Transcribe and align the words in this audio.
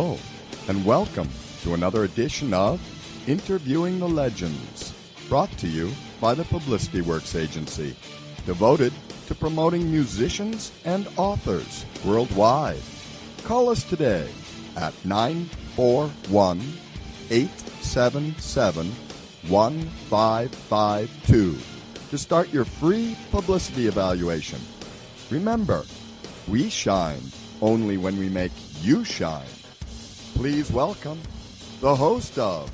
And 0.00 0.80
welcome 0.86 1.28
to 1.62 1.74
another 1.74 2.04
edition 2.04 2.54
of 2.54 2.80
Interviewing 3.28 3.98
the 3.98 4.08
Legends, 4.08 4.94
brought 5.28 5.52
to 5.58 5.68
you 5.68 5.92
by 6.22 6.32
the 6.32 6.44
Publicity 6.44 7.02
Works 7.02 7.34
Agency, 7.34 7.94
devoted 8.46 8.94
to 9.26 9.34
promoting 9.34 9.92
musicians 9.92 10.72
and 10.86 11.06
authors 11.18 11.84
worldwide. 12.02 12.80
Call 13.44 13.68
us 13.68 13.84
today 13.84 14.26
at 14.74 14.94
941 15.04 16.62
877 17.28 18.92
1552 19.48 21.58
to 22.08 22.16
start 22.16 22.50
your 22.50 22.64
free 22.64 23.18
publicity 23.30 23.86
evaluation. 23.86 24.60
Remember, 25.28 25.84
we 26.48 26.70
shine 26.70 27.20
only 27.60 27.98
when 27.98 28.18
we 28.18 28.30
make 28.30 28.52
you 28.80 29.04
shine. 29.04 29.44
Please 30.40 30.72
welcome 30.72 31.20
the 31.82 31.94
host 31.94 32.38
of 32.38 32.70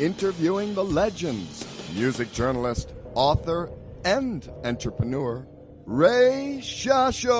Interviewing 0.00 0.72
the 0.72 0.82
Legends, 0.82 1.66
music 1.94 2.32
journalist, 2.32 2.94
author, 3.14 3.70
and 4.06 4.50
entrepreneur, 4.64 5.46
Ray 5.84 6.60
Shasho. 6.62 7.30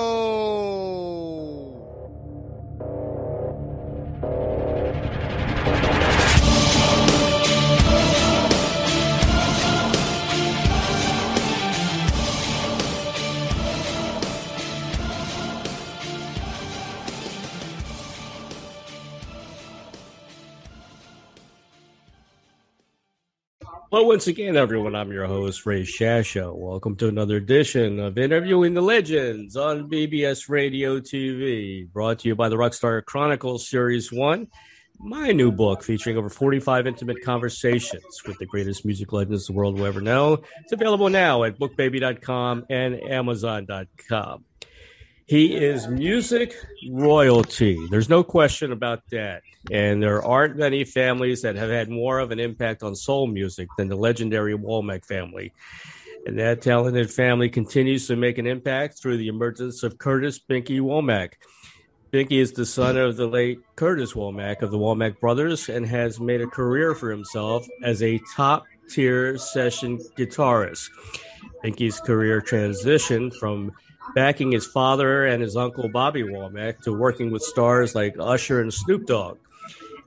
Well, 23.91 24.07
once 24.07 24.27
again, 24.27 24.55
everyone, 24.55 24.95
I'm 24.95 25.11
your 25.11 25.25
host, 25.25 25.65
Ray 25.65 25.81
Shasho. 25.81 26.55
Welcome 26.55 26.95
to 26.95 27.09
another 27.09 27.35
edition 27.35 27.99
of 27.99 28.17
Interviewing 28.17 28.73
the 28.73 28.79
Legends 28.79 29.57
on 29.57 29.89
BBS 29.89 30.47
Radio 30.47 31.01
TV, 31.01 31.91
brought 31.91 32.19
to 32.19 32.29
you 32.29 32.35
by 32.35 32.47
the 32.47 32.55
Rockstar 32.55 33.03
Chronicles 33.03 33.67
Series 33.67 34.09
1, 34.09 34.47
my 34.97 35.33
new 35.33 35.51
book 35.51 35.83
featuring 35.83 36.15
over 36.15 36.29
45 36.29 36.87
intimate 36.87 37.21
conversations 37.21 38.23
with 38.25 38.37
the 38.37 38.45
greatest 38.45 38.85
music 38.85 39.11
legends 39.11 39.47
the 39.47 39.51
world 39.51 39.77
will 39.77 39.85
ever 39.85 39.99
know. 39.99 40.41
It's 40.61 40.71
available 40.71 41.09
now 41.09 41.43
at 41.43 41.59
bookbaby.com 41.59 42.67
and 42.69 42.95
amazon.com. 42.95 44.45
He 45.27 45.55
is 45.55 45.87
music 45.87 46.55
royalty. 46.89 47.77
There's 47.89 48.09
no 48.09 48.23
question 48.23 48.71
about 48.71 49.03
that. 49.11 49.43
And 49.71 50.01
there 50.01 50.23
aren't 50.23 50.57
many 50.57 50.83
families 50.83 51.41
that 51.43 51.55
have 51.55 51.69
had 51.69 51.89
more 51.89 52.19
of 52.19 52.31
an 52.31 52.39
impact 52.39 52.83
on 52.83 52.95
soul 52.95 53.27
music 53.27 53.69
than 53.77 53.87
the 53.87 53.95
legendary 53.95 54.57
Womack 54.57 55.05
family. 55.05 55.53
And 56.25 56.37
that 56.37 56.61
talented 56.61 57.11
family 57.11 57.49
continues 57.49 58.07
to 58.07 58.15
make 58.15 58.37
an 58.37 58.45
impact 58.45 58.99
through 58.99 59.17
the 59.17 59.27
emergence 59.27 59.83
of 59.83 59.97
Curtis 59.97 60.39
Binky 60.39 60.79
Womack. 60.79 61.33
Binky 62.11 62.41
is 62.41 62.51
the 62.51 62.65
son 62.65 62.97
of 62.97 63.15
the 63.15 63.27
late 63.27 63.59
Curtis 63.77 64.13
Womack 64.13 64.61
of 64.61 64.71
the 64.71 64.77
Womack 64.77 65.19
brothers 65.19 65.69
and 65.69 65.85
has 65.85 66.19
made 66.19 66.41
a 66.41 66.47
career 66.47 66.93
for 66.93 67.09
himself 67.09 67.65
as 67.83 68.03
a 68.03 68.19
top 68.35 68.65
tier 68.89 69.37
session 69.37 69.97
guitarist. 70.17 70.89
Binky's 71.63 71.99
career 72.01 72.41
transitioned 72.41 73.33
from 73.35 73.71
backing 74.15 74.51
his 74.51 74.65
father 74.65 75.25
and 75.25 75.41
his 75.41 75.55
uncle 75.55 75.89
Bobby 75.89 76.23
Womack 76.23 76.81
to 76.83 76.93
working 76.93 77.31
with 77.31 77.41
stars 77.41 77.95
like 77.95 78.15
Usher 78.19 78.61
and 78.61 78.73
Snoop 78.73 79.05
Dogg. 79.05 79.37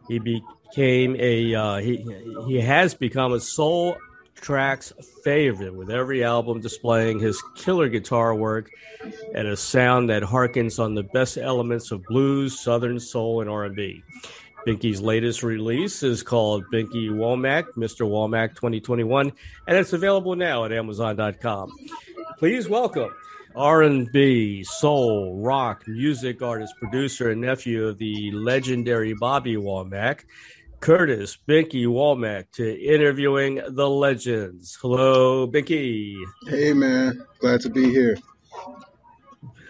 He 0.08 0.18
became 0.18 1.16
a 1.18 1.54
uh, 1.54 1.76
he 1.76 2.04
he 2.46 2.60
has 2.60 2.94
become 2.94 3.32
a 3.32 3.40
soul 3.40 3.96
tracks 4.34 4.92
favorite 5.22 5.74
with 5.74 5.90
every 5.90 6.22
album 6.22 6.60
displaying 6.60 7.18
his 7.18 7.42
killer 7.54 7.88
guitar 7.88 8.34
work 8.34 8.70
and 9.34 9.48
a 9.48 9.56
sound 9.56 10.10
that 10.10 10.22
harkens 10.22 10.78
on 10.78 10.94
the 10.94 11.02
best 11.02 11.38
elements 11.38 11.90
of 11.90 12.04
blues, 12.04 12.60
southern 12.60 13.00
soul, 13.00 13.40
and 13.40 13.48
R&B. 13.48 14.02
Binky's 14.66 15.00
latest 15.00 15.42
release 15.42 16.02
is 16.02 16.22
called 16.22 16.64
Binky 16.72 17.10
Womack, 17.10 17.64
Mr. 17.76 18.06
Womack 18.06 18.54
2021, 18.54 19.32
and 19.66 19.76
it's 19.76 19.92
available 19.92 20.36
now 20.36 20.64
at 20.64 20.72
Amazon.com. 20.72 21.70
Please 22.38 22.68
welcome 22.68 23.10
R&B, 23.56 24.64
soul, 24.64 25.40
rock, 25.40 25.84
music 25.86 26.42
artist, 26.42 26.74
producer, 26.78 27.30
and 27.30 27.40
nephew 27.40 27.86
of 27.86 27.98
the 27.98 28.32
legendary 28.32 29.14
Bobby 29.14 29.56
Womack, 29.56 30.24
Curtis 30.80 31.38
Binky 31.48 31.86
Womack, 31.86 32.50
to 32.52 32.80
interviewing 32.80 33.60
the 33.68 33.88
legends. 33.88 34.76
Hello, 34.80 35.46
Binky. 35.46 36.16
Hey, 36.48 36.72
man. 36.72 37.24
Glad 37.38 37.60
to 37.60 37.70
be 37.70 37.90
here. 37.90 38.16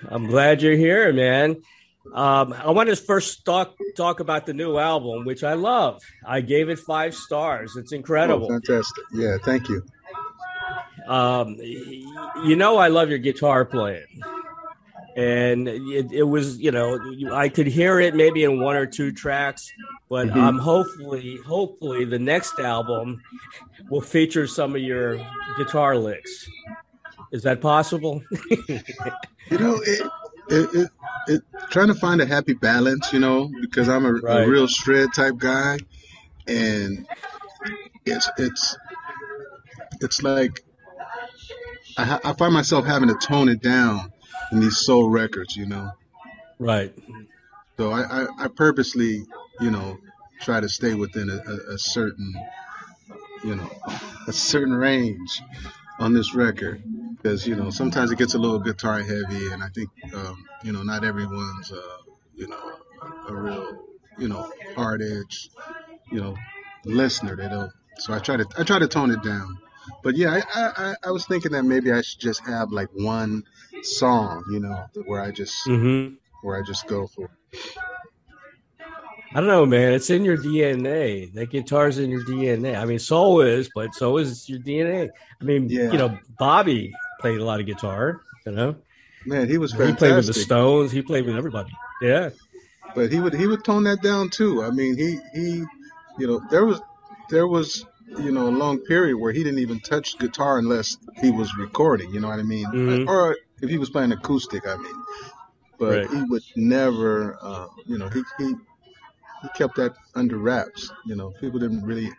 I'm 0.08 0.26
glad 0.26 0.62
you're 0.62 0.76
here, 0.76 1.12
man. 1.12 1.62
Um, 2.12 2.52
I 2.52 2.70
want 2.70 2.90
to 2.90 2.96
first 2.96 3.44
talk 3.44 3.74
talk 3.96 4.20
about 4.20 4.44
the 4.46 4.52
new 4.52 4.76
album, 4.76 5.24
which 5.24 5.42
I 5.42 5.54
love. 5.54 6.02
I 6.26 6.42
gave 6.42 6.68
it 6.68 6.78
five 6.78 7.14
stars. 7.14 7.76
It's 7.76 7.92
incredible. 7.92 8.46
Oh, 8.46 8.50
fantastic. 8.50 9.04
Yeah, 9.14 9.36
thank 9.42 9.68
you. 9.68 9.82
Um, 11.06 11.56
you 11.60 12.56
know, 12.56 12.76
I 12.78 12.88
love 12.88 13.10
your 13.10 13.18
guitar 13.18 13.64
playing. 13.64 14.22
And 15.16 15.68
it, 15.68 16.10
it, 16.10 16.22
was, 16.24 16.58
you 16.58 16.72
know, 16.72 16.98
I 17.32 17.48
could 17.48 17.68
hear 17.68 18.00
it 18.00 18.16
maybe 18.16 18.42
in 18.42 18.58
one 18.58 18.74
or 18.74 18.84
two 18.84 19.12
tracks, 19.12 19.70
but 20.08 20.28
mm-hmm. 20.28 20.40
um, 20.40 20.58
hopefully, 20.58 21.38
hopefully, 21.46 22.04
the 22.04 22.18
next 22.18 22.58
album 22.58 23.22
will 23.88 24.00
feature 24.00 24.48
some 24.48 24.74
of 24.74 24.82
your 24.82 25.24
guitar 25.56 25.96
licks. 25.96 26.48
Is 27.30 27.44
that 27.44 27.60
possible? 27.60 28.22
you 28.68 29.58
know, 29.58 29.80
it, 29.84 30.10
it, 30.48 30.90
it, 31.28 31.42
trying 31.70 31.88
to 31.88 31.94
find 31.94 32.20
a 32.20 32.26
happy 32.26 32.54
balance, 32.54 33.12
you 33.12 33.20
know, 33.20 33.50
because 33.60 33.88
I'm 33.88 34.04
a, 34.04 34.14
right. 34.14 34.44
a 34.44 34.50
real 34.50 34.66
shred 34.66 35.12
type 35.14 35.36
guy, 35.38 35.78
and 36.46 37.06
it's 38.04 38.30
it's 38.38 38.76
it's 40.00 40.22
like 40.22 40.63
I, 41.96 42.18
I 42.24 42.32
find 42.34 42.52
myself 42.52 42.84
having 42.84 43.08
to 43.08 43.14
tone 43.14 43.48
it 43.48 43.62
down 43.62 44.12
in 44.52 44.60
these 44.60 44.78
soul 44.78 45.08
records, 45.08 45.56
you 45.56 45.66
know. 45.66 45.90
Right. 46.58 46.92
So 47.76 47.90
I, 47.90 48.02
I, 48.02 48.26
I 48.44 48.48
purposely, 48.48 49.24
you 49.60 49.70
know, 49.70 49.98
try 50.40 50.60
to 50.60 50.68
stay 50.68 50.94
within 50.94 51.30
a, 51.30 51.34
a, 51.34 51.74
a, 51.74 51.78
certain, 51.78 52.34
you 53.42 53.56
know, 53.56 53.70
a 54.26 54.32
certain 54.32 54.74
range 54.74 55.42
on 55.98 56.12
this 56.12 56.34
record 56.34 56.82
because 57.24 57.46
you 57.46 57.54
know 57.56 57.70
sometimes 57.70 58.10
it 58.10 58.18
gets 58.18 58.34
a 58.34 58.38
little 58.38 58.58
guitar 58.58 59.00
heavy, 59.00 59.50
and 59.52 59.62
I 59.62 59.68
think 59.68 59.88
um, 60.14 60.44
you 60.62 60.72
know 60.72 60.82
not 60.82 61.04
everyone's 61.04 61.72
uh, 61.72 61.96
you 62.36 62.48
know 62.48 62.72
a, 63.02 63.32
a 63.32 63.34
real 63.34 63.78
you 64.18 64.28
know 64.28 64.52
hard 64.76 65.02
edge 65.02 65.50
you 66.10 66.20
know 66.20 66.36
listener. 66.84 67.36
They 67.36 67.48
don't. 67.48 67.72
So 67.98 68.12
I 68.12 68.18
try 68.18 68.36
to 68.36 68.46
I 68.58 68.64
try 68.64 68.78
to 68.78 68.88
tone 68.88 69.10
it 69.10 69.22
down. 69.22 69.58
But 70.02 70.16
yeah, 70.16 70.40
I, 70.54 70.60
I, 70.60 70.94
I 71.04 71.10
was 71.10 71.26
thinking 71.26 71.52
that 71.52 71.64
maybe 71.64 71.92
I 71.92 72.02
should 72.02 72.20
just 72.20 72.46
have 72.46 72.72
like 72.72 72.88
one 72.92 73.44
song, 73.82 74.44
you 74.50 74.60
know, 74.60 74.86
where 75.06 75.20
I 75.20 75.30
just 75.30 75.66
mm-hmm. 75.66 76.14
where 76.42 76.56
I 76.56 76.62
just 76.66 76.86
go 76.86 77.06
for. 77.06 77.30
I 79.36 79.40
don't 79.40 79.48
know, 79.48 79.66
man. 79.66 79.92
It's 79.92 80.10
in 80.10 80.24
your 80.24 80.36
DNA. 80.36 81.32
That 81.34 81.50
guitar's 81.50 81.98
in 81.98 82.08
your 82.08 82.22
DNA. 82.24 82.80
I 82.80 82.84
mean, 82.84 83.00
soul 83.00 83.40
is, 83.40 83.68
but 83.74 83.92
so 83.94 84.16
is 84.18 84.48
your 84.48 84.60
DNA. 84.60 85.10
I 85.40 85.44
mean, 85.44 85.68
yeah. 85.68 85.90
you 85.90 85.98
know, 85.98 86.16
Bobby 86.38 86.92
played 87.20 87.40
a 87.40 87.44
lot 87.44 87.58
of 87.58 87.66
guitar. 87.66 88.20
You 88.46 88.52
know, 88.52 88.76
man, 89.26 89.48
he 89.48 89.58
was 89.58 89.72
fantastic. 89.72 89.94
He 89.94 89.98
played 89.98 90.16
with 90.16 90.26
the 90.26 90.34
Stones. 90.34 90.92
He 90.92 91.02
played 91.02 91.26
with 91.26 91.36
everybody. 91.36 91.72
Yeah, 92.00 92.30
but 92.94 93.10
he 93.10 93.18
would 93.18 93.34
he 93.34 93.46
would 93.46 93.64
tone 93.64 93.84
that 93.84 94.02
down 94.02 94.30
too. 94.30 94.62
I 94.62 94.70
mean, 94.70 94.96
he 94.96 95.18
he, 95.34 95.64
you 96.18 96.26
know, 96.26 96.40
there 96.50 96.64
was 96.64 96.80
there 97.30 97.48
was 97.48 97.84
you 98.18 98.32
know, 98.32 98.48
a 98.48 98.50
long 98.50 98.78
period 98.78 99.16
where 99.16 99.32
he 99.32 99.42
didn't 99.42 99.60
even 99.60 99.80
touch 99.80 100.18
guitar 100.18 100.58
unless 100.58 100.96
he 101.20 101.30
was 101.30 101.54
recording. 101.56 102.12
You 102.12 102.20
know 102.20 102.28
what 102.28 102.38
I 102.38 102.42
mean? 102.42 102.66
Mm-hmm. 102.66 103.08
Or 103.08 103.36
if 103.60 103.70
he 103.70 103.78
was 103.78 103.90
playing 103.90 104.12
acoustic, 104.12 104.66
I 104.66 104.76
mean. 104.76 105.02
But 105.78 105.98
right. 105.98 106.10
he 106.10 106.22
would 106.22 106.42
never, 106.56 107.36
uh, 107.40 107.66
you 107.86 107.98
know, 107.98 108.08
he, 108.08 108.22
he 108.38 108.54
he 109.42 109.48
kept 109.56 109.76
that 109.76 109.94
under 110.14 110.38
wraps. 110.38 110.90
You 111.04 111.16
know, 111.16 111.30
people 111.40 111.58
didn't 111.58 111.84
really 111.84 112.10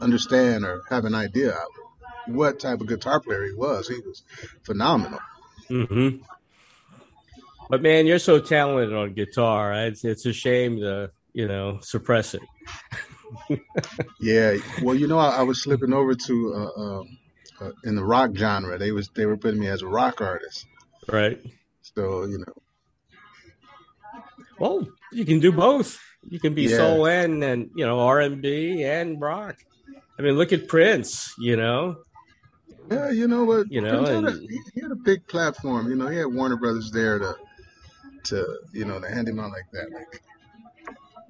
understand 0.00 0.64
or 0.64 0.82
have 0.88 1.04
an 1.04 1.14
idea 1.14 1.50
of 1.50 2.34
what 2.34 2.60
type 2.60 2.80
of 2.80 2.88
guitar 2.88 3.20
player 3.20 3.44
he 3.44 3.52
was. 3.52 3.88
He 3.88 4.00
was 4.00 4.22
phenomenal. 4.62 5.20
Mm-hmm. 5.70 6.22
But 7.68 7.82
man, 7.82 8.06
you're 8.06 8.18
so 8.18 8.38
talented 8.38 8.94
on 8.94 9.14
guitar. 9.14 9.72
It's 9.86 10.04
it's 10.04 10.26
a 10.26 10.32
shame 10.32 10.78
to 10.80 11.10
you 11.32 11.48
know 11.48 11.78
suppress 11.80 12.34
it. 12.34 12.42
yeah, 14.20 14.56
well, 14.80 14.94
you 14.94 15.06
know, 15.06 15.18
I, 15.18 15.38
I 15.38 15.42
was 15.42 15.62
slipping 15.62 15.92
over 15.92 16.14
to 16.14 16.54
uh, 16.54 16.80
uh, 16.80 17.02
uh, 17.60 17.70
in 17.84 17.96
the 17.96 18.04
rock 18.04 18.30
genre. 18.34 18.78
They 18.78 18.92
was 18.92 19.08
they 19.14 19.26
were 19.26 19.36
putting 19.36 19.60
me 19.60 19.68
as 19.68 19.82
a 19.82 19.86
rock 19.88 20.20
artist, 20.20 20.66
right? 21.10 21.38
So 21.82 22.24
you 22.24 22.38
know, 22.38 22.54
well, 24.58 24.86
you 25.12 25.24
can 25.24 25.40
do 25.40 25.52
both. 25.52 25.98
You 26.28 26.38
can 26.40 26.54
be 26.54 26.68
Yeah. 26.68 26.76
soul 26.76 27.06
and 27.06 27.42
and 27.42 27.70
you 27.74 27.84
know 27.86 28.00
R 28.00 28.20
and 28.20 28.40
B 28.42 28.82
and 28.84 29.20
rock. 29.20 29.56
I 30.18 30.22
mean, 30.22 30.34
look 30.34 30.52
at 30.52 30.68
Prince. 30.68 31.34
You 31.38 31.56
know, 31.56 31.96
Yeah, 32.90 33.10
you 33.10 33.26
know 33.28 33.44
what? 33.44 33.66
You 33.70 33.80
know, 33.80 34.04
had 34.04 34.24
a, 34.24 34.28
and- 34.28 34.48
he 34.48 34.60
he 34.74 34.80
had 34.80 34.92
a 34.92 34.96
big 34.96 35.26
platform. 35.26 35.88
You 35.88 35.96
know, 35.96 36.08
he 36.08 36.18
had 36.18 36.26
Warner 36.26 36.56
Brothers 36.56 36.90
there 36.90 37.18
to, 37.18 37.36
to 38.24 38.58
you 38.72 38.84
know, 38.84 39.00
to 39.00 39.08
hand 39.08 39.28
him 39.28 39.38
out 39.40 39.50
like 39.50 39.70
that. 39.72 39.90
Like, 39.92 40.22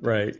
right? 0.01 0.37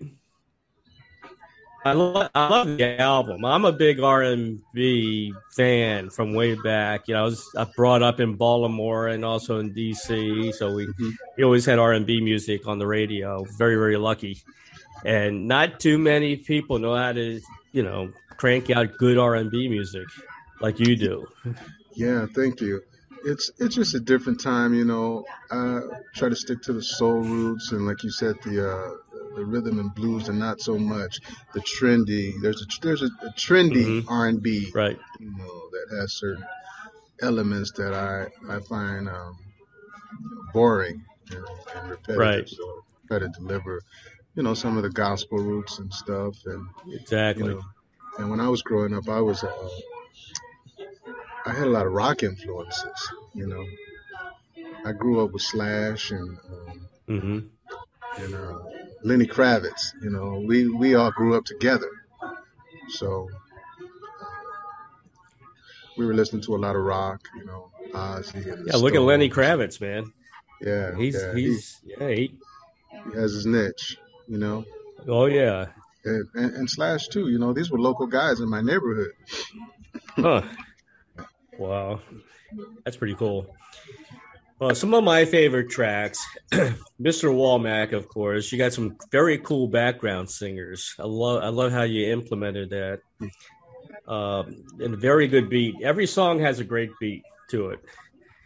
I 1.85 1.93
love 1.95 2.31
I 2.35 2.49
love 2.49 2.79
the 2.79 3.01
album. 3.01 3.45
I'm 3.45 3.65
a 3.65 3.73
big 3.73 3.99
R 4.01 4.23
and 4.23 4.61
B 4.73 5.35
fan 5.51 6.11
from 6.11 6.33
way 6.33 6.55
back. 6.55 7.09
You 7.09 7.15
know, 7.15 7.23
I 7.23 7.25
was 7.25 7.45
I 7.57 7.65
brought 7.77 8.03
up 8.03 8.21
in 8.21 8.37
Baltimore 8.37 9.09
and 9.09 9.25
also 9.25 9.59
in 9.59 9.73
DC, 9.73 10.53
so 10.53 10.73
we 10.73 10.87
Mhm. 10.87 11.13
we 11.37 11.45
always 11.45 11.67
had 11.67 11.79
R 11.81 11.93
and 11.93 12.07
B 12.07 12.21
music 12.21 12.67
on 12.69 12.79
the 12.79 12.87
radio. 12.87 13.45
Very 13.59 13.75
very 13.77 13.97
lucky, 13.97 14.39
and 15.05 15.49
not 15.49 15.81
too 15.81 15.99
many 15.99 16.37
people 16.37 16.79
know 16.79 16.97
how 16.97 17.13
to 17.13 17.41
you 17.73 17.83
know 17.83 18.13
crank 18.37 18.71
out 18.71 18.97
good 18.99 19.19
R 19.19 19.35
and 19.37 19.51
B 19.51 19.69
music 19.69 20.07
like 20.61 20.79
you 20.81 20.97
do. 20.97 21.27
yeah, 21.95 22.27
thank 22.35 22.61
you. 22.61 22.83
It's 23.25 23.51
it's 23.59 23.75
just 23.75 23.95
a 23.95 24.01
different 24.01 24.41
time, 24.41 24.75
you 24.75 24.85
know. 24.85 25.25
I 25.51 25.81
try 26.15 26.29
to 26.29 26.37
stick 26.37 26.63
to 26.63 26.73
the 26.73 26.83
soul 26.83 27.21
roots 27.23 27.73
and, 27.73 27.87
like 27.87 28.03
you 28.03 28.11
said, 28.11 28.35
the 28.45 28.69
uh, 28.71 29.12
the 29.37 29.45
rhythm 29.45 29.79
and 29.79 29.95
blues, 29.95 30.29
and 30.29 30.39
not 30.39 30.61
so 30.61 30.79
much 30.79 31.21
the 31.55 31.61
trendy. 31.61 32.33
There's 32.43 32.63
a 32.63 32.67
there's 32.83 33.03
a, 33.03 33.07
a 33.07 33.31
trendy 33.37 34.03
Mhm. 34.03 34.05
R 34.09 34.27
and 34.29 34.43
B, 34.43 34.71
Right. 34.75 34.99
you 35.21 35.31
know, 35.37 35.71
that 35.71 35.97
has 36.01 36.15
certain 36.15 36.45
elements 37.21 37.73
that 37.73 37.95
I 37.95 38.29
I 38.55 38.61
find 38.61 39.09
um, 39.09 39.37
boring 40.53 41.05
and, 41.31 41.45
and 41.77 41.91
repetitive. 41.91 42.19
Right. 42.19 42.49
So 42.49 42.63
I 43.05 43.07
try 43.09 43.19
to 43.21 43.29
deliver, 43.29 43.81
you 44.35 44.43
know, 44.43 44.55
some 44.55 44.77
of 44.77 44.83
the 44.83 44.91
gospel 44.91 45.39
roots 45.39 45.79
and 45.79 45.93
stuff, 45.93 46.37
and 46.47 46.67
Exactly. 46.93 47.45
you 47.45 47.51
know, 47.55 47.63
and 48.19 48.31
when 48.31 48.41
I 48.41 48.49
was 48.49 48.63
growing 48.63 48.95
up, 48.95 49.09
I 49.09 49.21
was 49.21 49.43
uh, 49.45 49.69
I 51.47 51.53
had 51.53 51.67
a 51.67 51.71
lot 51.71 51.87
of 51.87 51.93
rock 51.93 52.23
influences. 52.23 53.11
You 53.35 53.47
know, 53.47 53.67
I 54.85 54.93
grew 54.93 55.25
up 55.25 55.33
with 55.33 55.43
Slash 55.43 56.11
and 56.11 56.39
um, 56.51 56.89
hmm 57.07 57.39
and 58.19 58.35
uh, 58.35 58.59
Lenny 59.03 59.27
Kravitz. 59.27 59.93
You 60.03 60.11
know, 60.11 60.43
we 60.47 60.69
we 60.69 60.95
all 60.95 61.11
grew 61.11 61.37
up 61.37 61.45
together, 61.45 61.91
so 62.89 63.29
we 65.97 66.07
were 66.07 66.15
listening 66.15 66.43
to 66.43 66.55
a 66.55 66.59
lot 66.59 66.77
of 66.77 66.83
rock. 66.83 67.21
You 67.37 67.45
know, 67.45 67.71
Ozzy. 67.95 68.47
Yeah, 68.67 68.77
look 68.77 68.95
at 68.95 69.03
Lenny 69.03 69.29
Kravitz, 69.31 69.81
man. 69.81 70.13
Yeah, 70.61 70.97
He's 70.97 71.15
yeah, 71.15 71.35
he- 71.35 71.43
he's 71.43 71.81
yeah. 71.85 72.09
He, 72.09 72.35
he 73.13 73.19
has 73.19 73.33
his 73.33 73.47
niche. 73.47 73.97
You 74.29 74.39
know, 74.39 74.65
oh 75.09 75.27
yeah. 75.27 75.67
and, 76.05 76.27
and, 76.35 76.55
and 76.55 76.71
Slash 76.71 77.09
too. 77.09 77.29
You 77.29 77.39
know, 77.39 77.53
these 77.53 77.71
were 77.71 77.79
local 77.81 78.07
guys 78.07 78.41
in 78.41 78.49
my 78.49 78.61
neighborhood. 78.63 79.13
Huh. 80.17 80.43
Wow. 81.59 82.01
That's 82.83 82.97
pretty 82.97 83.15
cool. 83.15 83.47
Well, 84.63 84.77
some 84.77 84.95
of 84.95 85.03
my 85.03 85.25
favorite 85.25 85.71
tracks, 85.71 86.25
Mr. 86.53 87.35
Womack, 87.35 87.93
of 87.93 88.07
course. 88.07 88.53
You 88.53 88.59
got 88.59 88.73
some 88.73 88.97
very 89.11 89.37
cool 89.39 89.67
background 89.67 90.31
singers. 90.31 90.95
I 91.01 91.03
love 91.03 91.43
I 91.43 91.49
love 91.49 91.73
how 91.73 91.83
you 91.83 92.13
implemented 92.13 92.71
that. 92.71 93.01
Um, 94.07 94.63
and 94.79 94.95
a 94.95 94.97
very 94.97 95.27
good 95.27 95.51
beat. 95.51 95.75
Every 95.83 96.07
song 96.07 96.39
has 96.39 96.61
a 96.61 96.65
great 96.65 96.91
beat 97.01 97.25
to 97.51 97.71
it, 97.71 97.81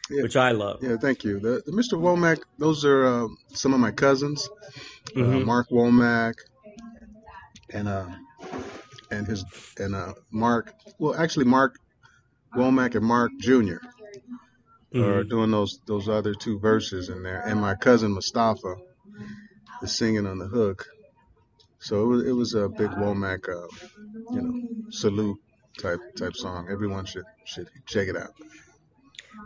Yeah. 0.09 0.23
which 0.23 0.37
I 0.37 0.53
love. 0.53 0.83
Yeah, 0.83 0.97
thank 0.97 1.23
you. 1.23 1.39
The, 1.39 1.63
the 1.67 1.73
Mr. 1.73 2.01
Womack, 2.01 2.41
those 2.57 2.83
are 2.87 3.05
uh, 3.05 3.29
some 3.53 3.75
of 3.75 3.81
my 3.81 3.91
cousins, 3.91 4.49
uh, 5.17 5.21
Mhm. 5.21 5.45
Mark 5.45 5.69
Womack, 5.69 6.37
and 7.75 7.89
uh, 7.89 8.07
and 9.11 9.27
his 9.27 9.45
and 9.79 9.95
uh, 9.95 10.15
Mark. 10.31 10.73
Well, 10.99 11.15
actually, 11.15 11.45
Mark 11.45 11.79
Womack 12.55 12.95
and 12.95 13.05
Mark 13.05 13.33
Jr. 13.39 13.77
are 15.01 15.25
Mhm. 15.25 15.31
doing 15.31 15.51
those 15.51 15.79
those 15.87 16.09
other 16.09 16.35
two 16.35 16.59
verses 16.59 17.09
in 17.09 17.23
there, 17.23 17.41
and 17.47 17.61
my 17.61 17.75
cousin 17.75 18.13
Mustafa 18.13 18.75
is 19.83 19.97
singing 19.97 20.27
on 20.27 20.39
the 20.39 20.47
hook. 20.49 20.87
So 21.81 22.03
it 22.03 22.07
was 22.07 22.27
it 22.27 22.33
was 22.33 22.55
a 22.55 22.69
big 22.69 22.91
Womack, 22.91 23.49
uh, 23.49 23.69
you 24.35 24.43
know, 24.43 24.91
salute 24.91 25.39
type 25.79 26.01
type 26.17 26.35
song. 26.37 26.69
Everyone 26.71 27.05
should 27.05 27.25
should 27.45 27.69
check 27.87 28.09
it 28.09 28.17
out. 28.17 28.33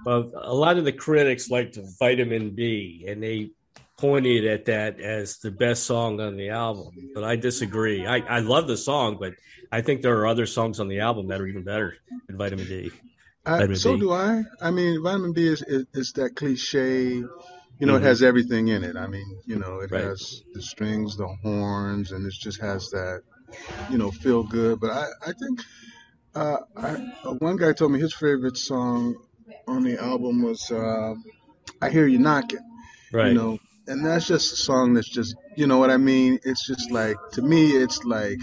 Well, 0.04 0.30
a 0.34 0.54
lot 0.54 0.78
of 0.78 0.84
the 0.84 0.92
critics 0.92 1.50
liked 1.50 1.78
Vitamin 1.98 2.54
B, 2.54 3.04
and 3.08 3.22
they 3.22 3.50
pointed 3.98 4.46
at 4.46 4.64
that 4.66 4.98
as 5.00 5.38
the 5.38 5.50
best 5.50 5.84
song 5.84 6.20
on 6.20 6.36
the 6.36 6.50
album. 6.50 7.10
But 7.14 7.24
I 7.24 7.36
disagree. 7.36 8.06
I, 8.06 8.18
I 8.18 8.38
love 8.40 8.66
the 8.66 8.76
song, 8.76 9.18
but 9.20 9.34
I 9.70 9.82
think 9.82 10.00
there 10.00 10.18
are 10.20 10.26
other 10.26 10.46
songs 10.46 10.80
on 10.80 10.88
the 10.88 11.00
album 11.00 11.28
that 11.28 11.40
are 11.40 11.46
even 11.46 11.64
better 11.64 11.94
than 12.26 12.38
Vitamin 12.38 12.66
D. 12.66 12.92
I, 13.46 13.74
so 13.74 13.94
B. 13.94 14.00
do 14.00 14.12
I. 14.12 14.42
I 14.60 14.70
mean, 14.70 15.02
vitamin 15.02 15.32
B 15.32 15.46
is 15.46 15.62
is, 15.62 15.86
is 15.94 16.12
that 16.12 16.36
cliche. 16.36 17.14
You 17.14 17.86
know, 17.86 17.94
Mhm. 17.94 18.02
it 18.02 18.02
has 18.02 18.22
everything 18.22 18.68
in 18.68 18.84
it. 18.84 18.96
I 18.96 19.06
mean, 19.06 19.38
you 19.46 19.56
know, 19.56 19.80
it 19.80 19.90
Right. 19.90 20.04
has 20.04 20.42
the 20.52 20.60
strings, 20.60 21.16
the 21.16 21.26
horns, 21.42 22.12
and 22.12 22.26
it 22.26 22.32
just 22.34 22.60
has 22.60 22.90
that, 22.90 23.22
you 23.90 23.96
know, 23.96 24.10
feel 24.10 24.42
good. 24.42 24.78
But 24.80 24.90
I, 24.90 25.06
I 25.26 25.32
think, 25.32 25.62
uh, 26.34 26.58
I, 26.76 26.88
uh, 27.24 27.34
one 27.38 27.56
guy 27.56 27.72
told 27.72 27.92
me 27.92 27.98
his 27.98 28.12
favorite 28.14 28.58
song 28.58 29.16
on 29.66 29.82
the 29.82 29.96
album 29.98 30.42
was 30.42 30.70
uh, 30.70 31.14
"I 31.80 31.88
Hear 31.88 32.06
You 32.06 32.18
Knocking." 32.18 32.60
Right. 33.12 33.28
You 33.28 33.34
know, 33.34 33.58
and 33.86 34.04
that's 34.04 34.26
just 34.26 34.52
a 34.52 34.56
song 34.56 34.92
that's 34.94 35.08
just, 35.08 35.34
you 35.56 35.66
know 35.66 35.78
what 35.78 35.90
I 35.90 35.96
mean? 35.96 36.38
It's 36.44 36.66
just 36.66 36.90
like 36.90 37.16
to 37.32 37.42
me, 37.42 37.70
it's 37.70 38.04
like 38.04 38.38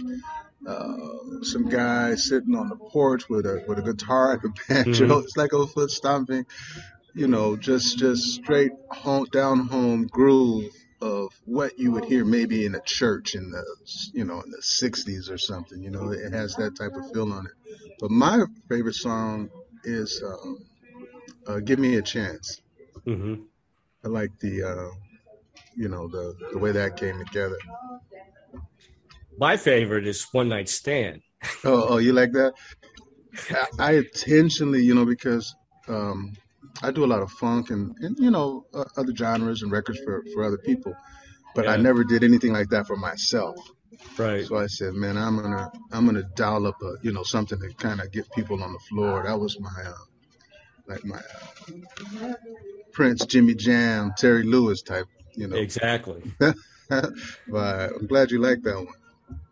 uh, 0.67 1.43
some 1.43 1.69
guy 1.69 2.15
sitting 2.15 2.55
on 2.55 2.69
the 2.69 2.75
porch 2.75 3.29
with 3.29 3.45
a 3.45 3.63
with 3.67 3.79
a 3.79 3.81
guitar 3.83 4.33
and 4.33 4.43
a 4.45 4.49
banjo. 4.73 5.07
Mhm. 5.07 5.23
It's 5.23 5.37
like 5.37 5.53
a 5.53 5.65
foot 5.67 5.91
stomping, 5.91 6.45
you 7.15 7.27
know, 7.27 7.55
just 7.55 7.97
just 7.97 8.23
straight 8.35 8.71
home, 8.91 9.25
down 9.31 9.67
home 9.67 10.07
groove 10.07 10.71
of 11.01 11.31
what 11.45 11.77
you 11.79 11.91
would 11.91 12.05
hear 12.05 12.25
maybe 12.25 12.65
in 12.65 12.75
a 12.75 12.81
church 12.81 13.35
in 13.35 13.51
the 13.51 13.63
you 14.13 14.25
know 14.25 14.42
in 14.42 14.51
the 14.51 14.61
'60s 14.61 15.30
or 15.30 15.37
something. 15.37 15.81
You 15.81 15.92
know, 15.92 16.11
it 16.11 16.33
has 16.33 16.56
that 16.57 16.75
type 16.77 16.94
of 16.95 17.11
feel 17.11 17.31
on 17.33 17.45
it. 17.45 17.53
But 17.99 18.11
my 18.11 18.44
favorite 18.69 18.95
song 18.95 19.49
is 19.83 20.21
um, 20.25 20.65
uh, 21.47 21.59
"Give 21.59 21.80
Me 21.80 21.95
a 21.95 22.01
Chance." 22.01 22.61
hmm 23.06 23.35
I 24.06 24.09
like 24.09 24.39
the, 24.39 24.63
uh, 24.63 24.92
you 25.75 25.89
know, 25.89 26.07
the 26.07 26.35
the 26.53 26.59
way 26.59 26.71
that 26.71 26.97
came 26.97 27.18
together. 27.25 27.57
My 29.37 29.57
favorite 29.57 30.07
is 30.07 30.27
One 30.31 30.49
Night 30.49 30.69
Stand. 30.69 31.21
Oh, 31.63 31.85
oh, 31.89 31.97
you 31.97 32.13
like 32.13 32.31
that? 32.31 32.53
I, 33.51 33.67
I 33.79 33.91
intentionally, 33.94 34.83
you 34.83 34.95
know, 34.95 35.06
because 35.06 35.56
um, 35.87 36.33
I 36.81 36.91
do 36.91 37.06
a 37.06 37.07
lot 37.07 37.21
of 37.21 37.31
funk 37.31 37.69
and, 37.69 37.95
and 37.99 38.17
you 38.19 38.31
know 38.31 38.65
uh, 38.73 38.85
other 38.97 39.15
genres 39.15 39.61
and 39.61 39.71
records 39.71 39.99
for 40.03 40.23
for 40.33 40.44
other 40.44 40.57
people, 40.57 40.95
but 41.56 41.67
I 41.67 41.77
never 41.77 42.03
did 42.03 42.23
anything 42.23 42.53
like 42.53 42.69
that 42.69 42.87
for 42.87 42.95
myself. 42.97 43.57
Right. 44.17 44.45
So 44.45 44.57
I 44.57 44.67
said, 44.67 44.94
man, 44.94 45.17
I'm 45.17 45.39
gonna 45.39 45.71
I'm 45.91 46.06
gonna 46.06 46.27
dial 46.35 46.67
up 46.67 46.81
a 46.81 46.95
you 47.01 47.11
know 47.11 47.23
something 47.23 47.59
to 47.59 47.73
kind 47.75 48.01
of 48.01 48.11
get 48.11 48.31
people 48.31 48.61
on 48.63 48.73
the 48.73 48.79
floor. 48.79 49.23
That 49.25 49.39
was 49.39 49.59
my 49.59 49.83
uh, 49.85 49.94
like 50.87 51.06
my 51.06 51.17
uh, 52.21 52.33
Prince, 52.91 53.25
Jimmy 53.25 53.56
Jam, 53.56 54.13
Terry 54.17 54.44
Lewis 54.44 54.81
type, 54.81 55.07
you 55.35 55.47
know. 55.47 55.56
Exactly. 55.56 56.23
but 56.39 57.11
I'm 57.51 58.07
glad 58.07 58.31
you 58.31 58.39
like 58.39 58.61
that 58.63 58.75
one. 58.75 58.87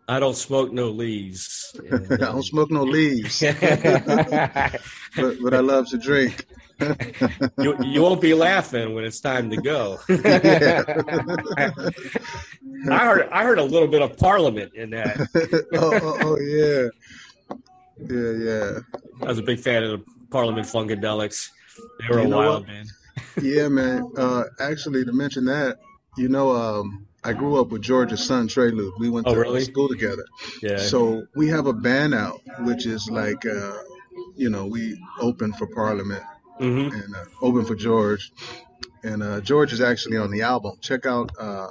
I 0.08 0.20
don't 0.20 0.36
smoke 0.36 0.72
no 0.72 0.88
leaves. 0.90 1.74
And, 1.90 2.12
I 2.12 2.16
don't 2.16 2.42
smoke 2.42 2.70
no 2.70 2.84
leaves, 2.84 3.40
but 3.60 4.80
but 5.16 5.54
I 5.54 5.60
love 5.60 5.88
to 5.90 5.98
drink. 5.98 6.46
you, 7.58 7.76
you 7.82 8.02
won't 8.02 8.20
be 8.20 8.34
laughing 8.34 8.94
when 8.94 9.04
it's 9.04 9.20
time 9.20 9.50
to 9.50 9.56
go. 9.56 9.98
I 10.08 10.14
heard 12.98 13.28
I 13.30 13.44
heard 13.44 13.58
a 13.58 13.64
little 13.64 13.88
bit 13.88 14.02
of 14.02 14.16
Parliament 14.18 14.74
in 14.74 14.90
that. 14.90 15.16
oh, 15.74 15.98
oh, 16.02 16.18
oh 16.22 16.38
yeah, 16.38 16.88
yeah, 18.08 18.30
yeah, 18.44 18.78
I 19.22 19.26
was 19.28 19.38
a 19.38 19.42
big 19.42 19.58
fan 19.58 19.82
of 19.82 19.90
the 19.90 20.04
Parliament 20.30 20.66
Funkadelics. 20.66 21.48
They 22.00 22.08
were 22.14 22.22
You 22.22 22.32
a 22.32 22.36
wild 22.36 22.60
what? 22.60 22.68
man. 22.68 22.86
yeah, 23.42 23.68
man. 23.68 24.10
Uh, 24.16 24.44
actually, 24.60 25.04
to 25.04 25.12
mention 25.12 25.44
that, 25.46 25.78
you 26.16 26.28
know, 26.28 26.52
um, 26.52 27.06
I 27.26 27.32
grew 27.32 27.60
up 27.60 27.70
with 27.70 27.82
George's 27.82 28.24
son 28.24 28.46
Trey 28.46 28.70
Lewd. 28.70 28.94
We 29.00 29.10
went 29.10 29.26
Oh, 29.26 29.34
to 29.34 29.40
really? 29.40 29.64
school 29.64 29.88
together. 29.88 30.24
Yeah. 30.62 30.76
So 30.78 31.26
we 31.34 31.48
have 31.48 31.66
a 31.66 31.72
band 31.72 32.14
out, 32.14 32.40
which 32.60 32.86
is 32.86 33.10
like, 33.10 33.44
uh, 33.44 33.78
you 34.36 34.48
know, 34.48 34.66
we 34.66 34.96
open 35.20 35.52
for 35.54 35.66
Parliament 35.66 36.22
hmm 36.58 36.88
and 36.88 37.14
uh, 37.16 37.24
open 37.42 37.64
for 37.64 37.74
George, 37.74 38.32
and 39.02 39.22
uh, 39.22 39.40
George 39.40 39.72
is 39.72 39.80
actually 39.80 40.16
on 40.18 40.30
the 40.30 40.42
album. 40.42 40.76
Check 40.80 41.04
out 41.04 41.32
uh, 41.38 41.66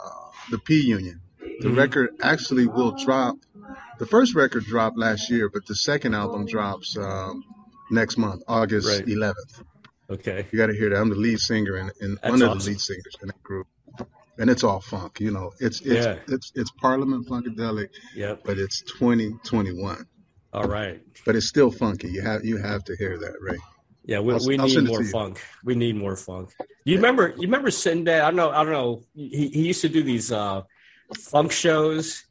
the 0.52 0.60
P 0.60 0.82
Union. 0.82 1.22
The 1.40 1.70
Mhm. 1.70 1.78
record 1.78 2.10
actually 2.22 2.68
will 2.68 2.92
drop. 2.92 3.38
The 3.98 4.06
first 4.06 4.36
record 4.36 4.66
dropped 4.66 4.98
last 4.98 5.30
year, 5.32 5.50
but 5.50 5.66
the 5.66 5.76
second 5.76 6.14
album 6.16 6.46
drops 6.46 6.98
um, 6.98 7.44
next 7.90 8.18
month, 8.18 8.44
August 8.48 8.88
Right. 8.88 9.06
11th. 9.08 9.64
Okay. 10.10 10.46
You 10.52 10.58
got 10.58 10.68
to 10.68 10.74
hear 10.76 10.90
that. 10.90 11.00
I'm 11.00 11.10
the 11.10 11.16
lead 11.16 11.40
singer 11.40 11.76
and, 11.78 11.92
and 12.02 12.20
one 12.30 12.42
of 12.42 12.60
the 12.60 12.66
lead 12.66 12.80
singers 12.82 13.16
in 13.22 13.28
that 13.30 13.42
group. 13.42 13.68
And 14.38 14.50
it's 14.50 14.64
all 14.64 14.82
funk. 14.82 15.20
You 15.20 15.32
know, 15.32 15.52
it's 15.60 15.82
it's 15.82 16.06
Yeah. 16.06 16.18
it's 16.28 16.52
it's 16.56 16.72
Parliament 16.82 17.28
Funkadelic, 17.28 17.90
Yep. 18.16 18.42
but 18.46 18.58
it's 18.58 18.82
2021. 18.82 20.06
All 20.54 20.64
right. 20.68 21.02
But 21.26 21.36
it's 21.36 21.48
still 21.48 21.72
funky. 21.72 22.10
You 22.10 22.22
have 22.22 22.44
you 22.46 22.58
have 22.58 22.84
to 22.86 22.96
hear 22.96 23.18
that, 23.20 23.36
right? 23.42 23.60
Yeah, 24.06 24.20
we, 24.20 24.34
I'll- 24.34 24.48
we 24.48 24.58
I'll 24.60 24.68
need 24.68 24.88
more 24.88 25.04
funk. 25.06 25.42
We 25.64 25.74
need 25.76 25.96
more 25.96 26.16
funk. 26.16 26.52
You 26.86 26.96
remember? 26.98 27.30
You 27.30 27.42
remember 27.48 27.72
Sinbad? 27.72 28.22
I 28.22 28.26
don't 28.28 28.36
know. 28.36 28.52
I 28.52 28.64
don't 28.64 28.72
know. 28.74 29.02
He, 29.16 29.48
he 29.50 29.62
used 29.68 29.82
to 29.82 29.90
do 29.90 30.04
these 30.04 30.32
uh, 30.32 30.62
funk 31.18 31.52
shows 31.52 32.24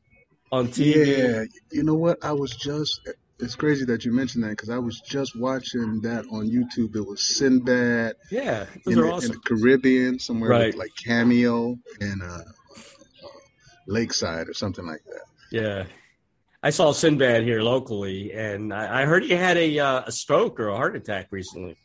on 0.53 0.69
TV. 0.69 1.19
Yeah, 1.19 1.45
you 1.73 1.83
know 1.83 1.95
what? 1.95 2.25
I 2.25 2.33
was 2.33 2.55
just. 2.55 3.01
It's 3.41 3.57
crazy 3.57 3.85
that 3.87 4.05
you 4.05 4.13
mentioned 4.13 4.45
that 4.45 4.51
because 4.51 4.71
I 4.71 4.79
was 4.79 5.01
just 5.01 5.39
watching 5.39 6.01
that 6.03 6.25
on 6.31 6.49
YouTube. 6.49 6.95
It 6.95 7.07
was 7.07 7.37
Sinbad 7.37 8.15
Yeah, 8.31 8.67
those 8.87 8.97
in 8.97 8.99
are 9.01 9.21
the, 9.21 9.27
in 9.27 9.31
the 9.33 9.41
Caribbean, 9.45 10.19
somewhere 10.19 10.51
Right. 10.51 10.75
like 10.77 10.91
Cameo 11.05 11.77
and 12.01 12.23
uh, 12.23 12.27
uh, 12.27 12.43
Lakeside 13.89 14.49
or 14.49 14.55
something 14.55 14.87
like 14.87 15.03
that. 15.07 15.23
Yeah, 15.51 15.85
I 16.63 16.71
saw 16.71 16.93
Sinbad 16.93 17.43
here 17.43 17.61
locally, 17.61 18.33
and 18.33 18.73
I, 18.73 19.03
I 19.03 19.05
heard 19.05 19.25
he 19.25 19.31
had 19.33 19.57
a 19.57 19.79
uh, 19.81 20.03
a 20.07 20.13
stroke 20.13 20.61
or 20.61 20.69
a 20.69 20.77
heart 20.77 20.95
attack 20.97 21.29
recently. 21.33 21.77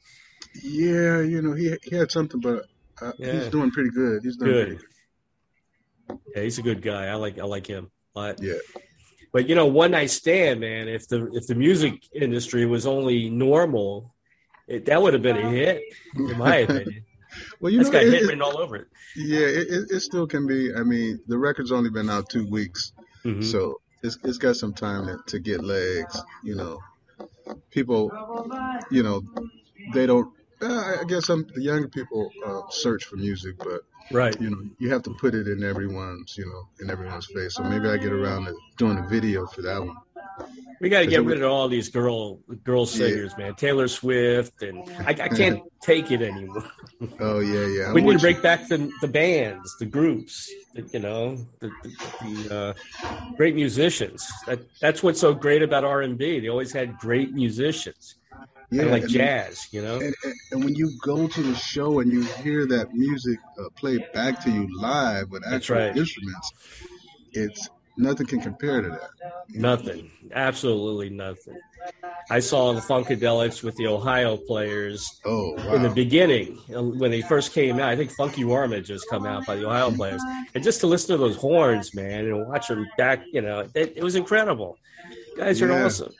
Yeah, 0.64 1.22
you 1.22 1.42
know, 1.42 1.54
he 1.54 1.76
he 1.84 1.96
had 1.96 2.12
something, 2.12 2.40
but 2.40 2.66
uh, 3.02 3.12
Yeah. 3.18 3.34
he's 3.34 3.50
doing 3.50 3.72
pretty 3.72 3.90
good. 3.90 4.22
He's 4.24 4.38
doing 4.38 4.52
pretty 4.54 4.72
Good. 4.76 6.20
Yeah, 6.36 6.44
he's 6.44 6.60
a 6.60 6.64
good 6.64 6.82
guy. 6.84 7.08
I 7.08 7.16
like 7.16 7.40
I 7.40 7.44
like 7.46 7.66
him. 7.68 7.90
But 8.14 8.40
Yeah. 8.42 8.54
But 9.32 9.48
you 9.50 9.56
know, 9.56 9.66
one 9.68 9.92
night 9.92 10.10
stand, 10.10 10.60
man. 10.60 10.88
If 10.88 11.08
the 11.08 11.30
if 11.34 11.48
the 11.48 11.56
music 11.56 11.94
industry 12.14 12.66
was 12.66 12.86
only 12.88 13.30
normal, 13.30 14.14
it, 14.68 14.86
that 14.86 15.02
would 15.02 15.14
have 15.14 15.22
been 15.24 15.38
a 15.38 15.50
hit, 15.50 15.82
in 16.16 16.38
my 16.38 16.56
opinion. 16.66 17.04
Well, 17.60 17.72
you 17.72 17.78
That's 17.80 17.90
know, 17.90 18.00
got 18.00 18.04
it- 18.08 18.14
hit 18.14 18.22
it- 18.24 18.26
written 18.28 18.42
all 18.42 18.58
over 18.58 18.76
it. 18.76 18.88
yeah, 19.16 19.40
it, 19.46 19.68
it, 19.92 20.00
still 20.02 20.26
can 20.28 20.48
be. 20.48 20.74
I 20.74 20.82
mean, 20.84 21.20
the 21.28 21.38
record's 21.38 21.72
only 21.72 21.90
been 21.90 22.10
out 22.10 22.28
two 22.30 22.48
weeks, 22.50 22.94
Mhm. 23.24 23.44
so 23.44 23.80
it's 24.02 24.18
it's 24.24 24.38
got 24.38 24.56
some 24.56 24.74
time 24.74 25.06
to, 25.06 25.20
to 25.28 25.40
get 25.40 25.64
legs. 25.64 26.20
You 26.44 26.56
know, 26.56 26.80
people, 27.72 28.12
you 28.92 29.04
know, 29.04 29.22
they 29.94 30.06
don't. 30.06 30.34
Uh, 30.62 30.98
I 31.00 31.04
guess 31.08 31.26
some 31.28 31.46
the 31.56 31.62
younger 31.62 31.88
people 31.88 32.32
uh, 32.46 32.62
search 32.70 33.06
for 33.06 33.16
music, 33.16 33.56
but 33.60 33.82
Right. 34.12 34.40
you 34.42 34.50
know, 34.50 34.62
you 34.80 34.92
have 34.92 35.04
to 35.04 35.12
put 35.12 35.36
it 35.36 35.48
in 35.48 35.64
everyone's, 35.64 36.38
you 36.38 36.46
know, 36.46 36.68
in 36.80 36.90
everyone's 36.90 37.28
face. 37.28 37.56
So 37.56 37.64
maybe 37.64 37.88
I 37.88 37.98
get 37.98 38.12
around 38.12 38.46
to 38.46 38.56
doing 38.78 38.98
a 38.98 39.08
video 39.08 39.46
for 39.46 39.62
that 39.62 39.80
one. 39.80 39.98
We 40.80 40.88
got 40.88 41.02
to 41.02 41.08
get 41.08 41.26
rid 41.26 41.42
of 41.42 41.52
all 41.52 41.68
these 41.68 41.90
girl 41.90 42.40
girl 42.64 42.86
singers, 42.86 43.38
man. 43.38 43.56
Taylor 43.56 43.90
Swift, 43.90 44.62
and 44.62 44.90
I, 45.06 45.10
I 45.10 45.28
can't 45.28 45.62
take 45.82 46.12
it 46.12 46.22
anymore. 46.22 46.64
Oh 47.22 47.40
yeah, 47.40 47.66
yeah. 47.66 47.88
I'm 47.88 47.94
we 47.94 48.02
need 48.02 48.14
to 48.14 48.20
break 48.20 48.42
back 48.42 48.68
the 48.68 48.92
the 49.00 49.08
bands, 49.08 49.74
the 49.80 49.86
groups, 49.86 50.52
the, 50.74 50.82
you 50.92 51.00
know, 51.00 51.38
the, 51.60 51.72
the, 51.82 52.44
the 52.46 52.56
uh, 52.56 52.74
great 53.38 53.56
musicians. 53.56 54.30
That 54.48 54.60
that's 54.82 55.02
what's 55.02 55.22
so 55.22 55.34
great 55.34 55.62
about 55.62 55.86
R 55.86 56.02
and 56.02 56.18
B. 56.18 56.42
They 56.42 56.50
always 56.50 56.74
had 56.74 56.98
great 56.98 57.32
musicians, 57.32 58.16
and 58.72 58.92
like 58.92 59.08
jazz, 59.08 59.68
you 59.72 59.82
know. 59.82 59.96
And, 59.96 60.16
and, 60.24 60.34
and 60.52 60.64
when 60.64 60.76
you 60.76 60.92
go 61.02 61.28
to 61.28 61.42
the 61.42 61.56
show 61.56 62.00
and 62.00 62.12
you 62.12 62.22
hear 62.22 62.66
that 62.68 62.94
music 62.94 63.40
uh, 63.60 63.70
played 63.76 64.06
back 64.14 64.40
to 64.44 64.52
you 64.52 64.68
live 64.80 65.32
with 65.32 65.46
actual 65.48 65.78
right. 65.78 65.96
instruments, 65.96 66.52
it's 67.34 67.70
nothing 67.98 68.28
can 68.28 68.42
compare 68.42 68.82
to 68.82 68.90
that. 68.90 69.10
Nothing, 69.50 70.12
absolutely 70.34 71.10
nothing. 71.10 71.58
I 72.30 72.40
saw 72.40 72.74
the 72.74 72.82
Funkadelics 72.82 73.64
with 73.64 73.76
the 73.78 73.88
Ohio 73.88 74.38
players 74.38 75.20
Oh 75.26 75.56
in 75.74 75.82
the 75.82 75.90
beginning 75.90 76.60
uh, 76.76 76.84
when 76.84 77.10
they 77.10 77.22
first 77.22 77.54
came 77.54 77.80
out. 77.80 77.90
I 77.90 77.96
think 77.96 78.12
Funky 78.12 78.44
Worm 78.44 78.72
had 78.72 78.86
just 78.86 79.10
come 79.10 79.26
out 79.26 79.46
by 79.48 79.56
the 79.56 79.66
Ohio 79.68 79.90
players, 79.92 80.22
and 80.54 80.64
just 80.64 80.80
to 80.82 80.88
listen 80.88 81.16
to 81.16 81.18
those 81.18 81.36
horns, 81.38 81.96
man, 81.96 82.26
and 82.26 82.48
watch 82.48 82.68
them 82.68 82.88
back, 82.98 83.24
you 83.34 83.42
know, 83.42 83.68
it, 83.74 83.94
it 83.96 84.04
was 84.04 84.16
incredible. 84.16 84.78
guys 85.38 85.62
are 85.62 85.70
Yeah. 85.70 85.86
awesome. 85.86 86.14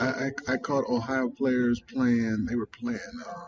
I, 0.00 0.06
I 0.06 0.30
I 0.54 0.56
caught 0.56 0.84
Ohio 0.88 1.28
players 1.28 1.80
playing. 1.80 2.46
They 2.46 2.54
were 2.56 2.66
playing. 2.66 2.98
Uh, 3.26 3.44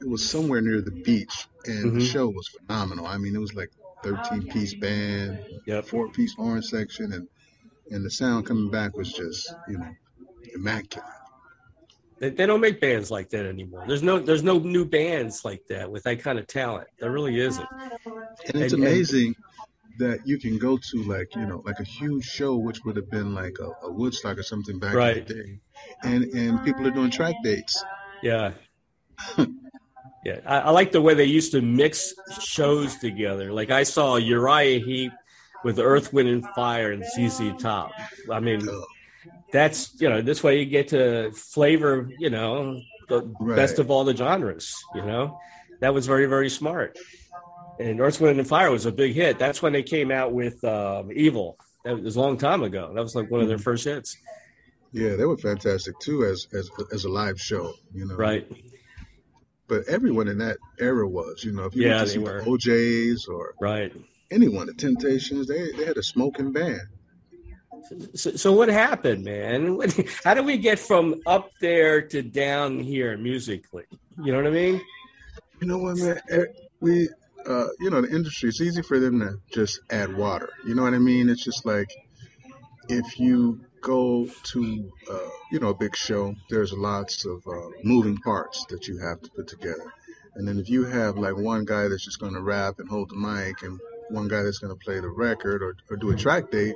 it 0.00 0.08
was 0.08 0.28
somewhere 0.28 0.60
near 0.60 0.80
the 0.82 0.90
beach, 0.90 1.48
and 1.66 1.92
Mhm. 1.92 1.94
the 2.00 2.04
show 2.04 2.28
was 2.28 2.48
phenomenal. 2.48 3.06
I 3.06 3.16
mean, 3.18 3.34
it 3.34 3.38
was 3.40 3.54
like 3.54 3.70
13 4.02 4.46
piece 4.48 4.74
band, 4.74 5.38
Yep. 5.66 5.86
four 5.86 6.08
piece 6.10 6.34
horn 6.34 6.62
section, 6.62 7.12
and 7.12 7.28
and 7.90 8.04
the 8.04 8.10
sound 8.10 8.46
coming 8.46 8.70
back 8.70 8.96
was 8.96 9.12
just 9.12 9.52
you 9.68 9.78
know 9.78 9.88
immaculate. 10.54 11.08
They, 12.18 12.30
they 12.30 12.46
don't 12.46 12.60
make 12.62 12.80
bands 12.80 13.10
like 13.10 13.28
that 13.30 13.44
anymore. 13.46 13.84
There's 13.86 14.02
no 14.02 14.18
there's 14.18 14.42
no 14.42 14.58
new 14.58 14.84
bands 14.86 15.44
like 15.44 15.66
that 15.68 15.90
with 15.90 16.02
that 16.04 16.20
kind 16.20 16.38
of 16.38 16.46
talent. 16.46 16.88
There 16.98 17.10
really 17.10 17.38
isn't. 17.40 17.68
And 17.72 18.24
it's 18.46 18.54
And- 18.54 18.62
and- 18.62 18.72
amazing 18.74 19.34
that 19.98 20.26
you 20.26 20.38
can 20.38 20.58
go 20.58 20.76
to 20.90 21.02
like 21.04 21.34
you 21.34 21.46
know 21.46 21.62
like 21.64 21.80
a 21.80 21.84
huge 21.84 22.24
show, 22.24 22.56
which 22.56 22.84
would 22.84 22.96
have 22.96 23.10
been 23.10 23.34
like 23.34 23.56
a, 23.60 23.86
a 23.86 23.90
Woodstock 23.92 24.38
or 24.38 24.42
something 24.42 24.78
back 24.78 24.94
Right. 24.94 25.16
in 25.18 25.24
the 25.26 25.34
day, 25.34 25.58
and 26.04 26.24
and 26.34 26.64
people 26.64 26.86
are 26.86 26.90
doing 26.90 27.10
track 27.10 27.34
dates. 27.42 27.84
Yeah. 28.22 28.52
Yeah, 30.24 30.40
I, 30.44 30.58
I 30.58 30.70
like 30.70 30.90
the 30.90 31.00
way 31.00 31.14
they 31.14 31.24
used 31.24 31.52
to 31.52 31.62
mix 31.62 32.12
shows 32.40 32.96
together. 32.96 33.52
Like 33.52 33.70
I 33.70 33.84
saw 33.84 34.16
Uriah 34.16 34.80
Heep 34.80 35.12
with 35.62 35.78
Earth, 35.78 36.12
Wind, 36.12 36.28
and 36.28 36.44
Fire 36.54 36.90
and 36.90 37.04
ZZ 37.04 37.52
Top. 37.62 37.92
I 38.30 38.40
mean, 38.40 38.68
Oh. 38.68 38.84
that's 39.52 39.98
you 40.00 40.08
know 40.08 40.20
this 40.22 40.42
way 40.42 40.58
you 40.58 40.66
get 40.66 40.88
to 40.88 41.30
flavor 41.32 42.10
you 42.18 42.30
know 42.30 42.80
the 43.08 43.22
Right. 43.38 43.54
best 43.56 43.78
of 43.78 43.90
all 43.90 44.02
the 44.04 44.16
genres. 44.16 44.74
You 44.96 45.02
know, 45.02 45.38
that 45.80 45.94
was 45.94 46.06
very 46.08 46.26
very 46.26 46.50
smart. 46.50 46.98
And 47.78 48.00
Earth, 48.00 48.20
Wind, 48.20 48.38
and 48.38 48.48
Fire 48.48 48.70
was 48.70 48.86
a 48.86 48.92
big 48.92 49.14
hit. 49.14 49.38
That's 49.38 49.60
when 49.60 49.72
they 49.72 49.82
came 49.82 50.10
out 50.10 50.32
with 50.32 50.62
um, 50.64 51.10
Evil. 51.14 51.58
That 51.84 52.02
was 52.02 52.16
a 52.16 52.20
long 52.20 52.36
time 52.38 52.62
ago. 52.62 52.92
That 52.94 53.02
was 53.02 53.14
like 53.14 53.30
one 53.30 53.40
of 53.42 53.48
their 53.48 53.58
first 53.58 53.84
hits. 53.84 54.16
Yeah, 54.92 55.14
they 55.16 55.24
were 55.24 55.36
fantastic 55.36 55.98
too 56.00 56.24
as 56.24 56.48
as 56.54 56.70
as 56.92 57.04
a 57.04 57.08
live 57.08 57.40
show. 57.40 57.74
You 57.92 58.06
know, 58.06 58.16
Right. 58.16 58.50
But 59.68 59.86
everyone 59.88 60.28
in 60.28 60.38
that 60.38 60.58
era 60.78 61.06
was, 61.08 61.42
you 61.44 61.50
know, 61.52 61.64
if 61.64 61.74
you 61.74 61.82
Yeah, 61.82 61.96
went 61.96 62.06
to 62.06 62.12
see 62.12 62.18
were. 62.20 62.40
the 62.40 62.46
OJ's 62.50 63.26
or 63.26 63.54
Right. 63.60 63.92
anyone, 64.30 64.66
the 64.68 64.74
Temptations, 64.74 65.46
they 65.48 65.70
they 65.72 65.84
had 65.84 65.96
a 65.96 66.02
smoking 66.02 66.52
band. 66.52 66.80
So, 68.14 68.30
so 68.32 68.52
what 68.52 68.68
happened, 68.68 69.24
man? 69.24 69.76
What- 69.76 69.92
How 70.24 70.34
do 70.34 70.42
we 70.42 70.56
get 70.56 70.78
from 70.78 71.20
up 71.26 71.50
there 71.60 72.00
to 72.02 72.22
down 72.22 72.80
here 72.80 73.16
musically? 73.18 73.84
You 74.24 74.32
know 74.32 74.38
what 74.38 74.46
I 74.46 74.50
mean? 74.50 74.80
You 75.60 75.66
know 75.68 75.78
what, 75.78 75.96
man? 75.98 76.20
We, 76.80 77.08
uh, 77.48 77.68
you 77.80 77.90
know, 77.90 78.02
the 78.02 78.14
industry. 78.14 78.48
It's 78.48 78.60
easy 78.60 78.82
for 78.82 78.98
them 78.98 79.20
to 79.20 79.38
just 79.52 79.80
add 79.90 80.16
water. 80.16 80.50
You 80.66 80.74
know 80.74 80.82
what 80.82 80.94
I 80.94 80.98
mean? 80.98 81.28
It's 81.28 81.44
just 81.44 81.64
like 81.64 81.90
if 82.88 83.18
you 83.18 83.60
go 83.86 84.26
to, 84.42 84.92
uh, 85.08 85.28
you 85.52 85.60
know, 85.60 85.68
a 85.68 85.74
big 85.74 85.94
show. 85.96 86.34
There's 86.50 86.72
lots 86.72 87.24
of 87.24 87.46
uh, 87.46 87.68
moving 87.84 88.16
parts 88.18 88.66
that 88.70 88.88
you 88.88 88.98
have 88.98 89.20
to 89.22 89.30
put 89.30 89.46
together. 89.46 89.92
And 90.34 90.46
then 90.46 90.58
if 90.58 90.68
you 90.68 90.84
have 90.84 91.16
like 91.16 91.36
one 91.36 91.64
guy 91.64 91.88
that's 91.88 92.04
just 92.04 92.18
going 92.18 92.34
to 92.34 92.42
rap 92.42 92.80
and 92.80 92.88
hold 92.88 93.10
the 93.10 93.16
mic, 93.16 93.62
and 93.62 93.78
one 94.10 94.28
guy 94.28 94.42
that's 94.42 94.58
going 94.58 94.76
to 94.76 94.84
play 94.84 94.98
the 94.98 95.08
record 95.08 95.62
or, 95.62 95.76
or 95.88 95.96
do 95.96 96.10
a 96.10 96.16
track 96.16 96.50
date, 96.50 96.74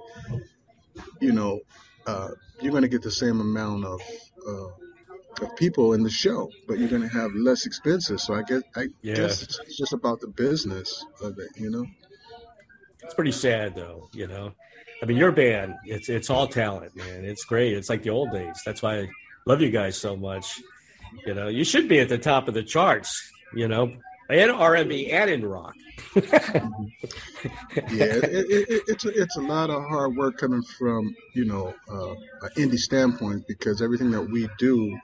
you 1.20 1.32
know, 1.32 1.60
uh, 2.06 2.28
you're 2.60 2.70
going 2.70 2.82
to 2.82 2.88
get 2.88 3.02
the 3.02 3.10
same 3.10 3.40
amount 3.40 3.84
of. 3.84 4.00
Of 5.42 5.56
people 5.56 5.94
in 5.94 6.02
the 6.02 6.10
show, 6.10 6.50
but 6.68 6.78
you're 6.78 6.88
going 6.88 7.00
to 7.02 7.08
have 7.08 7.30
less 7.34 7.64
expenses. 7.64 8.22
So 8.24 8.34
I 8.34 8.42
guess 8.42 8.62
I 8.76 8.88
Yeah. 9.02 9.14
guess 9.14 9.42
it's, 9.42 9.58
it's 9.60 9.78
just 9.78 9.92
about 9.94 10.20
the 10.20 10.28
business 10.28 11.02
of 11.22 11.38
it, 11.38 11.48
you 11.56 11.70
know. 11.70 11.86
It's 13.02 13.14
pretty 13.14 13.32
sad, 13.32 13.74
though. 13.74 14.08
You 14.12 14.26
know, 14.26 14.52
I 15.02 15.06
mean, 15.06 15.16
your 15.16 15.32
band, 15.32 15.74
it's 15.86 16.08
it's 16.10 16.28
all 16.28 16.46
talent, 16.46 16.94
man. 16.94 17.24
It's 17.24 17.44
great. 17.44 17.72
It's 17.72 17.88
like 17.88 18.02
the 18.02 18.10
old 18.10 18.32
days. 18.32 18.60
That's 18.66 18.82
why 18.82 18.98
I 19.00 19.08
love 19.46 19.62
you 19.62 19.70
guys 19.70 19.96
so 19.96 20.14
much. 20.14 20.60
You 21.26 21.32
know, 21.34 21.48
you 21.48 21.64
should 21.64 21.88
be 21.88 22.00
at 22.00 22.08
the 22.10 22.18
top 22.18 22.46
of 22.46 22.54
the 22.54 22.62
charts. 22.62 23.10
You 23.54 23.66
know, 23.68 23.92
in 24.28 24.50
R 24.50 24.74
and 24.74 24.88
B 24.88 25.10
and 25.10 25.30
in 25.30 25.44
rock. 25.46 25.74
Yeah, 27.92 28.04
it, 28.04 28.24
it, 28.24 28.68
it, 28.68 28.82
it's 28.88 29.04
a, 29.04 29.08
it's 29.20 29.36
a 29.36 29.40
lot 29.40 29.70
of 29.70 29.82
hard 29.84 30.16
work 30.16 30.38
coming 30.38 30.62
from 30.78 31.14
you 31.34 31.44
know 31.44 31.74
uh, 31.90 32.10
an 32.42 32.50
indie 32.56 32.78
standpoint 32.78 33.44
because 33.48 33.80
everything 33.82 34.10
that 34.10 34.22
we 34.22 34.48
do, 34.58 34.96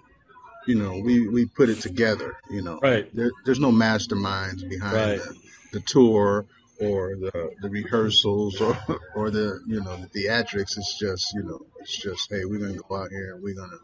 you 0.67 0.75
know, 0.75 0.99
we, 0.99 1.29
we 1.29 1.47
put 1.47 1.69
it 1.69 1.81
together. 1.81 2.37
You 2.51 2.63
know, 2.63 2.79
Right. 2.83 3.09
there, 3.15 3.31
there's 3.45 3.61
no 3.61 3.71
masterminds 3.73 4.69
behind 4.69 4.95
Right. 4.95 5.21
the, 5.21 5.37
the 5.73 5.81
tour 5.81 6.47
or 6.81 7.17
the, 7.17 7.51
the 7.63 7.69
rehearsals 7.71 8.61
or 8.61 8.77
or 9.15 9.31
the 9.31 9.61
you 9.67 9.81
know 9.81 9.97
the 9.97 10.09
theatrics. 10.09 10.77
It's 10.77 10.99
just 10.99 11.33
you 11.35 11.43
know 11.43 11.65
it's 11.81 11.97
just 11.97 12.29
hey 12.31 12.45
we're 12.45 12.59
gonna 12.59 12.79
go 12.89 12.97
out 12.97 13.11
here 13.11 13.35
and 13.35 13.43
we're 13.43 13.55
gonna 13.55 13.79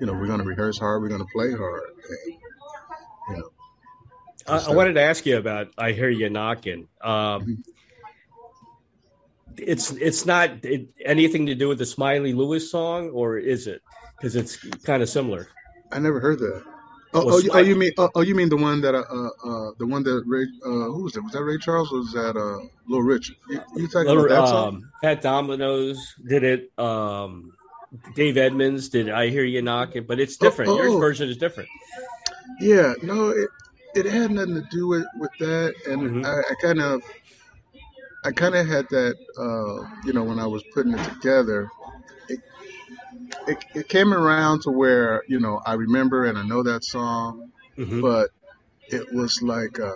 you 0.00 0.06
know 0.06 0.12
we're 0.12 0.26
gonna 0.26 0.44
rehearse 0.44 0.78
hard. 0.78 1.02
We're 1.02 1.08
gonna 1.08 1.24
play 1.32 1.52
hard. 1.52 1.82
And, 2.28 2.34
you 3.30 3.36
know. 3.42 3.50
I, 4.48 4.58
I 4.58 4.70
wanted 4.70 4.94
to 4.94 5.02
ask 5.02 5.26
you 5.26 5.38
about 5.38 5.68
"I 5.78 5.92
Hear 5.92 6.08
You 6.10 6.28
Knocking." 6.30 6.88
Um, 7.00 7.64
it's 9.56 9.90
it's 9.92 10.26
not 10.26 10.64
it, 10.64 10.88
anything 11.04 11.46
to 11.46 11.54
do 11.54 11.68
with 11.68 11.78
the 11.78 11.86
Smiley 11.86 12.32
Lewis 12.32 12.70
song, 12.70 13.10
or 13.10 13.38
is 13.38 13.66
it? 13.66 13.82
Because 14.16 14.36
it's 14.36 14.56
kind 14.84 15.02
of 15.02 15.08
similar. 15.08 15.48
I 15.92 15.98
never 15.98 16.20
heard 16.20 16.38
that. 16.40 16.62
Oh, 17.14 17.30
oh, 17.30 17.38
you, 17.38 17.50
oh, 17.52 17.58
you 17.58 17.76
mean 17.76 17.92
oh, 17.98 18.10
oh, 18.14 18.20
you 18.20 18.34
mean 18.34 18.48
the 18.48 18.56
one 18.56 18.80
that 18.82 18.94
uh, 18.94 18.98
uh 18.98 19.28
uh, 19.48 19.70
the 19.78 19.86
one 19.86 20.02
that 20.02 20.22
Ray 20.26 20.42
uh 20.64 20.90
who 20.92 21.04
was 21.04 21.12
that? 21.14 21.22
Was 21.22 21.32
that 21.32 21.44
Ray 21.44 21.56
Charles 21.58 21.90
or 21.92 21.98
was 21.98 22.12
that 22.12 22.36
uh 22.36 22.58
Lil 22.88 23.02
Rich? 23.02 23.32
You, 23.48 23.60
you 23.76 23.88
talking 23.88 24.10
about 24.10 24.28
that 24.28 24.48
song? 24.48 24.68
um, 24.68 24.92
Fats 25.00 25.22
Domino's 25.22 26.14
did 26.28 26.42
it. 26.42 26.78
Um, 26.78 27.52
Dave 28.14 28.36
Edmunds 28.36 28.88
did 28.88 29.08
I 29.08 29.28
Hear 29.28 29.44
You 29.44 29.62
Knocking, 29.62 30.04
but 30.04 30.20
it's 30.20 30.36
different. 30.36 30.72
oh, 30.72 30.76
Your 30.76 30.90
oh. 30.90 30.98
version 30.98 31.30
is 31.30 31.36
different. 31.38 31.68
Yeah, 32.60 32.94
no, 33.02 33.30
it 33.30 33.48
it 33.94 34.04
had 34.04 34.30
nothing 34.30 34.54
to 34.54 34.66
do 34.70 34.88
with 34.88 35.06
with 35.18 35.30
that, 35.38 35.74
and 35.86 36.24
Mhm. 36.24 36.26
I, 36.26 36.40
I 36.40 36.54
kind 36.60 36.80
of 36.80 37.02
I 38.24 38.32
kind 38.32 38.54
of 38.54 38.66
had 38.66 38.88
that 38.90 39.16
uh 39.38 39.88
you 40.04 40.12
know 40.12 40.24
when 40.24 40.38
I 40.38 40.46
was 40.46 40.62
putting 40.74 40.92
it 40.92 41.04
together. 41.04 41.70
It, 42.28 42.40
it, 43.46 43.64
it 43.74 43.88
came 43.88 44.12
around 44.12 44.62
to 44.62 44.70
where 44.70 45.22
you 45.28 45.40
know 45.40 45.60
I 45.64 45.74
remember 45.74 46.24
and 46.24 46.38
I 46.38 46.42
know 46.44 46.62
that 46.62 46.84
song, 46.84 47.52
Mhm. 47.78 48.00
but 48.00 48.30
it 48.88 49.12
was 49.12 49.42
like 49.42 49.78
uh, 49.80 49.92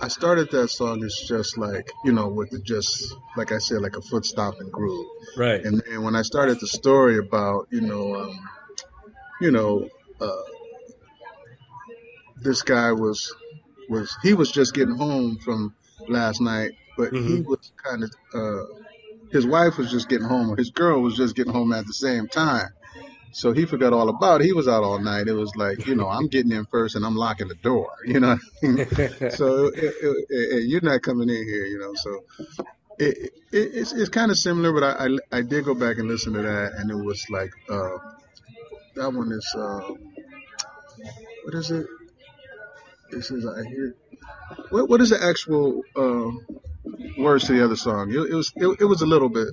I 0.00 0.08
started 0.08 0.50
that 0.52 0.68
song 0.68 1.02
as 1.04 1.14
just 1.28 1.58
like 1.58 1.90
you 2.04 2.12
know 2.12 2.28
with 2.28 2.50
the 2.50 2.60
just 2.60 3.14
like 3.36 3.52
I 3.52 3.58
said 3.58 3.82
like 3.82 3.96
a 3.96 4.02
foot 4.02 4.24
stomping 4.24 4.70
groove, 4.70 5.06
Right. 5.36 5.64
and 5.64 5.82
then 5.86 6.02
when 6.02 6.16
I 6.16 6.22
started 6.22 6.60
the 6.60 6.66
story 6.66 7.18
about 7.18 7.68
you 7.70 7.80
know 7.82 8.14
um, 8.16 8.48
you 9.40 9.50
know 9.50 9.88
uh, 10.20 10.42
this 12.42 12.62
guy 12.62 12.92
was 12.92 13.34
was 13.88 14.16
he 14.22 14.34
was 14.34 14.50
just 14.50 14.74
getting 14.74 14.96
home 14.96 15.38
from 15.38 15.74
last 16.08 16.40
night, 16.40 16.72
but 16.96 17.12
he 17.14 17.40
Mhm. 17.40 17.44
was 17.44 17.72
kind 17.82 18.02
of 18.02 18.10
uh, 18.34 18.64
his 19.30 19.46
wife 19.46 19.78
was 19.78 19.90
just 19.90 20.08
getting 20.08 20.26
home 20.26 20.50
or 20.50 20.56
his 20.56 20.70
girl 20.70 21.00
was 21.00 21.16
just 21.16 21.34
getting 21.36 21.52
home 21.52 21.72
at 21.72 21.86
the 21.86 21.92
same 21.92 22.28
time. 22.28 22.68
So 23.32 23.52
he 23.52 23.66
forgot 23.66 23.92
all 23.92 24.08
about 24.08 24.40
it. 24.40 24.44
He 24.44 24.54
was 24.54 24.66
out 24.66 24.82
all 24.82 24.98
night. 24.98 25.28
It 25.28 25.34
was 25.34 25.54
like, 25.56 25.86
you 25.86 25.94
know, 25.94 26.08
I'm 26.08 26.26
getting 26.28 26.52
in 26.52 26.64
first 26.66 26.96
and 26.96 27.04
I'm 27.04 27.16
locking 27.16 27.48
the 27.48 27.54
door, 27.54 27.90
you 28.06 28.20
know. 28.20 28.38
so 29.30 29.66
it, 29.74 29.94
it, 30.02 30.26
it, 30.30 30.64
you're 30.68 30.80
not 30.80 31.02
coming 31.02 31.28
in 31.28 31.44
here, 31.44 31.66
you 31.66 31.78
know. 31.78 31.92
So 31.94 32.24
it, 32.98 33.18
it, 33.52 33.74
it's 33.74 33.92
it's 33.92 34.08
kind 34.08 34.30
of 34.30 34.38
similar, 34.38 34.72
but 34.72 34.82
I, 34.84 35.06
I 35.06 35.38
I 35.38 35.42
did 35.42 35.64
go 35.64 35.74
back 35.74 35.98
and 35.98 36.08
listen 36.08 36.32
to 36.32 36.42
that, 36.42 36.72
and 36.78 36.90
it 36.90 36.94
was 36.94 37.28
like 37.28 37.52
uh, 37.68 37.98
that 38.94 39.12
one 39.12 39.30
is 39.32 39.54
uh, 39.54 39.92
what 41.44 41.54
is 41.54 41.70
it? 41.70 41.86
This 43.10 43.30
is 43.30 43.46
I 43.46 43.68
hear. 43.68 43.94
What 44.70 44.88
what 44.88 45.00
is 45.02 45.10
the 45.10 45.22
actual 45.22 45.82
uh, 45.94 46.30
words 47.18 47.44
to 47.46 47.52
the 47.52 47.64
other 47.64 47.76
song? 47.76 48.10
It, 48.10 48.18
it 48.30 48.34
was 48.34 48.52
it, 48.56 48.80
it 48.80 48.84
was 48.84 49.02
a 49.02 49.06
little 49.06 49.28
bit, 49.28 49.48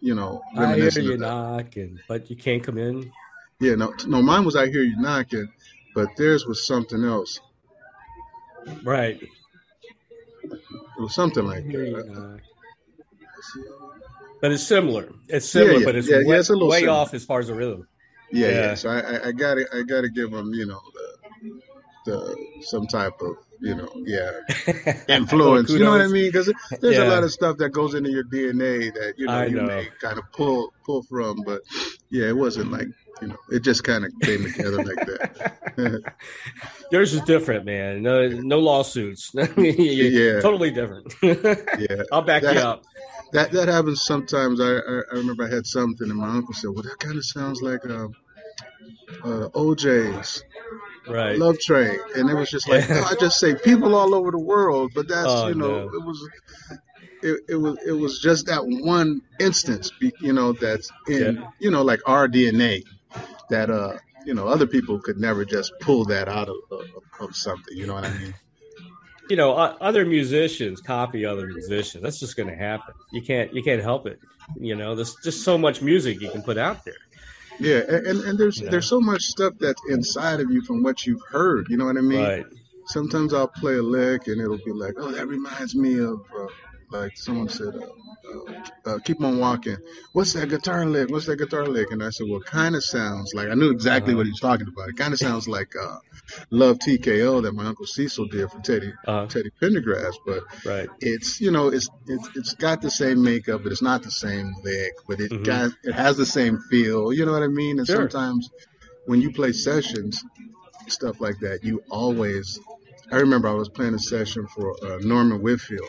you 0.00 0.14
know, 0.14 0.40
I 0.56 0.74
hear 0.74 0.90
you 0.90 1.16
knocking, 1.16 1.98
but 2.08 2.30
you 2.30 2.36
can't 2.36 2.62
come 2.62 2.78
in. 2.78 3.12
Yeah, 3.60 3.74
no, 3.74 3.94
no, 4.06 4.22
mine 4.22 4.44
was 4.44 4.56
I 4.56 4.68
hear 4.68 4.82
you 4.82 5.00
knocking, 5.00 5.48
but 5.94 6.08
theirs 6.16 6.46
was 6.46 6.66
something 6.66 7.04
else. 7.04 7.40
Right. 8.82 9.20
It 10.42 11.00
was 11.00 11.14
something 11.14 11.44
like 11.44 11.66
that. 11.66 12.40
But 14.40 14.52
it's 14.52 14.62
similar. 14.62 15.12
It's 15.28 15.48
similar, 15.48 15.78
yeah, 15.78 15.84
but 15.84 15.94
it's 15.96 16.08
yeah, 16.08 16.18
way, 16.18 16.24
yeah, 16.26 16.38
it's 16.38 16.50
way 16.50 16.80
similar. 16.80 16.98
off 16.98 17.14
as 17.14 17.24
far 17.24 17.40
as 17.40 17.46
the 17.46 17.54
rhythm. 17.54 17.88
Yeah, 18.30 18.48
yeah. 18.48 18.54
Yeah. 18.54 18.74
So 18.74 18.90
I, 18.90 18.98
I, 18.98 19.28
I 19.28 19.32
gotta, 19.32 19.66
I 19.72 19.82
gotta 19.82 20.08
give 20.08 20.30
them, 20.30 20.52
you 20.52 20.66
know, 20.66 20.80
the, 20.94 21.60
the 22.10 22.36
some 22.62 22.86
type 22.86 23.20
of, 23.20 23.36
you 23.60 23.74
know, 23.74 23.88
yeah, 24.04 24.30
influence. 25.08 25.70
You 25.70 25.80
know 25.80 25.90
what 25.90 26.00
I 26.00 26.08
mean? 26.08 26.30
Because 26.30 26.52
there's 26.80 26.98
a 26.98 27.06
lot 27.06 27.24
of 27.24 27.32
stuff 27.32 27.58
that 27.58 27.70
goes 27.70 27.94
into 27.94 28.10
your 28.10 28.24
DNA 28.24 28.92
that 28.94 29.14
you 29.16 29.26
know 29.26 29.32
I 29.32 29.46
you 29.46 29.56
know. 29.56 29.66
may 29.66 29.88
kind 30.00 30.18
of 30.18 30.24
pull 30.32 30.72
pull 30.84 31.02
from, 31.02 31.42
but 31.44 31.62
yeah, 32.10 32.28
it 32.28 32.36
wasn't 32.36 32.70
like 32.72 32.88
you 33.22 33.28
know, 33.28 33.36
it 33.50 33.60
just 33.60 33.84
kind 33.84 34.04
of 34.04 34.12
came 34.22 34.42
together 34.42 34.82
like 34.84 35.06
that. 35.06 36.02
Yours 36.90 37.14
is 37.14 37.22
different, 37.22 37.64
man. 37.64 38.02
no, 38.02 38.28
no 38.28 38.58
lawsuits. 38.58 39.32
Yeah. 39.56 40.40
totally 40.40 40.70
different. 40.70 41.14
yeah, 41.22 42.02
I'll 42.12 42.22
back 42.22 42.42
you 42.42 42.48
up. 42.48 42.84
that 43.32 43.52
that 43.52 43.68
happens 43.68 44.02
sometimes. 44.02 44.60
I, 44.60 44.76
I 44.76 45.02
I 45.12 45.14
remember 45.14 45.44
I 45.44 45.54
had 45.54 45.66
something, 45.66 46.08
and 46.08 46.18
my 46.18 46.28
uncle 46.28 46.54
said, 46.54 46.70
"Well, 46.72 46.82
that 46.82 46.98
kind 46.98 47.16
of 47.16 47.24
sounds 47.24 47.62
like 47.62 47.84
uh, 47.86 48.08
uh, 49.24 49.48
OJ's." 49.50 50.42
Right. 51.08 51.38
Love 51.38 51.58
Train, 51.60 51.98
and 52.16 52.28
it 52.30 52.34
was 52.34 52.50
just 52.50 52.68
like. 52.68 52.88
I 52.90 53.14
just 53.20 53.38
say 53.38 53.54
people 53.54 53.94
all 53.94 54.14
over 54.14 54.30
the 54.30 54.38
world, 54.38 54.92
but 54.94 55.08
that's 55.08 55.26
Oh, 55.28 55.48
you 55.48 55.54
know 55.54 55.84
no. 55.84 55.84
it 55.86 56.04
was 56.04 56.28
it, 57.22 57.40
it 57.48 57.56
was 57.56 57.78
it 57.86 57.92
was 57.92 58.18
just 58.20 58.46
that 58.46 58.62
one 58.64 59.20
instance, 59.40 59.90
you 60.20 60.32
know, 60.32 60.52
that's 60.52 60.90
in 61.08 61.36
Yeah. 61.36 61.50
you 61.60 61.70
know 61.70 61.82
like 61.82 62.00
our 62.06 62.28
DNA 62.28 62.82
that 63.50 63.70
uh 63.70 63.96
you 64.24 64.34
know 64.34 64.46
other 64.48 64.66
people 64.66 64.98
could 65.00 65.18
never 65.18 65.44
just 65.44 65.72
pull 65.80 66.04
that 66.06 66.28
out 66.28 66.48
of, 66.48 66.56
of, 66.70 66.84
of 67.20 67.36
something, 67.36 67.76
you 67.76 67.86
know 67.86 67.94
what 67.94 68.04
I 68.04 68.12
mean? 68.18 68.34
you 69.28 69.34
know, 69.36 69.54
other 69.54 70.04
musicians 70.04 70.80
copy 70.80 71.24
other 71.26 71.48
musicians. 71.48 72.00
That's 72.02 72.20
just 72.20 72.36
going 72.36 72.48
to 72.48 72.54
happen. 72.54 72.94
You 73.12 73.20
can't, 73.22 73.52
you 73.52 73.60
can't 73.60 73.82
help 73.82 74.06
it. 74.06 74.20
You 74.56 74.76
know, 74.76 74.94
there's 74.94 75.16
just 75.24 75.42
so 75.42 75.58
much 75.58 75.82
music 75.82 76.20
you 76.20 76.30
can 76.30 76.42
put 76.42 76.56
out 76.58 76.84
there. 76.84 76.94
Yeah, 77.58 77.80
and 77.88 78.20
and, 78.24 78.38
there's 78.38 78.60
Yeah. 78.60 78.70
there's 78.70 78.88
so 78.88 79.00
much 79.00 79.22
stuff 79.22 79.54
that's 79.58 79.80
inside 79.88 80.40
of 80.40 80.50
you 80.50 80.62
from 80.62 80.82
what 80.82 81.06
you've 81.06 81.22
heard, 81.30 81.66
you 81.70 81.76
know 81.76 81.86
what 81.86 81.96
I 81.96 82.02
mean? 82.02 82.20
Right. 82.22 82.46
sometimes 82.88 83.34
I'll 83.34 83.48
play 83.48 83.74
a 83.74 83.82
lick 83.82 84.28
and 84.28 84.40
it'll 84.40 84.58
be 84.64 84.72
like, 84.72 84.94
oh, 84.98 85.10
that 85.10 85.26
reminds 85.26 85.74
me 85.74 85.98
of, 85.98 86.20
uh, 86.38 86.46
like 86.90 87.16
someone 87.16 87.48
said, 87.48 87.74
uh, 87.74 87.80
uh, 88.30 88.94
uh, 88.94 88.98
keep 89.04 89.20
on 89.24 89.38
walking. 89.40 89.76
What's 90.12 90.34
that 90.34 90.48
guitar 90.50 90.86
lick? 90.86 91.10
What's 91.10 91.26
that 91.26 91.36
guitar 91.38 91.66
lick? 91.66 91.90
And 91.90 92.00
I 92.00 92.10
said, 92.10 92.28
well, 92.30 92.38
kind 92.40 92.76
of 92.76 92.84
sounds 92.84 93.34
like, 93.34 93.48
I 93.48 93.54
knew 93.54 93.70
exactly 93.70 94.12
Uh-huh. 94.12 94.18
what 94.18 94.26
he 94.26 94.30
was 94.30 94.40
talking 94.40 94.68
about. 94.68 94.88
It 94.90 94.96
kind 94.96 95.12
of 95.12 95.18
sounds 95.18 95.48
like 95.48 95.74
uh, 95.74 95.96
Love 96.50 96.78
TKO 96.78 97.42
that 97.42 97.52
my 97.52 97.66
Uncle 97.66 97.86
Cecil 97.86 98.26
did 98.26 98.50
for 98.50 98.60
Teddy 98.60 98.92
Uh, 99.06 99.26
Teddy 99.26 99.50
Pendergrass, 99.60 100.14
but 100.24 100.42
right. 100.64 100.88
it's 101.00 101.40
you 101.40 101.50
know 101.50 101.68
it's 101.68 101.88
it's 102.06 102.28
it's 102.34 102.54
got 102.54 102.80
the 102.82 102.90
same 102.90 103.22
makeup, 103.22 103.62
but 103.62 103.72
it's 103.72 103.82
not 103.82 104.02
the 104.02 104.10
same 104.10 104.54
lick, 104.64 104.92
but 105.08 105.20
it 105.20 105.32
Mhm. 105.32 105.44
got 105.44 105.70
it 105.84 105.92
has 105.92 106.16
the 106.16 106.26
same 106.26 106.58
feel. 106.70 107.12
You 107.12 107.26
know 107.26 107.32
what 107.32 107.42
I 107.42 107.48
mean? 107.48 107.78
And 107.78 107.86
Sure. 107.86 108.08
sometimes 108.08 108.50
when 109.06 109.20
you 109.20 109.30
play 109.32 109.52
sessions, 109.52 110.22
stuff 110.88 111.20
like 111.20 111.38
that, 111.40 111.60
you 111.64 111.82
always. 111.90 112.58
I 113.12 113.16
remember 113.16 113.48
I 113.48 113.52
was 113.54 113.68
playing 113.68 113.94
a 113.94 113.98
session 114.00 114.46
for 114.48 114.74
uh, 114.84 114.98
Norman 115.00 115.40
Whitfield. 115.42 115.88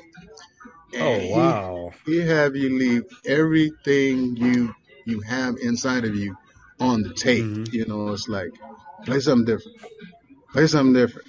Oh 0.99 1.11
and 1.11 1.21
he- 1.23 1.31
wow. 1.31 1.93
He, 2.05 2.19
have 2.19 2.55
you 2.55 2.77
leave 2.77 3.03
everything 3.25 4.35
you 4.37 4.73
you 5.05 5.21
have 5.21 5.55
inside 5.61 6.05
of 6.05 6.15
you 6.15 6.37
on 6.79 7.01
the 7.01 7.13
tape. 7.13 7.43
Mhm. 7.43 7.73
You 7.73 7.85
know, 7.85 8.09
it's 8.13 8.27
like 8.29 8.51
play 9.05 9.19
something 9.19 9.45
different. 9.45 9.77
Play 10.53 10.67
something 10.67 10.93
different. 10.93 11.27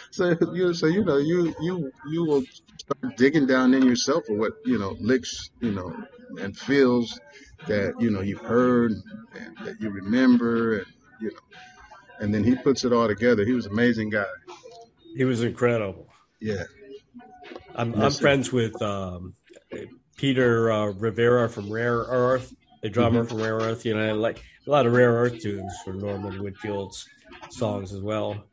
so 0.10 0.36
you 0.52 0.74
so 0.74 0.86
you 0.86 1.04
know 1.04 1.18
you 1.18 1.54
you 1.60 1.92
you 2.10 2.24
will 2.24 2.42
start 2.78 3.16
digging 3.16 3.46
down 3.46 3.74
in 3.74 3.82
yourself 3.82 4.24
for 4.26 4.34
what 4.34 4.52
you 4.64 4.78
know 4.78 4.96
licks 5.00 5.50
you 5.60 5.72
know 5.72 5.94
and 6.40 6.56
feels 6.56 7.18
that 7.66 7.94
you 7.98 8.10
know 8.10 8.20
you've 8.20 8.40
heard 8.40 8.92
and 8.92 9.56
that 9.64 9.80
you 9.80 9.90
remember 9.90 10.78
and 10.78 10.86
you 11.20 11.28
know 11.28 11.58
and 12.20 12.32
then 12.32 12.44
he 12.44 12.54
puts 12.54 12.84
it 12.84 12.92
all 12.92 13.08
together. 13.08 13.44
He 13.44 13.52
was 13.52 13.66
an 13.66 13.72
amazing 13.72 14.10
guy. 14.10 14.24
He 15.16 15.24
was 15.24 15.42
incredible. 15.42 16.08
Yeah. 16.40 16.62
I'm, 17.74 17.94
I'm 18.00 18.10
sir. 18.10 18.20
friends 18.20 18.52
with 18.52 18.80
um, 18.80 19.34
Peter 20.16 20.70
uh, 20.70 20.92
Rivera 20.92 21.48
from 21.48 21.70
Rare 21.70 21.98
Earth, 21.98 22.54
a 22.82 22.88
drummer 22.88 23.24
from 23.24 23.38
Rare 23.38 23.56
Earth. 23.56 23.84
You 23.84 23.94
know, 23.94 24.08
I 24.08 24.12
like 24.12 24.42
a 24.66 24.70
lot 24.70 24.86
of 24.86 24.92
Rare 24.92 25.12
Earth 25.12 25.40
tunes 25.40 25.72
from 25.84 25.98
Norman 25.98 26.42
Whitfield's 26.42 27.08
songs 27.52 27.92
as 27.92 28.00
well. 28.00 28.44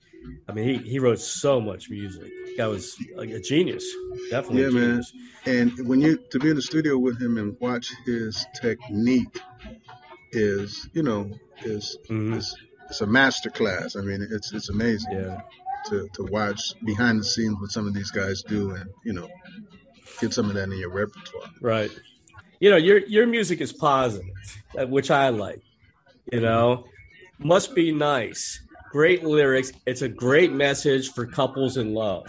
I 0.48 0.52
mean, 0.52 0.68
he, 0.68 0.90
he 0.90 1.00
wrote 1.00 1.20
so 1.20 1.62
much 1.62 1.90
music. 1.90 2.30
Guy 2.58 2.68
was 2.68 2.96
like 3.16 3.30
a 3.30 3.40
genius, 3.40 3.86
definitely. 4.30 4.64
Yeah, 4.64 4.68
a 4.68 4.72
man. 4.72 5.04
And 5.46 5.88
when 5.88 6.02
you 6.02 6.18
to 6.32 6.40
be 6.40 6.50
in 6.50 6.56
the 6.56 6.62
studio 6.62 6.98
with 6.98 7.22
him 7.22 7.38
and 7.38 7.56
watch 7.62 7.92
his 8.06 8.46
technique 8.60 9.40
is, 10.32 10.90
you 10.94 11.04
know, 11.04 11.32
is 11.64 11.98
Mhm. 12.10 12.38
is 12.38 12.56
it's 12.90 13.02
a 13.02 13.08
master 13.08 13.50
class. 13.50 13.96
I 13.96 14.02
mean, 14.02 14.28
it's 14.30 14.52
it's 14.52 14.70
amazing 14.70 15.12
Yeah, 15.14 15.42
to 15.88 16.08
to 16.16 16.24
watch 16.32 16.62
behind 16.86 17.20
the 17.20 17.24
scenes 17.24 17.56
what 17.60 17.72
some 17.72 17.88
of 17.88 17.94
these 17.94 18.12
guys 18.12 18.42
do, 18.44 18.72
and 18.72 18.90
you 19.06 19.14
know, 19.14 19.30
get 20.20 20.34
some 20.34 20.50
of 20.50 20.56
that 20.56 20.64
in 20.70 20.78
your 20.78 20.92
repertoire. 20.92 21.50
right. 21.62 21.92
You 22.60 22.70
know, 22.72 22.78
your 22.78 22.98
your 23.08 23.26
music 23.28 23.62
is 23.62 23.72
positive, 23.72 24.28
uh, 24.78 24.86
which 24.88 25.10
I 25.12 25.30
like. 25.30 25.62
You 26.32 26.42
know, 26.42 26.86
must 27.40 27.74
be 27.74 27.92
nice. 27.92 28.60
Great 28.90 29.24
lyrics. 29.24 29.72
It's 29.86 30.02
a 30.02 30.10
great 30.10 30.52
message 30.52 31.12
for 31.12 31.26
couples 31.26 31.78
in 31.78 31.94
love. 31.94 32.28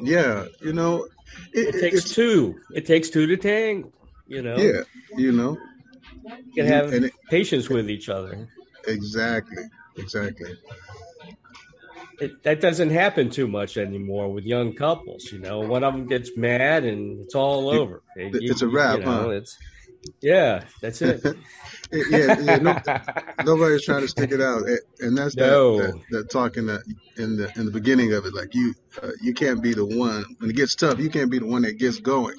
Yeah, 0.00 0.46
you 0.60 0.72
know, 0.72 1.06
it, 1.52 1.74
It 1.74 1.80
takes 1.80 2.10
two. 2.10 2.60
It 2.74 2.86
takes 2.86 3.10
two 3.10 3.26
to 3.26 3.36
tango. 3.36 3.92
You 4.28 4.42
know, 4.42 4.56
yeah, 4.56 4.82
you 5.16 5.30
know, 5.30 5.56
you 6.24 6.52
can 6.54 6.66
have 6.66 6.92
it, 6.92 7.12
patience 7.30 7.68
with 7.68 7.88
each 7.88 8.08
other. 8.08 8.48
exactly, 8.88 9.62
exactly. 9.96 10.56
It, 12.18 12.42
that 12.42 12.60
doesn't 12.60 12.90
happen 12.90 13.30
too 13.30 13.46
much 13.46 13.76
anymore 13.76 14.32
with 14.32 14.44
young 14.44 14.72
couples. 14.72 15.30
You 15.30 15.38
know, 15.38 15.60
one 15.60 15.84
of 15.84 15.92
them 15.92 16.06
gets 16.06 16.36
mad 16.36 16.84
and 16.84 17.20
it's 17.20 17.34
all 17.34 17.68
over. 17.70 18.02
it's 18.16 18.62
a 18.62 18.68
wrap, 18.68 19.02
huh? 19.02 19.28
It's 19.28 19.58
Yeah, 20.20 20.64
that's 20.80 21.02
it. 21.02 21.22
yeah, 21.92 22.40
yeah 22.40 22.56
no, 22.58 22.80
nobody's 23.44 23.84
trying 23.84 24.02
to 24.02 24.08
stick 24.08 24.32
it 24.32 24.40
out, 24.40 24.62
and 25.00 25.16
that's 25.16 25.34
that, 25.36 25.46
No. 25.46 25.78
that, 25.78 26.02
that 26.10 26.30
talking 26.30 26.66
that 26.66 26.82
in 27.16 27.36
the 27.36 27.52
in 27.56 27.66
the 27.66 27.70
beginning 27.70 28.12
of 28.12 28.26
it, 28.26 28.34
like 28.34 28.54
you 28.54 28.74
uh, 29.02 29.10
you 29.22 29.34
can't 29.34 29.62
be 29.62 29.74
the 29.74 29.84
one 29.84 30.24
when 30.38 30.50
it 30.50 30.56
gets 30.56 30.74
tough. 30.74 30.98
You 30.98 31.10
can't 31.10 31.30
be 31.30 31.38
the 31.38 31.46
one 31.46 31.62
that 31.62 31.78
gets 31.78 31.98
going. 31.98 32.36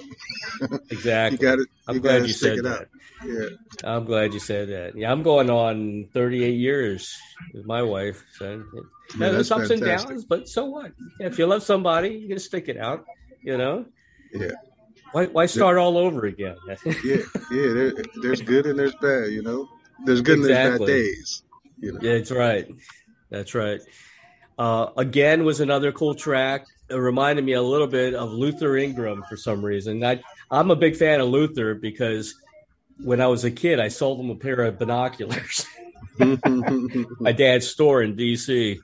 exactly. 0.89 1.37
You 1.37 1.51
got 1.51 1.55
to 1.55 1.67
I'm 1.87 1.99
glad 1.99 2.27
you 2.27 2.33
stick 2.33 2.49
said 2.49 2.57
it 2.59 2.63
that. 2.63 2.81
out. 2.81 2.87
Yeah, 3.25 3.49
I'm 3.83 4.05
glad 4.05 4.33
you 4.33 4.39
said 4.39 4.69
that. 4.69 4.95
Yeah, 4.95 5.11
I'm 5.11 5.23
going 5.23 5.49
on 5.49 6.09
38 6.13 6.51
years 6.51 7.15
with 7.53 7.65
my 7.65 7.81
wife. 7.81 8.23
So 8.37 8.63
Yeah, 8.73 8.81
yeah, 9.19 9.29
there's 9.31 9.51
ups 9.51 9.69
and 9.69 9.81
downs, 9.81 10.25
but 10.25 10.47
so 10.47 10.65
what? 10.65 10.91
If 11.19 11.39
you 11.39 11.47
love 11.47 11.63
somebody, 11.63 12.09
you 12.09 12.27
can 12.27 12.39
stick 12.39 12.69
it 12.69 12.77
out. 12.77 13.05
You 13.41 13.57
know, 13.57 13.85
yeah, 14.33 14.51
why 15.11 15.25
why 15.25 15.45
start 15.45 15.77
all 15.77 15.97
over 15.97 16.25
again? 16.25 16.55
yeah, 16.85 17.17
yeah. 17.51 17.73
There, 17.73 17.93
there's 18.21 18.41
good 18.41 18.65
and 18.65 18.77
there's 18.77 18.95
bad. 19.01 19.31
You 19.31 19.41
know, 19.41 19.67
there's 20.05 20.21
good 20.21 20.39
and 20.39 20.45
there's 20.45 20.77
bad 20.79 20.85
days. 20.85 21.43
You 21.81 21.93
know, 21.93 21.99
Yeah, 22.01 22.17
that's 22.17 22.31
right. 22.31 22.67
That's 23.29 23.53
right. 23.55 23.81
Uh, 24.57 24.87
again 24.97 25.43
was 25.43 25.59
another 25.59 25.91
cool 25.91 26.15
track. 26.15 26.65
It 26.89 26.95
reminded 26.95 27.45
me 27.45 27.53
a 27.53 27.61
little 27.61 27.87
bit 27.87 28.13
of 28.13 28.31
Luther 28.31 28.77
Ingram 28.77 29.23
for 29.29 29.35
some 29.37 29.63
reason. 29.63 30.03
I, 30.03 30.21
I'm 30.49 30.71
a 30.71 30.75
big 30.75 30.95
fan 30.95 31.19
of 31.19 31.27
Luther 31.27 31.75
because 31.75 32.33
when 33.03 33.21
I 33.21 33.27
was 33.27 33.43
a 33.43 33.51
kid, 33.51 33.79
I 33.79 33.89
sold 33.89 34.19
him 34.19 34.29
a 34.29 34.35
pair 34.35 34.61
of 34.61 34.79
binoculars. 34.79 35.65
My 37.19 37.31
dad's 37.33 37.67
store 37.67 38.01
in 38.01 38.15
D.C. 38.15 38.79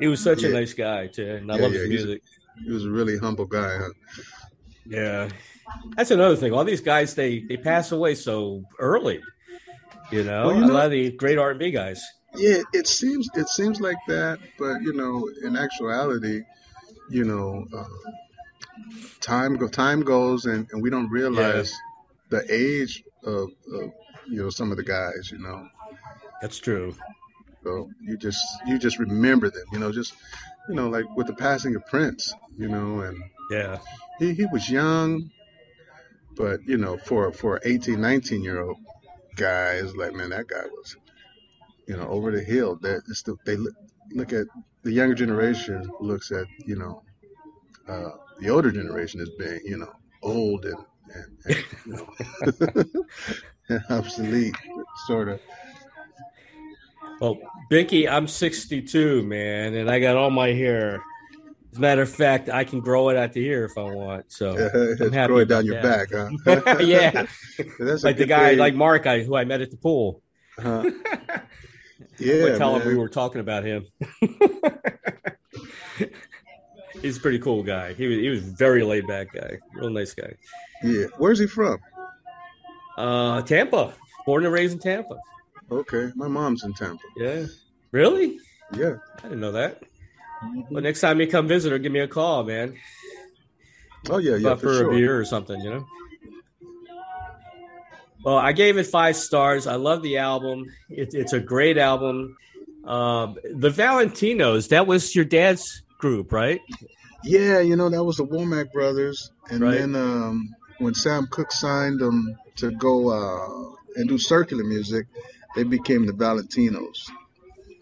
He 0.00 0.06
was 0.06 0.20
such 0.20 0.44
a 0.44 0.48
nice 0.48 0.72
guy 0.74 1.08
too, 1.08 1.28
and 1.34 1.50
I 1.50 1.56
Yeah, 1.56 1.62
love 1.62 1.72
yeah, 1.72 1.80
his 1.80 1.88
music. 1.88 2.22
he 2.64 2.72
was 2.72 2.84
a 2.86 2.90
really 2.90 3.18
humble 3.18 3.46
guy. 3.46 3.76
Huh? 3.78 3.88
Yeah, 4.88 5.28
that's 5.96 6.10
another 6.10 6.36
thing. 6.36 6.52
All 6.52 6.64
these 6.64 6.80
guys 6.80 7.14
they 7.14 7.40
they 7.40 7.56
pass 7.56 7.92
away 7.92 8.14
so 8.14 8.64
early. 8.78 9.20
You 10.10 10.24
know, 10.24 10.46
Well, 10.46 10.56
you 10.56 10.64
a 10.64 10.72
lot 10.72 10.86
of 10.86 10.90
the 10.92 11.10
great 11.12 11.38
R 11.38 11.50
and 11.50 11.58
B 11.58 11.70
guys. 11.70 12.02
Yeah, 12.34 12.62
it 12.72 12.86
seems 12.86 13.28
it 13.34 13.48
seems 13.48 13.80
like 13.80 13.98
that, 14.06 14.38
but 14.58 14.80
you 14.82 14.92
know, 14.92 15.28
in 15.42 15.56
actuality, 15.56 16.42
you 17.10 17.24
know, 17.24 17.66
uh, 17.76 17.84
time 19.20 19.56
go 19.56 19.68
time 19.68 20.00
goes, 20.00 20.44
and, 20.46 20.66
and 20.72 20.82
we 20.82 20.90
don't 20.90 21.10
realize 21.10 21.74
the 22.30 22.44
age 22.50 23.02
of, 23.24 23.48
of 23.72 23.92
you 24.28 24.42
know 24.42 24.50
some 24.50 24.70
of 24.70 24.76
the 24.76 24.84
guys. 24.84 25.30
You 25.32 25.38
know, 25.38 25.68
That's 26.40 26.58
true. 26.58 26.94
so 27.64 27.90
you 28.00 28.16
just 28.16 28.44
you 28.66 28.78
just 28.78 28.98
remember 28.98 29.50
them. 29.50 29.64
You 29.72 29.78
know, 29.78 29.92
just 29.92 30.14
you 30.68 30.74
know, 30.74 30.88
like 30.88 31.04
with 31.16 31.26
the 31.26 31.34
passing 31.34 31.74
of 31.76 31.84
Prince. 31.86 32.34
You 32.56 32.68
know, 32.68 33.00
and 33.00 33.22
Yeah, 33.50 33.78
he, 34.18 34.34
he 34.34 34.46
was 34.46 34.68
young, 34.68 35.30
but 36.36 36.60
you 36.66 36.76
know, 36.76 36.96
for 36.98 37.32
for 37.32 37.56
an 37.56 37.62
18, 37.64 38.00
19 38.00 38.42
year 38.42 38.62
old 38.62 38.78
guy, 39.36 39.74
it's 39.74 39.94
like 39.94 40.14
man, 40.14 40.30
that 40.30 40.48
guy 40.48 40.64
was, 40.72 40.96
you 41.86 41.96
know, 41.96 42.08
over 42.08 42.30
the 42.30 42.42
hill. 42.42 42.76
That 42.82 43.02
it's 43.08 43.22
the, 43.22 43.36
they 43.44 43.56
look, 43.56 43.74
look 44.12 44.32
at 44.32 44.46
the 44.82 44.92
younger 44.92 45.14
generation 45.14 45.90
looks 46.00 46.30
at 46.32 46.46
you 46.66 46.76
know 46.76 47.02
uh, 47.88 48.10
the 48.40 48.50
older 48.50 48.70
generation 48.70 49.20
as 49.20 49.30
being 49.38 49.60
you 49.64 49.78
know 49.78 49.92
old 50.22 50.64
and 50.64 50.78
and, 51.14 51.38
and 51.46 51.64
you 51.86 51.92
know 53.68 53.78
obsolete, 53.90 54.54
sort 55.06 55.28
of. 55.28 55.40
Well, 57.20 57.36
Binky, 57.70 58.08
I'm 58.08 58.28
62, 58.28 59.24
man, 59.24 59.74
and 59.74 59.90
I 59.90 59.98
got 59.98 60.16
all 60.16 60.30
my 60.30 60.48
hair. 60.48 61.02
Matter 61.78 62.02
of 62.02 62.10
fact, 62.10 62.48
I 62.48 62.64
can 62.64 62.80
grow 62.80 63.08
it 63.10 63.16
out 63.16 63.32
to 63.34 63.40
here 63.40 63.64
if 63.64 63.78
I 63.78 63.82
want. 63.82 64.32
So 64.32 64.54
it's 64.74 65.14
happy 65.14 65.28
growing 65.28 65.46
down 65.48 65.64
your 65.64 65.80
that. 65.80 66.10
back, 66.44 66.64
huh? 66.66 66.78
yeah, 66.80 67.26
like 68.02 68.16
the 68.16 68.26
guy, 68.26 68.50
thing. 68.50 68.58
like 68.58 68.74
Mark, 68.74 69.06
I, 69.06 69.20
who 69.20 69.36
I 69.36 69.44
met 69.44 69.60
at 69.60 69.70
the 69.70 69.76
pool. 69.76 70.22
Huh? 70.58 70.84
I 70.84 71.40
Yeah, 72.18 72.58
tell 72.58 72.76
him 72.78 72.86
we 72.88 72.96
were 72.96 73.08
talking 73.08 73.40
about 73.40 73.64
him. 73.64 73.86
He's 77.00 77.16
a 77.16 77.20
pretty 77.20 77.38
cool 77.38 77.62
guy. 77.62 77.92
He 77.94 78.06
was 78.08 78.18
he 78.18 78.28
was 78.28 78.40
very 78.40 78.82
laid 78.82 79.06
back 79.06 79.32
guy, 79.32 79.58
real 79.74 79.90
nice 79.90 80.14
guy. 80.14 80.34
yeah. 80.82 81.04
Where's 81.18 81.38
he 81.38 81.46
from? 81.46 81.78
Uh, 82.96 83.42
Tampa, 83.42 83.94
born 84.26 84.44
and 84.44 84.52
raised 84.52 84.72
in 84.72 84.80
Tampa. 84.80 85.16
Okay, 85.70 86.10
my 86.16 86.26
mom's 86.26 86.64
in 86.64 86.72
Tampa. 86.74 87.04
Yeah, 87.16 87.46
really? 87.92 88.38
Yeah. 88.74 88.96
I 89.18 89.22
didn't 89.22 89.40
know 89.40 89.52
that. 89.52 89.82
Well, 90.70 90.82
next 90.82 91.00
time 91.00 91.20
you 91.20 91.26
come 91.26 91.48
visit 91.48 91.72
her, 91.72 91.78
give 91.78 91.92
me 91.92 92.00
a 92.00 92.08
call, 92.08 92.44
man. 92.44 92.76
Oh 94.10 94.18
yeah, 94.18 94.36
yeah, 94.36 94.50
But 94.50 94.60
for 94.60 94.68
for 94.68 94.74
sure. 94.74 94.88
a 94.88 94.90
beer 94.90 95.18
or 95.18 95.24
something, 95.24 95.60
you 95.60 95.70
know. 95.70 95.86
Well, 98.24 98.36
I 98.36 98.52
gave 98.52 98.76
it 98.76 98.86
five 98.86 99.16
stars. 99.16 99.66
I 99.66 99.76
love 99.76 100.02
the 100.02 100.18
album. 100.18 100.66
It, 100.90 101.10
it's 101.14 101.32
a 101.32 101.40
great 101.40 101.78
album. 101.78 102.36
Um, 102.84 103.36
the 103.44 103.70
Valentinos, 103.70 104.68
that 104.68 104.86
was 104.86 105.14
your 105.14 105.24
dad's 105.24 105.82
group, 105.98 106.32
right? 106.32 106.60
Yeah, 107.24 107.60
you 107.60 107.76
know 107.76 107.88
that 107.90 108.04
was 108.04 108.16
the 108.16 108.24
Womack 108.26 108.72
brothers, 108.72 109.30
and 109.50 109.60
Right. 109.62 109.78
then 109.78 109.94
um, 109.96 110.48
when 110.78 110.94
Sam 110.94 111.26
Cooke 111.30 111.52
signed 111.52 112.00
them 112.00 112.36
to 112.56 112.70
go 112.72 113.08
uh, 113.10 113.74
and 113.96 114.08
do 114.08 114.18
circular 114.18 114.64
music, 114.64 115.06
they 115.56 115.64
became 115.64 116.06
the 116.06 116.12
Valentinos, 116.12 117.10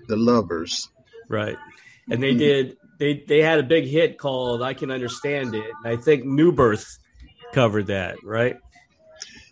the 0.09 0.17
Lovers. 0.17 0.89
Right. 1.29 1.57
And 2.11 2.23
they 2.23 2.35
did. 2.35 2.77
They 2.99 3.25
they 3.27 3.41
had 3.43 3.59
a 3.59 3.63
big 3.63 3.85
hit 3.85 4.19
called 4.19 4.63
"I 4.63 4.75
Can 4.75 4.91
Understand 4.91 5.55
It." 5.55 5.71
And 5.85 5.99
I 5.99 6.01
think 6.01 6.25
New 6.25 6.53
Birth 6.53 6.99
covered 7.53 7.89
that, 7.89 8.23
right? 8.25 8.57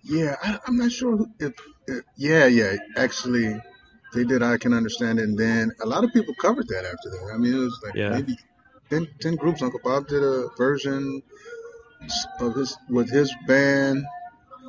Yeah, 0.05 0.37
I, 0.43 0.59
I'm 0.67 0.77
not 0.77 0.93
sure 0.93 1.27
if, 1.41 1.53
if 1.89 2.05
yeah, 2.17 2.47
yeah. 2.47 2.77
Actually, 2.97 3.61
they 4.13 4.25
did. 4.25 4.43
I 4.43 4.57
can 4.57 4.73
understand 4.73 5.19
it, 5.19 5.25
and 5.25 5.39
then 5.39 5.71
a 5.83 5.87
lot 5.87 6.05
of 6.05 6.13
people 6.13 6.35
covered 6.35 6.69
that 6.69 6.85
after 6.85 7.11
that. 7.11 7.33
I 7.35 7.39
mean, 7.39 7.55
it 7.55 7.59
was 7.59 7.81
like 7.85 7.95
Yeah. 7.95 8.11
maybe 8.11 8.37
10, 8.91 9.09
10 9.21 9.37
groups. 9.37 9.63
Uncle 9.63 9.81
Bob 9.83 10.07
did 10.07 10.23
a 10.23 10.49
version 10.57 11.23
of 12.41 12.55
his 12.55 12.77
with 12.89 13.11
his 13.11 13.35
band 13.47 14.05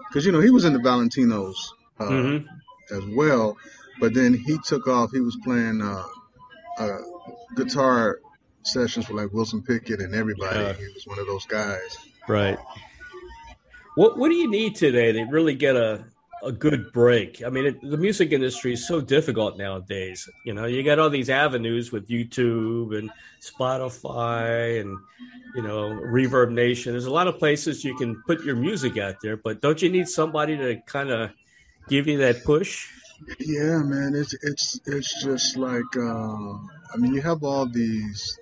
because 0.10 0.26
you 0.26 0.32
know 0.32 0.40
he 0.40 0.50
was 0.52 0.66
in 0.66 0.74
the 0.74 0.80
Valentinos. 0.80 1.56
Uh, 2.00 2.08
hmm 2.08 2.38
as 2.92 3.04
well. 3.16 3.58
But 4.00 4.14
then 4.14 4.34
he 4.34 4.58
took 4.64 4.88
off. 4.88 5.12
He 5.12 5.20
was 5.20 5.38
playing 5.44 5.82
uh, 5.82 6.04
uh, 6.78 6.98
guitar 7.56 8.20
sessions 8.64 9.06
for 9.06 9.14
like 9.14 9.32
Wilson 9.32 9.62
Pickett 9.62 10.02
and 10.02 10.14
everybody. 10.14 10.60
Yeah. 10.60 10.74
He 10.74 10.94
was 10.94 11.06
one 11.06 11.20
of 11.20 11.28
those 11.28 11.46
guys. 11.46 11.98
Right. 12.28 12.58
What 13.96 14.18
What 14.18 14.30
do 14.30 14.36
you 14.36 14.50
need 14.50 14.76
today 14.76 15.12
to 15.12 15.24
really 15.26 15.56
get 15.56 15.76
a 15.76 16.06
a 16.44 16.52
good 16.52 16.92
break? 16.92 17.44
I 17.46 17.50
mean, 17.50 17.66
it, 17.66 17.82
the 17.82 17.98
music 17.98 18.32
industry 18.32 18.74
is 18.74 18.88
so 18.88 19.02
difficult 19.02 19.58
nowadays. 19.58 20.30
You 20.46 20.54
know, 20.54 20.66
you 20.66 20.84
got 20.84 21.00
all 21.00 21.10
these 21.10 21.30
avenues 21.30 21.92
with 21.92 22.08
YouTube 22.08 22.98
and 22.98 23.10
Spotify 23.42 24.82
and 24.82 24.98
you 25.56 25.62
know 25.62 25.90
ReverbNation. 25.90 26.86
There's 26.86 27.06
a 27.06 27.12
lot 27.12 27.28
of 27.28 27.40
places 27.40 27.84
you 27.84 27.96
can 27.96 28.22
put 28.28 28.44
your 28.44 28.56
music 28.56 28.98
out 28.98 29.16
there, 29.22 29.38
but 29.38 29.62
don't 29.62 29.82
you 29.82 29.90
need 29.90 30.08
somebody 30.08 30.58
to 30.58 30.82
kind 30.86 31.10
of 31.10 31.32
give 31.88 32.08
you 32.08 32.18
that 32.20 32.44
push? 32.44 32.88
Yeah, 33.40 33.80
man. 33.80 34.14
It's 34.16 34.34
it's 34.42 34.80
it's 34.86 35.24
just 35.24 35.58
like 35.58 35.96
uh, 35.98 36.54
I 36.94 36.98
mean, 36.98 37.14
you 37.14 37.22
have 37.22 37.44
all 37.44 37.66
these 37.66 38.40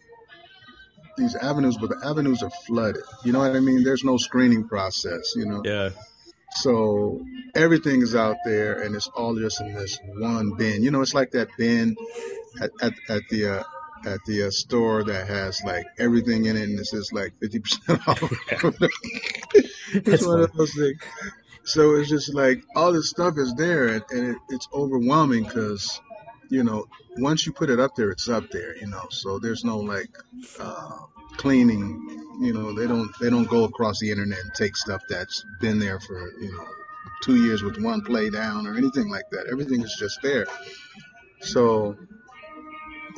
these 1.17 1.35
avenues, 1.35 1.77
but 1.77 1.89
the 1.89 2.01
avenues 2.05 2.41
are 2.43 2.49
flooded. 2.65 3.03
You 3.23 3.33
know 3.33 3.39
what 3.39 3.55
I 3.55 3.59
mean? 3.59 3.83
There's 3.83 4.03
no 4.03 4.17
screening 4.17 4.67
process. 4.67 5.35
You 5.35 5.45
know. 5.45 5.61
Yeah. 5.63 5.89
So 6.55 7.21
everything 7.55 8.01
is 8.01 8.15
out 8.15 8.37
there, 8.45 8.81
and 8.81 8.95
it's 8.95 9.07
all 9.07 9.35
just 9.35 9.61
in 9.61 9.73
this 9.73 9.99
one 10.17 10.55
bin. 10.55 10.83
You 10.83 10.91
know, 10.91 11.01
it's 11.01 11.13
like 11.13 11.31
that 11.31 11.49
bin 11.57 11.95
at 12.61 12.71
at, 12.81 12.93
at 13.09 13.21
the 13.29 13.47
uh, 13.47 13.63
at 14.05 14.19
the 14.25 14.43
uh, 14.47 14.51
store 14.51 15.03
that 15.03 15.27
has 15.27 15.61
like 15.63 15.85
everything 15.97 16.45
in 16.45 16.55
it, 16.57 16.63
and 16.63 16.79
it's 16.79 16.91
just 16.91 17.13
like 17.13 17.33
fifty 17.39 17.59
percent 17.59 18.07
off. 18.07 18.19
That's 19.93 20.07
it's 20.07 20.25
one 20.25 20.37
funny. 20.37 20.43
of 20.43 20.53
those 20.53 20.73
things. 20.73 20.99
So 21.65 21.95
it's 21.95 22.09
just 22.09 22.33
like 22.33 22.63
all 22.75 22.91
this 22.91 23.09
stuff 23.09 23.37
is 23.37 23.53
there, 23.55 23.87
and, 23.87 24.03
and 24.11 24.31
it, 24.31 24.37
it's 24.49 24.67
overwhelming 24.73 25.43
because 25.43 26.01
you 26.49 26.63
know 26.63 26.85
once 27.17 27.45
you 27.45 27.53
put 27.53 27.69
it 27.69 27.79
up 27.79 27.95
there, 27.95 28.11
it's 28.11 28.29
up 28.29 28.49
there. 28.51 28.75
You 28.77 28.87
know, 28.87 29.05
so 29.09 29.39
there's 29.39 29.63
no 29.63 29.77
like 29.79 30.11
uh, 30.59 30.97
cleaning. 31.37 32.19
You 32.41 32.53
know, 32.53 32.73
they 32.73 32.87
don't 32.87 33.09
they 33.19 33.29
don't 33.29 33.47
go 33.47 33.63
across 33.63 33.99
the 33.99 34.11
internet 34.11 34.39
and 34.39 34.53
take 34.55 34.75
stuff 34.75 35.01
that's 35.09 35.45
been 35.61 35.79
there 35.79 35.99
for 35.99 36.33
you 36.41 36.51
know 36.51 36.65
two 37.23 37.41
years 37.41 37.63
with 37.63 37.81
one 37.81 38.01
play 38.01 38.29
down 38.29 38.67
or 38.67 38.75
anything 38.75 39.09
like 39.09 39.29
that. 39.31 39.47
Everything 39.49 39.81
is 39.81 39.95
just 39.97 40.21
there. 40.21 40.45
So 41.39 41.97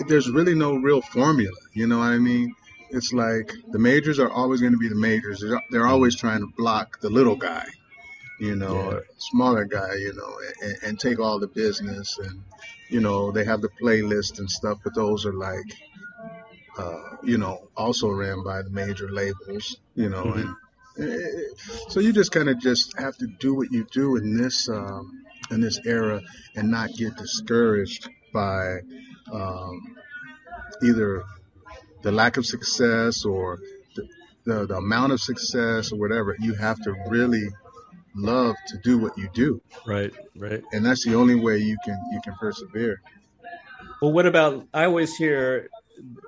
there's 0.08 0.30
really 0.30 0.56
no 0.56 0.76
real 0.76 1.02
formula. 1.02 1.58
You 1.74 1.88
know 1.88 2.00
what 2.00 2.10
I 2.10 2.18
mean? 2.18 2.54
It's 2.92 3.14
like 3.14 3.54
the 3.72 3.80
majors 3.80 4.20
are 4.20 4.30
always 4.30 4.62
going 4.62 4.74
to 4.74 4.78
be 4.78 4.90
the 4.90 4.96
majors. 4.96 5.42
They're, 5.42 5.62
they're 5.72 5.88
always 5.88 6.16
trying 6.16 6.42
to 6.42 6.48
block 6.56 7.00
the 7.02 7.10
little 7.10 7.36
guy, 7.36 7.66
you 8.40 8.56
know, 8.56 8.92
Yeah. 8.92 9.00
smaller 9.18 9.66
guy, 9.66 9.96
you 9.96 10.14
know, 10.14 10.38
and, 10.62 10.78
and 10.84 11.00
take 11.00 11.20
all 11.20 11.40
the 11.40 11.48
business. 11.48 12.18
And 12.20 12.44
you 12.90 13.00
know, 13.02 13.32
they 13.32 13.46
have 13.46 13.62
the 13.62 13.70
playlist 13.82 14.40
and 14.40 14.50
stuff, 14.50 14.78
but 14.84 14.94
those 14.96 15.26
are 15.26 15.34
like, 15.34 15.66
uh, 16.78 17.16
you 17.24 17.38
know, 17.38 17.70
also 17.76 18.10
ran 18.10 18.44
by 18.44 18.62
the 18.62 18.70
major 18.70 19.10
labels, 19.12 19.78
you 19.96 20.10
know, 20.10 20.26
Mhm. 20.26 20.42
and 20.44 20.56
So 21.90 22.00
you 22.00 22.14
just 22.14 22.32
kind 22.32 22.48
of 22.50 22.60
just 22.60 22.98
have 22.98 23.18
to 23.18 23.28
do 23.28 23.54
what 23.56 23.72
you 23.72 23.86
do 23.92 24.16
in 24.16 24.38
this 24.38 24.70
um, 24.70 25.26
in 25.52 25.60
this 25.62 25.80
era 25.86 26.22
and 26.56 26.72
not 26.72 26.90
get 26.94 27.16
discouraged 27.18 28.10
by 28.34 28.80
um, 29.32 29.98
either 30.84 31.24
the 32.04 32.12
lack 32.12 32.38
of 32.38 32.46
success 32.46 33.26
or 33.26 33.60
the, 33.96 34.08
the, 34.46 34.66
the 34.68 34.78
amount 34.78 35.12
of 35.14 35.20
success 35.20 35.92
or 35.92 35.98
whatever. 36.00 36.36
You 36.40 36.54
have 36.56 36.80
to 36.84 36.94
really 37.10 37.48
love 38.16 38.56
to 38.68 38.78
do 38.78 38.98
what 38.98 39.18
you 39.18 39.30
do. 39.34 39.62
Right, 39.86 40.12
right. 40.36 40.64
And 40.72 40.86
that's 40.86 41.06
the 41.06 41.16
only 41.16 41.36
way 41.36 41.58
you 41.58 41.78
can 41.86 42.00
you 42.12 42.22
can 42.22 42.34
persevere. 42.36 43.02
Well, 44.02 44.12
what 44.12 44.26
about? 44.26 44.68
I 44.74 44.86
always 44.86 45.16
hear 45.16 45.70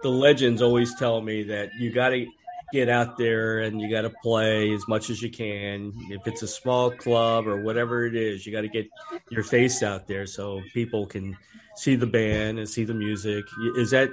the 0.04 0.10
legends 0.10 0.62
always 0.62 0.95
tell 0.95 1.21
me 1.21 1.43
that 1.43 1.69
you 1.80 1.91
got 1.91 2.10
to 2.10 2.26
get 2.73 2.89
out 2.89 3.17
there 3.17 3.60
and 3.60 3.80
you 3.80 3.89
got 3.89 4.02
to 4.02 4.10
play 4.10 4.73
as 4.73 4.88
much 4.88 5.10
as 5.10 5.21
you 5.21 5.30
can. 5.30 5.93
If 6.10 6.28
it's 6.28 6.41
a 6.41 6.47
small 6.47 6.91
club 6.91 7.47
or 7.47 7.62
whatever 7.62 8.06
it 8.06 8.15
is, 8.15 8.45
you 8.45 8.52
got 8.52 8.62
to 8.62 8.67
get 8.67 8.88
your 9.30 9.43
face 9.43 9.84
out 9.84 10.08
there 10.08 10.26
so 10.26 10.62
people 10.73 11.06
can 11.06 11.38
see 11.76 11.95
the 11.95 12.08
band 12.08 12.60
and 12.60 12.67
see 12.67 12.84
the 12.84 12.93
music. 12.93 13.45
Is 13.76 13.91
that 13.91 14.10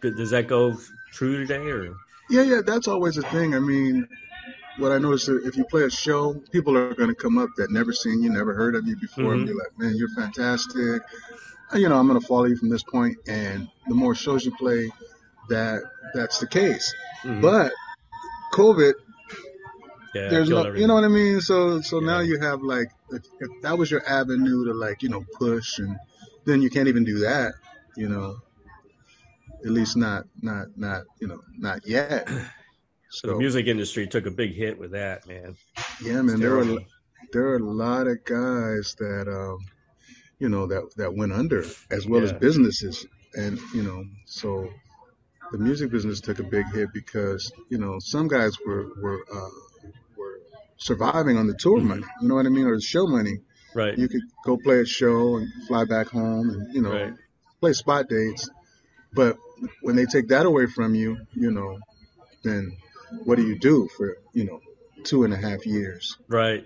does 0.00 0.30
that 0.30 0.46
go 0.46 0.76
true 1.12 1.38
today 1.38 1.70
or? 1.70 1.94
Yeah, 2.30 2.42
yeah, 2.42 2.60
that's 2.64 2.88
always 2.88 3.18
a 3.18 3.22
thing. 3.22 3.54
I 3.54 3.58
mean, 3.58 4.08
what 4.78 4.92
I 4.92 4.98
noticed 4.98 5.28
is 5.28 5.46
if 5.46 5.56
you 5.56 5.64
play 5.64 5.82
a 5.82 5.90
show, 5.90 6.34
people 6.50 6.76
are 6.76 6.94
going 6.94 7.08
to 7.08 7.14
come 7.14 7.38
up 7.38 7.50
that 7.56 7.70
never 7.70 7.92
seen 7.92 8.22
you, 8.22 8.30
never 8.30 8.54
heard 8.54 8.74
of 8.74 8.86
you 8.86 8.96
before, 8.96 9.24
mm-hmm. 9.24 9.32
and 9.32 9.46
be 9.46 9.52
like, 9.52 9.78
"Man, 9.78 9.96
you're 9.96 10.08
fantastic." 10.10 11.02
You 11.74 11.88
know, 11.88 11.98
I'm 11.98 12.06
going 12.06 12.20
to 12.20 12.26
follow 12.26 12.44
you 12.44 12.56
from 12.56 12.68
this 12.68 12.82
point, 12.82 13.16
and 13.26 13.68
the 13.88 13.94
more 13.94 14.14
shows 14.14 14.44
you 14.44 14.54
play, 14.56 14.90
that 15.48 15.82
that's 16.14 16.38
the 16.38 16.46
case. 16.46 16.94
Mm-hmm. 17.22 17.40
But 17.40 17.72
COVID, 18.52 18.94
yeah, 20.14 20.28
there's 20.28 20.48
no, 20.48 20.58
everything. 20.58 20.82
you 20.82 20.86
know 20.86 20.94
what 20.94 21.04
I 21.04 21.08
mean. 21.08 21.40
So, 21.40 21.80
so 21.80 22.00
yeah. 22.00 22.06
now 22.06 22.20
you 22.20 22.38
have 22.40 22.62
like, 22.62 22.88
if, 23.10 23.22
if 23.40 23.62
that 23.62 23.76
was 23.76 23.90
your 23.90 24.06
avenue 24.08 24.64
to 24.66 24.74
like, 24.74 25.02
you 25.02 25.08
know, 25.08 25.24
push, 25.34 25.78
and 25.78 25.96
then 26.44 26.62
you 26.62 26.70
can't 26.70 26.88
even 26.88 27.04
do 27.04 27.20
that. 27.20 27.54
You 27.96 28.08
know, 28.08 28.36
at 29.64 29.70
least 29.70 29.96
not, 29.96 30.24
not, 30.42 30.66
not, 30.76 31.04
you 31.20 31.28
know, 31.28 31.40
not 31.58 31.86
yet. 31.86 32.28
So 33.14 33.28
the 33.28 33.36
music 33.36 33.68
industry 33.68 34.08
took 34.08 34.26
a 34.26 34.30
big 34.32 34.54
hit 34.54 34.76
with 34.76 34.90
that, 34.90 35.24
man. 35.28 35.56
Yeah, 36.02 36.20
man. 36.22 36.40
There 36.40 36.58
are 36.58 36.78
there 37.32 37.46
are 37.46 37.56
a 37.56 37.64
lot 37.64 38.08
of 38.08 38.24
guys 38.24 38.96
that 38.98 39.28
um, 39.28 39.58
you 40.40 40.48
know 40.48 40.66
that 40.66 40.92
that 40.96 41.14
went 41.14 41.32
under, 41.32 41.64
as 41.92 42.08
well 42.08 42.22
yeah. 42.22 42.26
as 42.26 42.32
businesses, 42.32 43.06
and 43.34 43.60
you 43.72 43.84
know, 43.84 44.04
so 44.26 44.68
the 45.52 45.58
music 45.58 45.92
business 45.92 46.20
took 46.20 46.40
a 46.40 46.42
big 46.42 46.66
hit 46.72 46.88
because 46.92 47.52
you 47.70 47.78
know 47.78 48.00
some 48.00 48.26
guys 48.26 48.56
were 48.66 48.88
were 49.00 49.24
uh, 49.32 49.50
were 50.16 50.40
surviving 50.76 51.36
on 51.36 51.46
the 51.46 51.54
tour 51.54 51.78
mm-hmm. 51.78 51.88
money. 51.88 52.04
You 52.20 52.26
know 52.26 52.34
what 52.34 52.46
I 52.46 52.48
mean, 52.48 52.66
or 52.66 52.74
the 52.74 52.82
show 52.82 53.06
money. 53.06 53.38
Right. 53.76 53.96
You 53.96 54.08
could 54.08 54.22
go 54.44 54.56
play 54.56 54.80
a 54.80 54.86
show 54.86 55.36
and 55.36 55.48
fly 55.68 55.84
back 55.84 56.08
home, 56.08 56.50
and 56.50 56.74
you 56.74 56.82
know, 56.82 56.92
right. 56.92 57.14
play 57.60 57.74
spot 57.74 58.08
dates. 58.08 58.50
But 59.12 59.36
when 59.82 59.94
they 59.94 60.06
take 60.06 60.28
that 60.28 60.46
away 60.46 60.66
from 60.66 60.96
you, 60.96 61.18
you 61.32 61.52
know, 61.52 61.78
then 62.42 62.76
what 63.24 63.36
do 63.36 63.46
you 63.46 63.58
do 63.58 63.88
for 63.96 64.18
you 64.32 64.44
know 64.44 64.60
two 65.04 65.24
and 65.24 65.32
a 65.32 65.36
half 65.36 65.66
years 65.66 66.16
right 66.28 66.64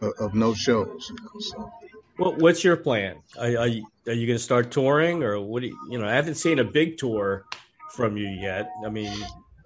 of, 0.00 0.12
of 0.18 0.34
no 0.34 0.54
shows 0.54 1.10
you 1.10 1.24
know, 1.24 1.40
so. 1.40 1.72
well, 2.18 2.34
what's 2.36 2.64
your 2.64 2.76
plan 2.76 3.16
are, 3.38 3.58
are 3.58 3.66
you, 3.66 3.86
are 4.06 4.12
you 4.12 4.26
going 4.26 4.38
to 4.38 4.42
start 4.42 4.70
touring 4.70 5.22
or 5.22 5.40
what 5.40 5.60
do 5.60 5.68
you, 5.68 5.78
you 5.90 5.98
know 5.98 6.06
i 6.06 6.14
haven't 6.14 6.36
seen 6.36 6.58
a 6.58 6.64
big 6.64 6.96
tour 6.96 7.44
from 7.92 8.16
you 8.16 8.28
yet 8.28 8.70
i 8.84 8.88
mean 8.88 9.12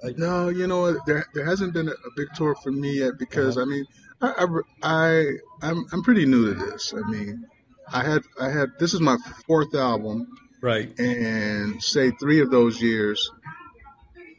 I, 0.02 0.12
no 0.16 0.48
you 0.48 0.66
know 0.66 0.98
there, 1.06 1.26
there 1.34 1.44
hasn't 1.44 1.72
been 1.72 1.88
a, 1.88 1.92
a 1.92 2.10
big 2.16 2.28
tour 2.34 2.54
for 2.62 2.72
me 2.72 2.98
yet 2.98 3.18
because 3.18 3.56
uh-huh. 3.56 3.66
i 3.66 3.68
mean 3.68 3.86
I, 4.22 4.46
I 4.82 5.26
I'm 5.62 5.86
I'm 5.92 6.02
pretty 6.02 6.26
new 6.26 6.54
to 6.54 6.64
this. 6.66 6.92
I 6.94 7.08
mean, 7.08 7.46
I 7.92 8.04
had 8.04 8.22
I 8.38 8.50
had 8.50 8.70
this 8.78 8.94
is 8.94 9.00
my 9.00 9.16
fourth 9.46 9.74
album, 9.74 10.28
right? 10.60 10.96
And 10.98 11.82
say 11.82 12.10
three 12.10 12.40
of 12.40 12.50
those 12.50 12.80
years, 12.82 13.30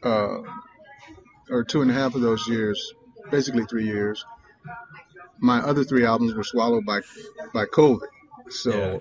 uh, 0.02 0.38
or 1.52 1.62
two 1.64 1.82
and 1.82 1.90
a 1.90 1.94
half 1.94 2.14
of 2.14 2.22
those 2.22 2.48
years, 2.48 2.94
basically 3.30 3.64
three 3.66 3.84
years, 3.84 4.24
my 5.38 5.58
other 5.58 5.84
three 5.84 6.06
albums 6.06 6.34
were 6.34 6.44
swallowed 6.44 6.86
by 6.86 7.00
by 7.52 7.66
COVID. 7.66 8.08
So 8.48 8.70
yeah. 8.70 8.98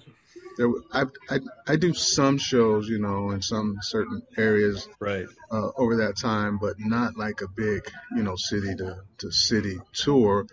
there, 0.58 0.70
I, 0.92 1.06
I 1.30 1.40
I 1.68 1.76
do 1.76 1.94
some 1.94 2.38
shows, 2.38 2.90
you 2.90 3.00
know, 3.00 3.32
in 3.32 3.42
some 3.42 3.78
certain 3.82 4.22
areas, 4.38 4.90
right, 5.00 5.28
uh, 5.52 5.70
over 5.78 5.98
that 5.98 6.18
time, 6.18 6.58
but 6.58 6.76
not 6.80 7.18
like 7.18 7.42
a 7.42 7.48
big, 7.48 7.90
you 8.16 8.24
know, 8.24 8.36
city 8.36 8.76
to 8.76 9.02
to 9.20 9.32
city 9.32 9.80
tour. 9.94 10.46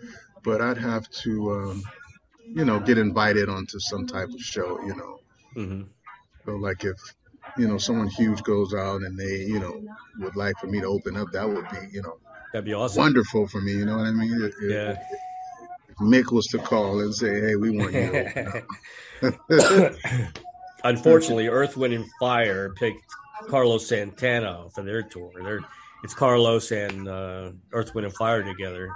But 0.43 0.61
I'd 0.61 0.77
have 0.77 1.09
to, 1.23 1.51
um, 1.51 1.83
you 2.41 2.63
know, 2.63 2.79
get 2.79 2.97
invited 2.97 3.49
onto 3.49 3.79
some 3.79 4.07
type 4.07 4.29
of 4.29 4.39
show, 4.39 4.79
you 4.81 4.95
know. 4.95 5.19
Mm-hmm. 5.57 5.81
So 6.45 6.51
like 6.55 6.85
if 6.85 6.97
you 7.57 7.67
know, 7.67 7.77
someone 7.77 8.07
huge 8.07 8.43
goes 8.43 8.73
out 8.73 9.01
and 9.01 9.17
they, 9.17 9.45
you 9.45 9.59
know, 9.59 9.81
would 10.19 10.35
like 10.35 10.57
for 10.59 10.67
me 10.67 10.79
to 10.79 10.87
open 10.87 11.17
up, 11.17 11.31
that 11.31 11.47
would 11.47 11.67
be, 11.69 11.87
you 11.91 12.01
know, 12.01 12.17
that'd 12.53 12.65
be 12.65 12.73
awesome. 12.73 13.01
Wonderful 13.01 13.47
for 13.47 13.61
me. 13.61 13.73
You 13.73 13.85
know 13.85 13.97
what 13.97 14.07
I 14.07 14.11
mean? 14.11 14.41
If, 14.41 14.53
yeah. 14.61 14.97
If 15.89 15.97
Mick 15.97 16.31
was 16.31 16.47
to 16.47 16.59
call 16.59 17.01
and 17.01 17.13
say, 17.13 17.41
"Hey, 17.41 17.55
we 17.55 17.71
want 17.71 17.93
you." 17.93 18.65
Unfortunately, 20.83 21.47
Earth, 21.47 21.75
Wind, 21.75 21.93
and 21.93 22.05
Fire 22.19 22.73
picked 22.75 23.03
Carlos 23.49 23.85
Santana 23.85 24.69
for 24.73 24.81
their 24.83 25.03
tour. 25.03 25.31
They're, 25.43 25.59
it's 26.03 26.13
Carlos 26.13 26.71
and 26.71 27.07
uh, 27.07 27.51
Earth, 27.73 27.93
Wind, 27.93 28.05
and 28.05 28.15
Fire 28.15 28.43
together. 28.43 28.89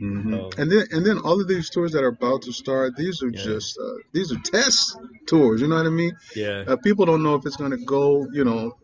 Mm-hmm. 0.00 0.34
Um, 0.34 0.50
and 0.58 0.70
then 0.70 0.86
and 0.92 1.04
then 1.04 1.18
all 1.18 1.40
of 1.40 1.48
these 1.48 1.70
tours 1.70 1.92
that 1.92 2.04
are 2.04 2.08
about 2.08 2.42
to 2.42 2.52
start, 2.52 2.96
these 2.96 3.22
are 3.22 3.30
yeah. 3.30 3.42
just 3.42 3.78
uh, 3.78 3.94
these 4.12 4.32
are 4.32 4.38
test 4.38 4.96
tours. 5.26 5.60
You 5.60 5.68
know 5.68 5.76
what 5.76 5.86
I 5.86 5.90
mean? 5.90 6.16
Yeah. 6.36 6.64
Uh, 6.66 6.76
people 6.76 7.04
don't 7.04 7.22
know 7.22 7.34
if 7.34 7.46
it's 7.46 7.56
going 7.56 7.72
to 7.72 7.84
go, 7.84 8.26
you 8.32 8.44
know, 8.44 8.76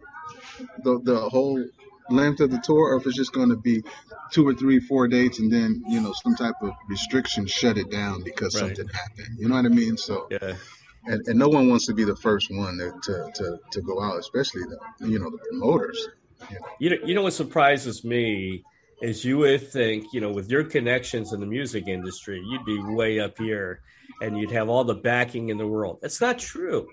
the 0.83 1.01
the 1.03 1.29
whole 1.29 1.65
length 2.11 2.41
of 2.41 2.51
the 2.51 2.59
tour, 2.59 2.95
or 2.95 2.97
if 2.97 3.07
it's 3.07 3.17
just 3.17 3.33
going 3.33 3.51
to 3.51 3.57
be 3.57 3.83
two 4.33 4.47
or 4.47 4.55
three, 4.55 4.81
four 4.81 5.07
dates, 5.07 5.39
and 5.39 5.53
then 5.53 5.85
you 5.89 6.01
know 6.01 6.13
some 6.25 6.35
type 6.35 6.57
of 6.63 6.73
restriction 6.89 7.47
shut 7.47 7.79
it 7.79 7.91
down 7.91 8.23
because 8.23 8.55
right. 8.61 8.77
something 8.77 8.89
happened. 8.89 9.39
You 9.39 9.49
know 9.49 9.55
what 9.55 9.67
I 9.67 9.69
mean? 9.69 9.97
So 9.97 10.27
yeah. 10.31 10.55
And, 11.07 11.21
and 11.29 11.39
no 11.39 11.49
one 11.49 11.69
wants 11.69 11.85
to 11.89 11.93
be 11.93 12.05
the 12.05 12.17
first 12.17 12.47
one 12.51 12.79
to, 12.79 12.91
to, 13.03 13.31
to, 13.35 13.59
to 13.73 13.83
go 13.83 14.03
out, 14.03 14.19
especially 14.19 14.63
the 14.63 15.07
you 15.07 15.19
know 15.19 15.31
the 15.31 15.37
promoters. 15.37 16.09
You 16.51 16.59
know. 16.59 16.67
you 16.79 16.91
know, 16.91 16.97
you 17.07 17.15
know 17.15 17.23
what 17.23 17.35
surprises 17.35 18.05
me 18.05 18.65
is 19.03 19.25
you 19.25 19.39
would 19.39 19.69
think, 19.71 20.07
you 20.13 20.21
know, 20.21 20.31
with 20.31 20.51
your 20.51 20.65
connections 20.65 21.33
in 21.33 21.41
the 21.41 21.47
music 21.47 21.89
industry, 21.89 22.43
you'd 22.49 22.65
be 22.65 22.79
way 22.79 23.21
up 23.21 23.39
here 23.39 23.81
and 24.21 24.39
you'd 24.39 24.51
have 24.51 24.69
all 24.69 24.85
the 24.85 24.95
backing 24.95 25.49
in 25.49 25.59
the 25.59 25.67
world. 25.67 25.99
That's 26.01 26.21
not 26.21 26.39
true. 26.39 26.89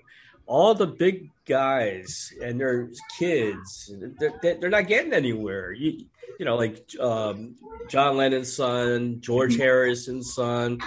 All 0.46 0.74
the 0.74 0.86
big 0.86 1.30
guys 1.46 2.32
and 2.42 2.60
their 2.60 2.90
kids, 3.18 3.92
they're, 4.18 4.56
they're 4.58 4.70
not 4.70 4.88
getting 4.88 5.12
anywhere. 5.12 5.72
You, 5.72 6.04
you 6.38 6.44
know, 6.44 6.56
like 6.56 6.84
um, 6.98 7.54
John 7.88 8.16
Lennon's 8.16 8.52
son, 8.52 9.20
George 9.20 9.52
mm-hmm. 9.52 9.62
Harrison's 9.62 10.34
son, 10.34 10.78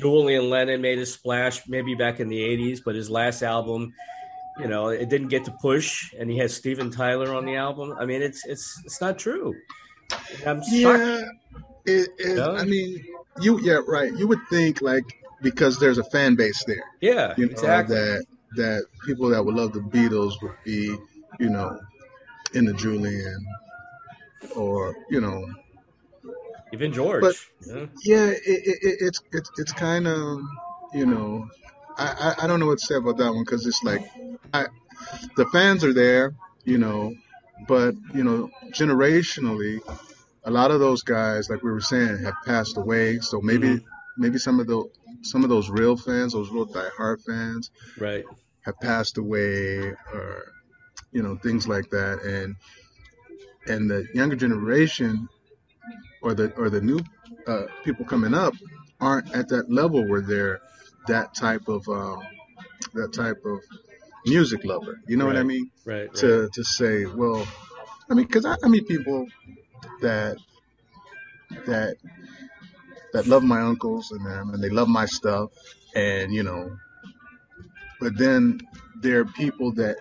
Julian 0.00 0.50
Lennon 0.50 0.80
made 0.80 0.98
a 0.98 1.06
splash 1.06 1.66
maybe 1.68 1.94
back 1.94 2.20
in 2.20 2.28
the 2.28 2.40
80s, 2.40 2.80
but 2.84 2.94
his 2.94 3.10
last 3.10 3.42
album, 3.42 3.94
you 4.58 4.68
know, 4.68 4.88
it 4.88 5.08
didn't 5.08 5.28
get 5.28 5.44
to 5.44 5.52
push, 5.52 6.12
and 6.18 6.30
he 6.30 6.38
has 6.38 6.54
Steven 6.54 6.90
Tyler 6.90 7.34
on 7.34 7.44
the 7.44 7.56
album. 7.56 7.94
I 7.98 8.04
mean, 8.04 8.22
it's 8.22 8.44
it's 8.44 8.80
it's 8.84 9.00
not 9.00 9.18
true. 9.18 9.54
I'm 10.46 10.62
yeah, 10.68 11.22
it, 11.84 12.08
it? 12.18 12.38
I 12.40 12.64
mean, 12.64 13.04
you 13.40 13.60
yeah 13.60 13.80
right. 13.86 14.12
You 14.16 14.28
would 14.28 14.40
think 14.50 14.80
like 14.82 15.04
because 15.42 15.78
there's 15.78 15.98
a 15.98 16.04
fan 16.04 16.36
base 16.36 16.64
there. 16.64 16.84
Yeah, 17.00 17.34
you 17.36 17.46
know, 17.46 17.52
exactly. 17.52 17.96
That 17.96 18.24
that 18.56 18.84
people 19.06 19.28
that 19.30 19.44
would 19.44 19.54
love 19.54 19.72
the 19.72 19.80
Beatles 19.80 20.34
would 20.42 20.54
be, 20.64 20.96
you 21.38 21.50
know, 21.50 21.78
in 22.54 22.64
the 22.64 22.72
Julian, 22.74 23.46
or 24.56 24.94
you 25.10 25.20
know, 25.20 25.46
even 26.72 26.92
George. 26.92 27.22
But 27.22 27.36
yeah, 27.66 27.86
yeah 28.04 28.26
it, 28.26 28.40
it, 28.46 28.96
it's 29.00 29.20
it's 29.32 29.50
it's 29.58 29.72
kind 29.72 30.06
of 30.06 30.40
you 30.92 31.06
know, 31.06 31.48
I, 31.96 32.34
I, 32.38 32.44
I 32.44 32.46
don't 32.46 32.60
know 32.60 32.66
what 32.66 32.78
to 32.78 32.86
say 32.86 32.94
about 32.94 33.18
that 33.18 33.32
one 33.32 33.44
because 33.44 33.66
it's 33.66 33.82
like 33.82 34.02
I 34.52 34.66
the 35.36 35.46
fans 35.46 35.84
are 35.84 35.92
there, 35.92 36.34
you 36.64 36.78
know, 36.78 37.14
but 37.66 37.94
you 38.14 38.24
know, 38.24 38.50
generationally, 38.72 39.80
a 40.44 40.50
lot 40.50 40.70
of 40.70 40.80
those 40.80 41.02
guys, 41.02 41.50
like 41.50 41.62
we 41.62 41.70
were 41.70 41.80
saying, 41.80 42.18
have 42.24 42.34
passed 42.46 42.76
away. 42.76 43.18
So 43.20 43.40
maybe 43.40 43.68
mm-hmm. 43.68 43.86
maybe 44.16 44.38
some 44.38 44.60
of 44.60 44.66
the 44.66 44.84
some 45.22 45.42
of 45.42 45.50
those 45.50 45.68
real 45.68 45.96
fans, 45.96 46.32
those 46.32 46.50
real 46.50 46.66
diehard 46.66 47.22
fans, 47.24 47.70
right, 47.98 48.24
have 48.62 48.78
passed 48.80 49.18
away, 49.18 49.78
or 50.12 50.52
you 51.12 51.22
know, 51.22 51.36
things 51.36 51.66
like 51.66 51.90
that. 51.90 52.20
And 52.22 52.56
and 53.66 53.90
the 53.90 54.06
younger 54.14 54.36
generation, 54.36 55.28
or 56.22 56.34
the 56.34 56.52
or 56.52 56.70
the 56.70 56.80
new 56.80 57.00
uh, 57.46 57.66
people 57.84 58.04
coming 58.04 58.34
up, 58.34 58.54
aren't 59.00 59.34
at 59.34 59.48
that 59.48 59.70
level 59.70 60.06
where 60.08 60.20
they're 60.20 60.60
that 61.06 61.34
type 61.34 61.68
of 61.68 61.88
um, 61.88 62.20
that 62.94 63.12
type 63.12 63.42
of 63.44 63.60
music 64.26 64.64
lover. 64.64 65.00
You 65.06 65.16
know 65.16 65.26
right. 65.26 65.34
what 65.34 65.40
I 65.40 65.44
mean? 65.44 65.70
Right. 65.84 66.12
To 66.16 66.42
right. 66.42 66.52
to 66.52 66.64
say, 66.64 67.06
well, 67.06 67.46
I 68.10 68.14
mean, 68.14 68.26
because 68.26 68.44
I, 68.44 68.56
I 68.62 68.68
meet 68.68 68.86
people 68.88 69.26
that 70.00 70.36
that 71.66 71.96
that 73.12 73.26
love 73.26 73.42
my 73.42 73.60
uncles 73.60 74.10
and 74.10 74.24
them, 74.24 74.50
and 74.54 74.62
they 74.62 74.68
love 74.68 74.88
my 74.88 75.06
stuff, 75.06 75.50
and 75.94 76.32
you 76.32 76.42
know. 76.42 76.76
But 78.00 78.16
then 78.16 78.60
there 79.00 79.20
are 79.20 79.24
people 79.24 79.72
that 79.72 79.96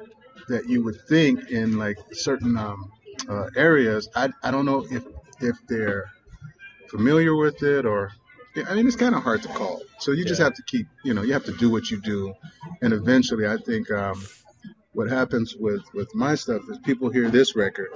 that 0.47 0.67
you 0.69 0.83
would 0.83 1.01
think 1.07 1.49
in 1.49 1.77
like 1.77 1.97
certain 2.11 2.57
um, 2.57 2.91
uh, 3.27 3.49
areas. 3.55 4.09
I 4.15 4.29
I 4.43 4.51
don't 4.51 4.65
know 4.65 4.85
if 4.89 5.03
if 5.41 5.55
they're 5.67 6.11
familiar 6.89 7.35
with 7.35 7.61
it 7.63 7.85
or 7.85 8.11
I 8.65 8.75
mean, 8.75 8.87
it's 8.87 8.95
kind 8.95 9.15
of 9.15 9.23
hard 9.23 9.41
to 9.43 9.47
call. 9.49 9.81
So 9.99 10.11
you 10.11 10.25
just 10.25 10.41
have 10.41 10.53
to 10.53 10.63
keep, 10.63 10.87
you 11.03 11.13
know, 11.13 11.21
you 11.21 11.33
have 11.33 11.45
to 11.45 11.53
do 11.53 11.69
what 11.69 11.89
you 11.91 12.01
do, 12.01 12.33
and 12.81 12.93
eventually, 12.93 13.45
I 13.47 13.57
think 13.57 13.89
um, 13.91 14.27
what 14.93 15.09
happens 15.09 15.55
with 15.59 15.81
with 15.93 16.13
my 16.15 16.35
stuff 16.35 16.61
is 16.69 16.77
people 16.79 17.09
hear 17.09 17.29
this 17.29 17.55
record, 17.55 17.89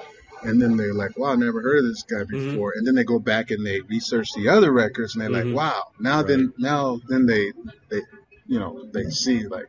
and 0.43 0.61
then 0.61 0.77
they're 0.77 0.93
like, 0.93 1.17
"Wow, 1.17 1.31
I 1.31 1.35
never 1.35 1.61
heard 1.61 1.79
of 1.79 1.85
this 1.85 2.03
guy 2.03 2.23
Mhm. 2.23 2.29
before," 2.29 2.73
and 2.75 2.85
then 2.85 2.95
they 2.95 3.03
go 3.03 3.19
back 3.19 3.51
and 3.51 3.65
they 3.65 3.81
research 3.81 4.29
the 4.35 4.49
other 4.49 4.71
records, 4.71 5.15
and 5.15 5.21
they're 5.23 5.29
Mhm. 5.29 5.45
like, 5.45 5.53
"Wow, 5.53 5.83
now 5.99 6.21
then, 6.23 6.53
now 6.57 6.99
then 7.09 7.25
they 7.25 7.51
they, 7.89 8.01
you 8.47 8.59
know, 8.59 8.83
they 8.93 9.05
see 9.05 9.47
like 9.47 9.67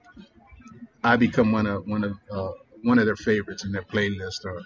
I 1.04 1.16
become 1.16 1.52
one 1.52 1.66
of 1.66 1.86
one 1.86 2.04
of 2.04 2.14
uh, 2.30 2.52
one 2.82 2.98
of 2.98 3.06
their 3.06 3.16
favorites 3.16 3.64
in 3.64 3.72
their 3.72 3.82
playlist, 3.82 4.44
or 4.44 4.60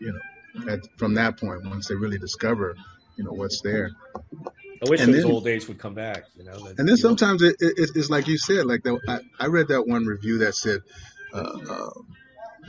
you 0.00 0.12
know, 0.12 0.72
at, 0.72 0.80
from 0.98 1.14
that 1.14 1.38
point, 1.38 1.64
once 1.64 1.88
they 1.88 1.94
really 1.94 2.18
discover, 2.18 2.76
you 3.16 3.24
know, 3.24 3.32
what's 3.32 3.60
there." 3.62 3.90
I 4.84 4.88
wish 4.90 5.00
And 5.00 5.12
those 5.14 5.22
then- 5.24 5.32
old 5.32 5.44
days 5.44 5.66
would 5.68 5.78
come 5.78 5.94
back. 5.94 6.24
You 6.36 6.44
know, 6.44 6.58
that- 6.58 6.78
And 6.78 6.88
then 6.88 6.96
sometimes 6.96 7.42
it, 7.42 7.56
it, 7.60 7.90
it's 7.94 8.10
like 8.10 8.28
you 8.28 8.38
said, 8.38 8.66
like 8.66 8.82
the, 8.82 8.98
I, 9.08 9.20
I 9.40 9.46
read 9.46 9.68
that 9.68 9.86
one 9.86 10.06
review 10.06 10.38
that 10.38 10.54
said 10.54 10.80
uh, 11.34 11.58
uh, 11.68 11.90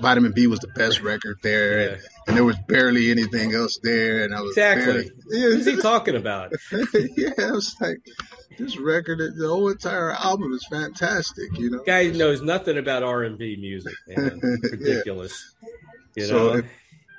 Vitamin 0.01 0.31
B 0.31 0.47
was 0.47 0.59
the 0.59 0.67
best 0.69 1.01
record 1.01 1.37
there, 1.43 1.79
Yeah. 1.81 1.87
and, 1.93 2.01
and 2.27 2.37
there 2.37 2.43
was 2.45 2.57
barely 2.67 3.11
anything 3.11 3.53
else 3.53 3.79
there, 3.83 4.23
and 4.23 4.33
I 4.33 4.41
was 4.41 4.51
Exactly. 4.51 4.85
barely- 4.93 5.11
Who's 5.29 5.65
he 5.65 5.75
talking 5.77 6.15
about? 6.15 6.53
yeah, 7.15 7.29
I 7.37 7.51
was 7.51 7.75
like, 7.81 7.99
this 8.57 8.77
record, 8.77 9.19
the 9.37 9.47
whole 9.47 9.69
entire 9.69 10.11
album 10.11 10.51
is 10.53 10.65
fantastic, 10.69 11.57
you 11.57 11.69
know. 11.69 11.83
Guy 11.85 12.07
knows 12.07 12.41
nothing 12.41 12.77
about 12.77 13.03
R 13.03 13.23
and 13.23 13.37
B 13.37 13.55
music. 13.59 13.93
Man. 14.07 14.39
Yeah. 14.43 14.69
Ridiculous. 14.71 15.55
You 16.15 16.25
so 16.25 16.37
know. 16.37 16.53
if, 16.59 16.65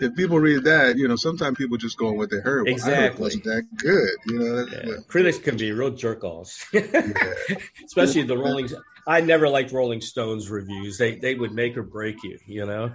if 0.01 0.15
people 0.15 0.39
read 0.41 0.65
that, 0.65 0.97
you 0.97 1.07
know, 1.07 1.17
sometimes 1.17 1.59
people 1.59 1.77
just 1.77 1.97
go 1.99 2.09
on 2.09 2.17
what 2.17 2.31
they 2.31 2.39
heard. 2.41 2.65
Well, 2.65 2.75
I 2.75 2.79
heard 2.79 2.93
it 2.99 3.13
Exactly. 3.13 3.23
wasn't 3.23 3.45
that 3.45 3.63
good, 3.77 4.11
you 4.27 4.39
know. 4.39 4.67
Yeah. 4.73 4.97
Critics 5.09 5.39
can 5.39 5.57
be 5.57 5.73
real 5.73 5.91
jerk 5.91 6.25
offs, 6.25 6.65
Yeah. 6.73 6.95
especially 7.85 8.23
the 8.23 8.37
Rolling. 8.37 8.69
I 9.07 9.21
never 9.21 9.49
liked 9.49 9.73
Rolling 9.73 10.01
Stones 10.01 10.49
reviews. 10.51 10.99
They 10.99 11.17
they 11.17 11.35
would 11.35 11.53
make 11.53 11.77
or 11.77 11.83
break 11.83 12.23
you. 12.23 12.39
You 12.47 12.67
know, 12.67 12.93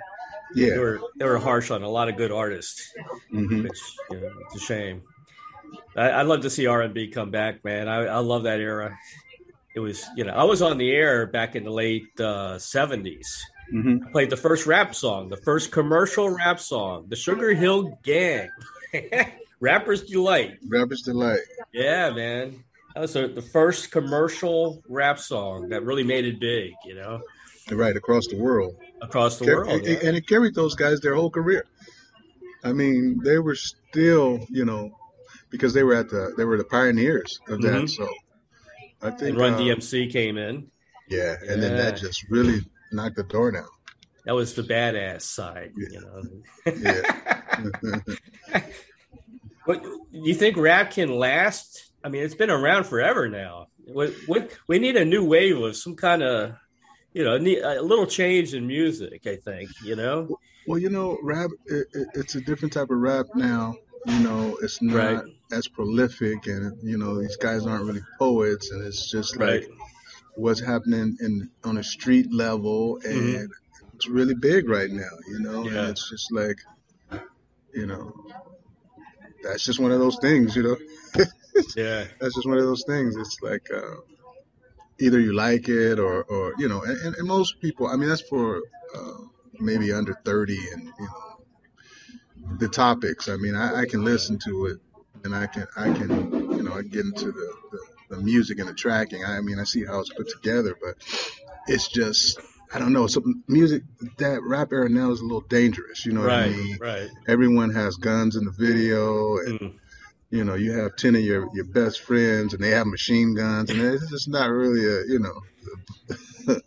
they 0.55 0.65
Yeah. 0.69 0.77
were 0.77 0.99
they 1.19 1.25
were 1.25 1.37
harsh 1.37 1.71
on 1.71 1.83
a 1.83 1.89
lot 1.89 2.09
of 2.09 2.17
good 2.17 2.31
artists, 2.31 2.91
hmm 3.31 3.63
which 3.63 3.79
you 4.11 4.19
know, 4.19 4.31
it's 4.45 4.55
a 4.55 4.65
shame. 4.65 5.01
I, 5.97 6.11
I'd 6.11 6.27
love 6.27 6.41
to 6.41 6.49
see 6.49 6.67
R 6.67 6.81
and 6.81 6.93
B 6.93 7.07
come 7.09 7.31
back, 7.31 7.63
man. 7.63 7.87
I, 7.87 8.05
I 8.05 8.17
love 8.19 8.43
that 8.43 8.59
era. 8.59 8.95
It 9.75 9.79
was 9.79 10.05
you 10.15 10.23
know 10.23 10.33
I 10.33 10.43
was 10.43 10.61
on 10.61 10.77
the 10.77 10.91
air 10.91 11.25
back 11.27 11.55
in 11.55 11.63
the 11.63 11.71
late 11.71 12.07
uh, 12.19 12.57
seventies. 13.71 14.01
hmm 14.03 14.11
played 14.11 14.29
the 14.29 14.37
first 14.37 14.65
rap 14.65 14.93
song, 14.95 15.29
the 15.29 15.37
first 15.37 15.71
commercial 15.71 16.29
rap 16.29 16.59
song, 16.59 17.05
the 17.09 17.15
Sugar 17.15 17.53
Hill 17.53 17.97
Gang, 18.03 18.49
Rapper's 19.59 20.03
Delight. 20.03 20.57
Rapper's 20.67 21.01
Delight. 21.01 21.39
Yeah, 21.73 22.11
man. 22.11 22.63
That 22.93 23.01
was 23.01 23.13
the 23.13 23.27
the 23.27 23.41
first 23.41 23.91
commercial 23.91 24.81
rap 24.87 25.19
song 25.19 25.69
that 25.69 25.83
really 25.83 26.03
made 26.03 26.25
it 26.25 26.39
big, 26.39 26.71
you 26.85 26.95
know, 26.95 27.21
Right 27.71 27.95
across 27.95 28.27
the 28.27 28.37
world. 28.37 28.75
across 29.01 29.37
the 29.39 29.45
Car- 29.45 29.55
world. 29.65 29.69
and, 29.69 29.85
yeah. 29.87 29.97
and 30.07 30.15
it 30.17 30.27
carried 30.27 30.53
those 30.55 30.75
guys 30.75 30.99
their 31.01 31.15
whole 31.15 31.29
career. 31.31 31.65
I 32.63 32.73
mean, 32.73 33.19
they 33.23 33.37
were 33.39 33.55
still, 33.55 34.45
you 34.49 34.65
know, 34.65 34.95
because 35.49 35.73
they 35.73 35.83
were 35.83 35.95
at 35.95 36.09
the 36.09 36.33
they 36.37 36.45
were 36.45 36.57
the 36.57 36.63
pioneers 36.63 37.39
of 37.49 37.61
that. 37.63 37.73
Mhm. 37.83 37.89
So 37.89 38.07
I 39.01 39.09
think 39.11 39.31
And 39.31 39.37
Run 39.39 39.53
uh, 39.55 39.59
DMC 39.59 40.11
came 40.11 40.37
in. 40.37 40.67
yeah, 41.09 41.35
and 41.47 41.61
then 41.61 41.75
that 41.75 41.97
just 41.97 42.23
really 42.29 42.61
knocked 42.91 43.15
the 43.15 43.23
door 43.23 43.51
down. 43.51 43.67
That 44.25 44.35
was 44.35 44.53
the 44.55 44.63
badass 44.63 45.21
side, 45.21 45.71
you 45.75 46.01
know. 46.01 46.73
Yeah. 46.75 48.01
But 49.65 49.81
do 49.81 49.99
you 50.11 50.35
think 50.35 50.57
rap 50.57 50.91
can 50.91 51.09
last? 51.17 51.91
I 52.03 52.09
mean, 52.09 52.21
it's 52.21 52.35
been 52.35 52.51
around 52.51 52.83
forever 52.85 53.27
now. 53.27 53.67
What, 53.85 54.13
what, 54.27 54.51
we 54.67 54.77
need 54.79 54.95
a 54.95 55.03
new 55.05 55.25
wave 55.25 55.57
of 55.57 55.75
some 55.75 55.95
kind 55.95 56.21
of, 56.21 56.53
you 57.13 57.23
know, 57.23 57.35
a 57.35 57.81
little 57.81 58.05
change 58.05 58.53
in 58.53 58.67
music. 58.67 59.25
I 59.25 59.37
think, 59.37 59.69
you 59.83 59.95
know, 59.95 60.37
well, 60.67 60.77
you 60.79 60.89
know, 60.89 61.17
rap 61.23 61.49
it, 61.65 61.87
it, 61.93 62.07
it's 62.13 62.35
a 62.35 62.41
different 62.41 62.73
type 62.73 62.89
of 62.91 62.97
rap 62.97 63.25
now. 63.35 63.75
You 64.05 64.19
know, 64.19 64.55
it's 64.61 64.81
not 64.83 65.23
Right. 65.23 65.33
as 65.51 65.67
prolific, 65.67 66.45
and 66.45 66.77
you 66.83 66.97
know, 66.97 67.19
these 67.19 67.35
guys 67.37 67.65
aren't 67.65 67.85
really 67.85 68.03
poets, 68.19 68.69
and 68.69 68.85
it's 68.85 69.09
just 69.09 69.35
like 69.37 69.49
right? 69.49 69.67
What's 70.35 70.59
happening 70.59 71.17
in 71.21 71.49
on 71.63 71.77
a 71.77 71.83
street 71.83 72.31
level 72.33 72.99
and 73.05 73.49
it's 73.95 74.07
really 74.07 74.33
big 74.35 74.67
right 74.69 74.91
now 74.91 75.15
you 75.29 75.39
know 75.39 75.63
Mm-hmm. 75.63 75.73
Yeah. 75.75 75.81
and 75.81 75.89
it's 75.91 76.09
just 76.09 76.31
like 76.31 76.57
you 77.73 77.85
know 77.85 78.13
that's 79.43 79.63
just 79.65 79.79
one 79.79 79.91
of 79.91 79.99
those 79.99 80.17
things 80.19 80.55
you 80.55 80.63
know 80.63 80.77
Yeah, 81.75 82.05
that's 82.19 82.35
just 82.35 82.47
one 82.47 82.57
of 82.57 82.65
those 82.65 82.83
things 82.87 83.15
it's 83.15 83.37
like 83.41 83.67
uh, 83.73 83.95
either 84.99 85.19
you 85.19 85.33
like 85.33 85.67
it 85.69 85.99
or 85.99 86.23
or 86.23 86.53
you 86.57 86.67
know 86.67 86.81
and, 86.83 86.97
and, 87.01 87.15
and 87.15 87.27
most 87.27 87.59
people 87.61 87.87
i 87.87 87.95
mean 87.95 88.09
that's 88.09 88.21
for 88.21 88.61
uh, 88.95 89.17
maybe 89.59 89.91
under 89.93 90.13
30 90.25 90.57
and 90.73 90.83
you 90.83 91.05
know 91.05 92.57
the 92.57 92.67
topics 92.67 93.29
i 93.29 93.35
mean 93.37 93.55
I, 93.55 93.81
I 93.81 93.85
can 93.85 94.03
listen 94.03 94.37
to 94.45 94.65
it 94.67 94.77
and 95.23 95.35
i 95.35 95.47
can 95.47 95.67
i 95.77 95.85
can 95.93 96.31
you 96.57 96.63
know 96.63 96.73
i 96.73 96.81
get 96.81 97.05
into 97.05 97.31
the, 97.31 97.53
the 97.71 97.79
the 98.09 98.17
music 98.17 98.59
and 98.59 98.69
the 98.69 98.73
tracking. 98.73 99.23
I 99.25 99.41
mean 99.41 99.59
i 99.59 99.63
see 99.63 99.85
how 99.85 99.99
it's 99.99 100.13
put 100.13 100.29
together 100.29 100.75
but 100.81 100.95
it's 101.67 101.87
just 101.87 102.39
i 102.73 102.79
don't 102.79 102.93
know. 102.93 103.07
Some 103.07 103.43
music 103.47 103.83
that 104.17 104.41
rap 104.43 104.71
era 104.71 104.89
now 104.89 105.11
is 105.11 105.21
a 105.21 105.23
little 105.23 105.41
dangerous 105.41 106.05
you 106.05 106.13
know 106.13 106.21
what 106.21 106.31
i 106.31 106.47
right, 106.47 106.51
mean? 106.51 106.77
right. 106.79 107.09
everyone 107.27 107.71
has 107.73 107.95
guns 107.97 108.35
in 108.35 108.45
the 108.45 108.51
video 108.51 109.37
and 109.37 109.59
Mm. 109.59 109.73
you 110.31 110.43
know, 110.43 110.55
you 110.55 110.73
have 110.73 110.95
ten 110.97 111.15
of 111.15 111.21
your, 111.21 111.47
your 111.53 111.65
best 111.65 112.01
friends 112.01 112.53
and 112.53 112.61
they 112.63 112.71
have 112.71 112.87
machine 112.87 113.35
guns 113.35 113.69
and 113.69 113.79
it's 113.81 114.09
just 114.09 114.27
not 114.27 114.49
really 114.49 114.85
a 114.85 115.05
you 115.07 115.19
know 115.19 116.55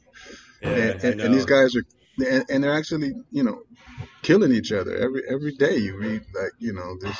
Yeah, 0.63 0.93
and, 0.93 1.05
and, 1.05 1.21
and 1.21 1.35
these 1.35 1.45
guys 1.47 1.75
are 1.77 1.83
and, 2.19 2.45
and 2.51 2.65
they're 2.65 2.75
actually 2.75 3.13
you 3.31 3.43
know 3.43 3.63
killing 4.23 4.53
each 4.53 4.73
other 4.73 4.97
every 4.97 5.23
every 5.29 5.53
day. 5.53 5.77
You 5.77 5.97
read 5.97 6.23
like 6.35 6.53
you 6.59 6.73
know 6.73 6.97
this 7.01 7.17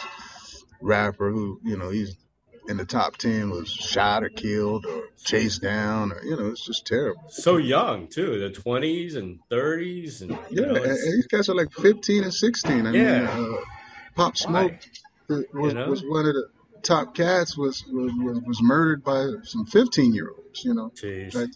rapper 0.81 1.31
who 1.31 1.61
you 1.65 1.77
know 1.77 1.91
he's 1.91 2.17
in 2.69 2.77
the 2.77 2.85
top 2.85 3.17
10 3.17 3.51
was 3.51 3.71
shot 3.71 4.23
or 4.23 4.29
killed 4.29 4.85
or 4.87 5.05
chased 5.25 5.63
down 5.63 6.13
or 6.13 6.23
you 6.23 6.37
know 6.37 6.49
it's 6.49 6.65
just 6.67 6.87
terrible 6.87 7.23
so 7.29 7.57
young 7.57 8.07
too, 8.09 8.39
the 8.39 8.51
twenties 8.51 9.15
and 9.17 9.41
thirties, 9.51 10.23
and 10.23 10.31
you 10.51 10.63
yeah 10.63 10.67
know, 10.69 10.75
and, 10.75 10.85
these 10.85 11.27
guys 11.27 11.49
are 11.49 11.55
like 11.55 11.73
15 11.73 12.25
and 12.25 12.33
16 12.35 12.87
i 12.87 12.91
Yeah. 12.91 13.21
mean 13.21 13.27
uh, 13.27 13.57
pop 14.15 14.37
smoke 14.37 14.73
was, 15.29 15.75
know? 15.75 15.89
was 15.91 16.03
one 16.03 16.27
of 16.27 16.35
the 16.35 16.49
top 16.83 17.15
cats 17.15 17.57
was 17.57 17.85
was, 17.93 18.13
was, 18.19 18.41
was 18.47 18.63
murdered 18.63 19.03
by 19.03 19.27
some 19.43 19.67
15 19.67 20.15
year 20.15 20.31
olds 20.37 20.65
you 20.65 20.75
know 20.75 20.91
Jeez, 20.95 21.35
like 21.35 21.51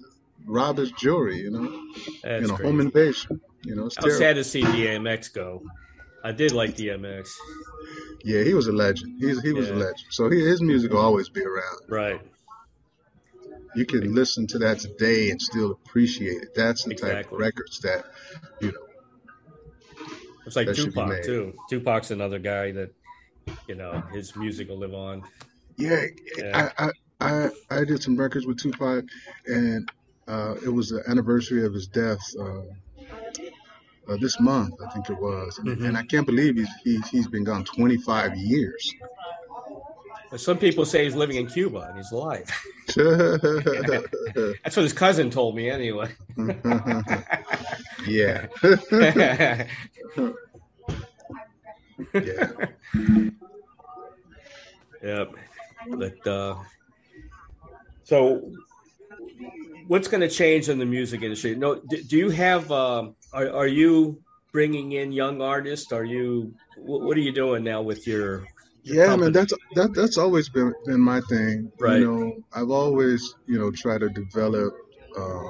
rob 0.46 0.78
his 0.78 0.90
jewelry 0.92 1.38
you 1.38 1.50
know 1.50 1.82
that's 2.22 2.42
you 2.42 2.48
know 2.48 2.56
crazy. 2.56 2.70
home 2.70 2.80
invasion 2.80 3.40
you 3.64 3.74
know 3.76 3.86
it's 3.86 3.96
I 3.98 4.04
was 4.04 4.18
terrible 4.18 4.18
sad 4.18 4.36
to 4.36 4.44
see 4.44 4.62
DMX 4.62 5.32
go. 5.32 5.62
I 6.24 6.32
did 6.32 6.52
like 6.52 6.76
DMX, 6.76 7.36
yeah 8.24 8.42
he 8.44 8.54
was 8.54 8.68
a 8.68 8.72
legend 8.72 9.20
He's, 9.20 9.42
he 9.42 9.52
was 9.52 9.70
a 9.70 9.74
legend 9.74 10.06
so 10.10 10.30
he, 10.30 10.40
his 10.40 10.62
music 10.62 10.92
will 10.92 11.00
always 11.00 11.28
be 11.28 11.42
around 11.42 11.78
right? 11.88 12.20
you 13.74 13.84
can 13.86 14.14
listen 14.14 14.46
to 14.48 14.58
that 14.58 14.78
today 14.78 15.30
and 15.30 15.40
still 15.40 15.72
appreciate 15.72 16.42
it 16.42 16.54
that's 16.54 16.84
the 16.84 16.94
type 16.94 17.32
of 17.32 17.38
records 17.38 17.80
that 17.80 18.04
you 18.60 18.70
know 18.72 18.86
It's 20.46 20.56
like 20.56 20.66
That 20.66 20.76
should 20.76 20.92
be 20.92 21.00
Tupac 21.00 21.22
too. 21.22 21.54
Tupac's 21.70 22.10
another 22.10 22.38
guy 22.38 22.72
that, 22.72 22.90
you 23.68 23.74
know, 23.74 23.92
his 24.12 24.34
music 24.36 24.68
will 24.68 24.78
live 24.78 24.94
on. 24.94 25.22
Yeah, 25.76 26.04
Yeah. 26.36 26.72
I, 26.78 26.86
I 26.86 26.90
I 27.20 27.50
I 27.70 27.84
did 27.84 28.02
some 28.02 28.16
records 28.16 28.44
with 28.46 28.58
Tupac, 28.60 29.04
and 29.46 29.88
uh, 30.26 30.56
it 30.64 30.68
was 30.68 30.90
the 30.90 31.02
anniversary 31.08 31.64
of 31.64 31.72
his 31.72 31.86
death 31.86 32.20
uh, 32.40 32.62
uh, 34.08 34.16
this 34.20 34.38
month, 34.40 34.74
I 34.84 34.90
think 34.90 35.08
it 35.10 35.18
was, 35.20 35.58
and, 35.58 35.68
Mhm. 35.68 35.88
and 35.88 35.96
I 35.96 36.02
can't 36.04 36.26
believe 36.26 36.56
he's, 36.56 36.68
he's 36.82 37.08
he's 37.08 37.28
been 37.28 37.44
gone 37.44 37.64
25 37.64 38.36
years. 38.36 38.94
Some 40.36 40.56
people 40.58 40.86
say 40.86 41.04
he's 41.04 41.14
living 41.14 41.36
in 41.36 41.46
Cuba 41.46 41.80
and 41.88 41.96
he's 41.98 42.10
alive. 42.10 42.46
That's 42.96 44.76
what 44.76 44.82
his 44.82 44.92
cousin 44.94 45.28
told 45.30 45.54
me 45.54 45.68
anyway. 45.68 46.10
yeah, 48.08 48.46
yeah. 48.92 49.66
yeah. 52.14 52.48
Yep. 55.02 55.32
But 55.90 56.26
uh, 56.26 56.54
so, 58.04 58.50
what's 59.86 60.08
going 60.08 60.20
to 60.20 60.28
change 60.28 60.68
in 60.68 60.78
the 60.78 60.86
music 60.86 61.22
industry? 61.22 61.54
No, 61.56 61.74
do, 61.76 62.02
do 62.02 62.16
you 62.16 62.30
have? 62.30 62.70
Um, 62.72 63.16
are, 63.32 63.50
are 63.50 63.66
you 63.66 64.22
bringing 64.52 64.92
in 64.92 65.12
young 65.12 65.40
artists? 65.40 65.92
Are 65.92 66.04
you? 66.04 66.54
What, 66.76 67.02
what 67.02 67.16
are 67.16 67.20
you 67.20 67.32
doing 67.32 67.64
now 67.64 67.82
with 67.82 68.06
your 68.06 68.46
yeah, 68.84 69.06
company. 69.06 69.22
man, 69.22 69.32
that's 69.32 69.52
that 69.74 69.94
that's 69.94 70.18
always 70.18 70.48
been 70.48 70.74
been 70.84 71.00
my 71.00 71.20
thing. 71.22 71.70
Right. 71.78 72.00
You 72.00 72.10
know, 72.10 72.32
I've 72.52 72.70
always 72.70 73.34
you 73.46 73.58
know 73.58 73.70
tried 73.70 74.00
to 74.00 74.08
develop 74.08 74.74
uh, 75.16 75.44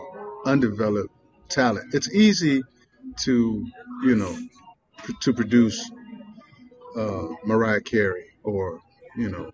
undeveloped 0.44 1.14
talent. 1.48 1.94
It's 1.94 2.12
easy 2.12 2.62
to 3.20 3.66
you 4.04 4.16
know 4.16 4.36
to 5.20 5.32
produce 5.32 5.90
uh, 6.96 7.28
Mariah 7.44 7.80
Carey 7.80 8.26
or 8.44 8.80
you 9.16 9.30
know 9.30 9.50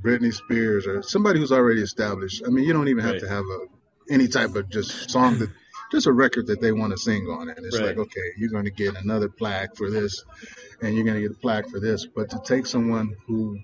Britney 0.00 0.32
Spears 0.32 0.86
or 0.86 1.02
somebody 1.02 1.40
who's 1.40 1.52
already 1.52 1.82
established. 1.82 2.42
I 2.46 2.50
mean, 2.50 2.64
you 2.64 2.72
don't 2.72 2.88
even 2.88 3.04
have 3.04 3.12
right. 3.14 3.20
to 3.20 3.28
have 3.28 3.44
a 3.44 4.12
any 4.12 4.28
type 4.28 4.54
of 4.54 4.68
just 4.70 5.10
song 5.10 5.38
that 5.38 5.50
just 5.92 6.06
a 6.06 6.12
record 6.12 6.46
that 6.48 6.60
they 6.60 6.72
want 6.72 6.90
to 6.92 6.98
sing 6.98 7.26
on 7.28 7.48
it. 7.48 7.58
And 7.58 7.66
it's 7.66 7.78
right. 7.78 7.88
like, 7.88 7.98
okay, 7.98 8.32
you're 8.36 8.50
going 8.50 8.64
to 8.64 8.70
get 8.70 8.96
another 8.96 9.28
plaque 9.28 9.76
for 9.76 9.90
this, 9.90 10.24
and 10.80 10.94
you're 10.94 11.04
going 11.04 11.16
to 11.16 11.22
get 11.22 11.36
a 11.36 11.40
plaque 11.40 11.68
for 11.68 11.78
this. 11.78 12.06
But 12.06 12.30
to 12.30 12.40
take 12.44 12.66
someone 12.66 13.14
who 13.26 13.60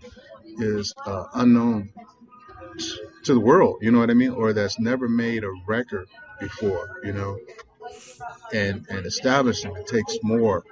is 0.58 0.94
uh, 1.04 1.24
unknown 1.34 1.90
to 3.24 3.34
the 3.34 3.40
world, 3.40 3.78
you 3.80 3.90
know 3.90 3.98
what 3.98 4.10
I 4.10 4.14
mean, 4.14 4.30
or 4.30 4.52
that's 4.52 4.78
never 4.78 5.08
made 5.08 5.42
a 5.42 5.50
record 5.66 6.06
before, 6.38 7.00
you 7.02 7.12
know, 7.12 7.38
and 8.52 8.86
and 8.90 9.06
establish 9.06 9.62
them, 9.62 9.74
it 9.76 9.86
takes 9.86 10.18
more 10.22 10.64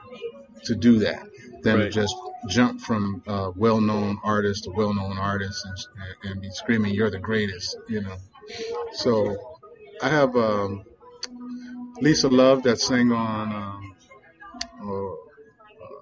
to 0.65 0.75
do 0.75 0.99
that 0.99 1.27
than 1.63 1.79
right. 1.79 1.85
to 1.85 1.91
just 1.91 2.15
jump 2.49 2.81
from 2.81 3.23
uh, 3.27 3.51
well-known 3.57 4.19
artist 4.23 4.65
to 4.65 4.71
well-known 4.71 5.19
artist 5.19 5.67
and, 5.67 6.31
and 6.31 6.41
be 6.41 6.51
screaming, 6.51 6.95
"You're 6.95 7.11
the 7.11 7.19
greatest," 7.19 7.77
you 7.89 8.03
know. 8.03 8.17
So 8.93 9.59
I 10.03 10.09
have 10.09 10.37
um, 10.37 10.85
Lisa 12.01 12.29
Love 12.29 12.63
that 12.65 12.81
sang 12.81 13.13
on 13.13 13.53
um, 13.53 13.95
uh, 14.81 15.15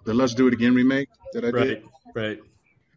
the 0.05 0.15
Let's 0.15 0.35
Do 0.35 0.47
It 0.49 0.55
Again 0.55 0.75
remake 0.75 1.09
that 1.33 1.45
I 1.45 1.51
right, 1.51 1.65
did. 1.65 1.85
Right, 2.15 2.41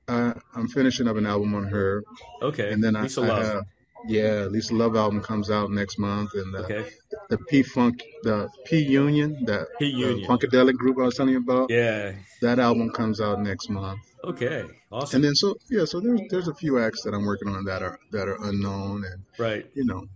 right. 0.08 0.38
I'm 0.56 0.68
finishing 0.68 1.08
up 1.08 1.18
an 1.18 1.26
album 1.26 1.56
on 1.56 1.66
her. 1.66 2.04
Okay. 2.42 2.72
And 2.72 2.84
then 2.84 2.94
Lisa 2.94 3.22
I, 3.22 3.28
Love. 3.28 3.38
I 3.38 3.46
have, 3.46 3.64
yeah, 4.08 4.46
Lisa 4.46 4.76
Love 4.76 4.96
album 4.96 5.22
comes 5.22 5.50
out 5.50 5.72
next 5.72 5.98
month, 5.98 6.34
and 6.36 6.54
the, 6.54 6.60
okay. 6.60 6.90
the 7.30 7.38
P 7.38 7.64
Funk, 7.64 8.04
the 8.24 8.48
P 8.66 8.80
Union, 8.80 9.44
that 9.46 9.68
P 9.80 9.88
Union 9.88 10.28
Funkadelic 10.28 10.76
group 10.76 10.98
I 11.00 11.04
was 11.04 11.16
telling 11.16 11.34
you 11.34 11.40
about. 11.40 11.70
Yeah. 11.72 12.14
That 12.42 12.60
album 12.60 12.92
comes 12.92 13.20
out 13.20 13.42
next 13.42 13.70
month. 13.70 14.00
Okay, 14.24 14.66
awesome. 14.92 15.18
And 15.18 15.26
then 15.26 15.36
so 15.36 15.56
yeah, 15.70 15.86
so 15.86 16.00
there's 16.00 16.22
there's 16.30 16.48
a 16.48 16.54
few 16.54 16.80
acts 16.80 17.04
that 17.04 17.14
I'm 17.14 17.26
working 17.26 17.48
on 17.50 17.66
that 17.66 17.82
are 17.82 18.00
that 18.12 18.28
are 18.28 18.38
unknown 18.44 19.04
and 19.04 19.24
right. 19.38 19.66
You 19.74 19.86
know, 19.86 20.08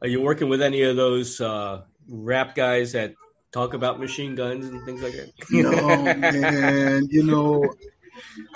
are 0.00 0.08
you 0.08 0.20
working 0.20 0.48
with 0.48 0.62
any 0.62 0.82
of 0.82 0.96
those 0.96 1.40
uh, 1.40 1.82
rap 2.08 2.54
guys 2.54 2.92
that 2.92 3.14
talk 3.52 3.74
about 3.74 3.98
machine 3.98 4.34
guns 4.34 4.66
and 4.66 4.84
things 4.84 5.02
like 5.02 5.12
that? 5.12 5.32
no, 5.50 6.14
man. 6.14 7.08
You 7.10 7.24
know, 7.24 7.64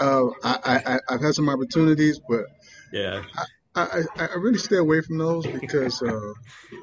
uh, 0.00 0.26
I, 0.44 0.98
I 1.08 1.12
have 1.12 1.22
had 1.22 1.34
some 1.34 1.48
opportunities, 1.48 2.20
but 2.28 2.44
yeah, 2.92 3.22
I, 3.74 4.04
I, 4.16 4.26
I 4.26 4.34
really 4.36 4.58
stay 4.58 4.76
away 4.76 5.00
from 5.00 5.18
those 5.18 5.46
because 5.46 6.02
uh, 6.02 6.32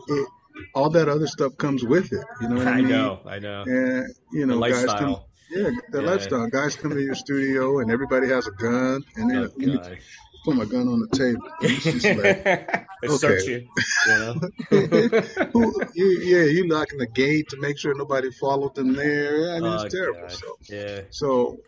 it, 0.08 0.28
all 0.76 0.90
that 0.90 1.08
other 1.08 1.28
stuff 1.28 1.56
comes 1.58 1.84
with 1.84 2.12
it. 2.12 2.26
You 2.42 2.50
know 2.50 2.58
what 2.58 2.68
I, 2.68 2.72
I 2.72 2.76
mean? 2.78 2.90
know, 2.90 3.20
I 3.26 3.40
know. 3.40 3.64
And 3.66 4.14
you 4.34 4.46
know, 4.46 4.60
the 4.60 4.70
guys 4.70 4.86
come, 4.86 5.18
yeah, 5.52 5.70
the 5.92 6.02
yeah. 6.02 6.10
lifestyle. 6.10 6.48
Guys 6.48 6.76
come 6.76 6.92
to 6.92 7.02
your 7.02 7.16
studio 7.16 7.80
and 7.80 7.92
everybody 7.92 8.28
has 8.28 8.48
a 8.48 8.52
gun, 8.52 9.04
and 9.16 9.30
then 9.32 9.50
oh, 9.56 9.96
put 10.44 10.56
my 10.56 10.66
gun 10.66 10.88
on 10.88 11.00
the 11.00 11.18
table. 11.18 11.48
It's 13.02 13.14
just 13.14 13.24
like, 13.24 13.32
okay. 13.32 13.46
you, 13.46 13.68
you 14.08 14.20
know? 14.20 14.36
you, 15.94 16.06
yeah, 16.22 16.44
you 16.44 16.68
locking 16.68 17.00
the 17.00 17.08
gate 17.08 17.48
to 17.50 17.58
make 17.62 17.78
sure 17.78 17.96
nobody 17.96 18.30
followed 18.30 18.76
them 18.76 18.94
there. 18.94 19.52
I 19.52 19.60
mean, 19.60 19.64
oh, 19.64 19.84
it's 19.84 19.94
terrible. 19.94 20.30
So, 20.30 20.58
yeah. 20.68 21.02
So 21.10 21.60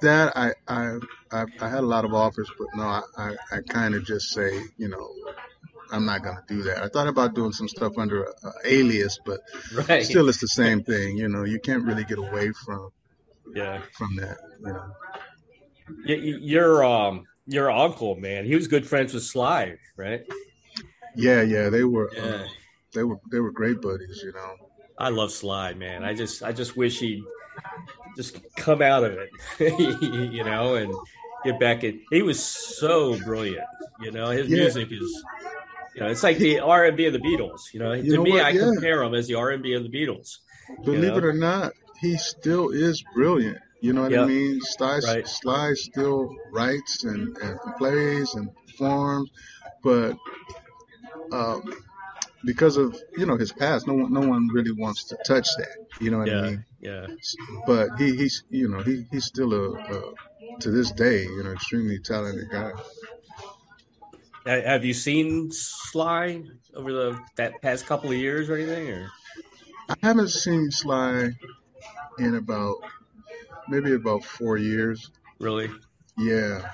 that 0.00 0.34
I, 0.36 0.52
I 0.66 0.98
I 1.30 1.44
I 1.60 1.68
had 1.68 1.80
a 1.80 1.86
lot 1.86 2.04
of 2.04 2.14
offers, 2.14 2.50
but 2.58 2.68
no, 2.74 2.84
I 2.84 3.02
I, 3.16 3.36
I 3.52 3.60
kind 3.68 3.94
of 3.94 4.06
just 4.06 4.30
say, 4.30 4.62
you 4.78 4.88
know, 4.88 5.10
I'm 5.90 6.04
not 6.04 6.22
gonna 6.22 6.42
do 6.46 6.62
that. 6.62 6.82
I 6.82 6.88
thought 6.88 7.08
about 7.08 7.34
doing 7.34 7.52
some 7.52 7.68
stuff 7.68 7.98
under 7.98 8.24
a, 8.24 8.30
a 8.44 8.52
alias, 8.64 9.18
but 9.24 9.40
right. 9.88 10.04
still, 10.04 10.28
it's 10.28 10.40
the 10.40 10.48
same 10.62 10.82
thing. 10.82 11.16
You 11.16 11.28
know, 11.28 11.44
you 11.44 11.60
can't 11.60 11.84
really 11.84 12.04
get 12.04 12.18
away 12.18 12.52
from 12.52 12.90
yeah 13.54 13.82
from 13.92 14.16
that. 14.16 14.38
You 14.60 14.72
know. 14.72 14.92
Your 16.04 16.84
um 16.84 17.24
your 17.48 17.70
uncle, 17.70 18.14
man, 18.16 18.44
he 18.44 18.54
was 18.54 18.68
good 18.68 18.86
friends 18.86 19.14
with 19.14 19.24
Sly, 19.24 19.76
right? 19.96 20.22
Yeah, 21.16 21.42
yeah, 21.42 21.70
they 21.70 21.84
were. 21.84 22.10
Yeah. 22.14 22.22
Uh, 22.22 22.46
they 22.94 23.04
were 23.04 23.18
they 23.30 23.40
were 23.40 23.50
great 23.50 23.80
buddies, 23.80 24.22
you 24.22 24.32
know. 24.32 24.54
I 24.98 25.08
love 25.08 25.32
Sly, 25.32 25.74
man. 25.74 26.04
I 26.04 26.14
just 26.14 26.42
I 26.42 26.52
just 26.52 26.76
wish 26.76 27.00
he'd 27.00 27.22
just 28.16 28.38
come 28.56 28.82
out 28.82 29.04
of 29.04 29.12
it, 29.12 29.30
you 30.32 30.44
know, 30.44 30.74
and 30.74 30.92
get 31.44 31.58
back 31.58 31.84
in. 31.84 32.00
He 32.10 32.22
was 32.22 32.42
so 32.42 33.18
brilliant, 33.24 33.66
you 34.00 34.10
know. 34.10 34.28
His 34.28 34.48
yeah. 34.48 34.58
music 34.58 34.92
is, 34.92 35.24
you 35.94 36.02
know, 36.02 36.08
it's 36.08 36.22
like 36.22 36.38
the 36.38 36.60
R 36.60 36.84
and 36.84 36.96
B 36.96 37.06
of 37.06 37.12
the 37.12 37.18
Beatles. 37.18 37.72
You 37.72 37.80
know, 37.80 37.92
you 37.92 38.10
to 38.10 38.16
know 38.16 38.22
me, 38.22 38.32
what? 38.32 38.44
I 38.44 38.50
yeah. 38.50 38.60
compare 38.60 39.02
him 39.02 39.14
as 39.14 39.26
the 39.26 39.34
R 39.34 39.50
and 39.50 39.62
B 39.62 39.74
of 39.74 39.82
the 39.82 39.90
Beatles. 39.90 40.38
Believe 40.84 41.04
you 41.04 41.10
know? 41.10 41.16
it 41.16 41.24
or 41.24 41.32
not, 41.32 41.72
he 42.00 42.16
still 42.16 42.70
is 42.70 43.02
brilliant. 43.14 43.58
You 43.80 43.92
know 43.92 44.02
what 44.02 44.10
yep. 44.10 44.24
I 44.24 44.26
mean? 44.26 44.60
Sly, 44.60 44.98
right. 45.06 45.28
Sly 45.28 45.72
still 45.74 46.34
writes 46.52 47.04
and, 47.04 47.36
and 47.38 47.58
plays 47.78 48.34
and 48.34 48.50
performs, 48.66 49.30
but 49.82 50.16
um, 51.32 51.72
because 52.44 52.76
of 52.76 53.00
you 53.16 53.26
know 53.26 53.36
his 53.36 53.52
past, 53.52 53.86
no 53.86 53.94
one 53.94 54.12
no 54.12 54.26
one 54.26 54.48
really 54.48 54.72
wants 54.72 55.04
to 55.04 55.18
touch 55.26 55.46
that. 55.58 55.76
You 56.00 56.10
know 56.10 56.18
what 56.18 56.28
yeah, 56.28 56.38
I 56.38 56.42
mean? 56.42 56.64
Yeah. 56.80 57.06
But 57.66 57.90
he 57.98 58.16
he's 58.16 58.44
you 58.50 58.68
know 58.68 58.82
he 58.82 59.06
he's 59.10 59.26
still 59.26 59.52
a, 59.52 59.72
a 59.74 60.14
to 60.60 60.70
this 60.70 60.90
day 60.92 61.22
you 61.22 61.42
know 61.44 61.52
extremely 61.52 61.98
talented 62.00 62.50
guy. 62.50 62.72
Have 64.46 64.84
you 64.84 64.94
seen 64.94 65.50
Sly 65.52 66.42
over 66.74 66.92
the 66.92 67.20
that 67.36 67.60
past 67.60 67.86
couple 67.86 68.10
of 68.10 68.16
years 68.16 68.48
or 68.48 68.56
anything? 68.56 68.90
Or 68.90 69.10
I 69.88 69.94
haven't 70.02 70.30
seen 70.30 70.70
Sly 70.70 71.30
in 72.18 72.34
about 72.34 72.76
maybe 73.68 73.92
about 73.94 74.24
four 74.24 74.56
years. 74.56 75.10
Really? 75.38 75.70
Yeah. 76.16 76.72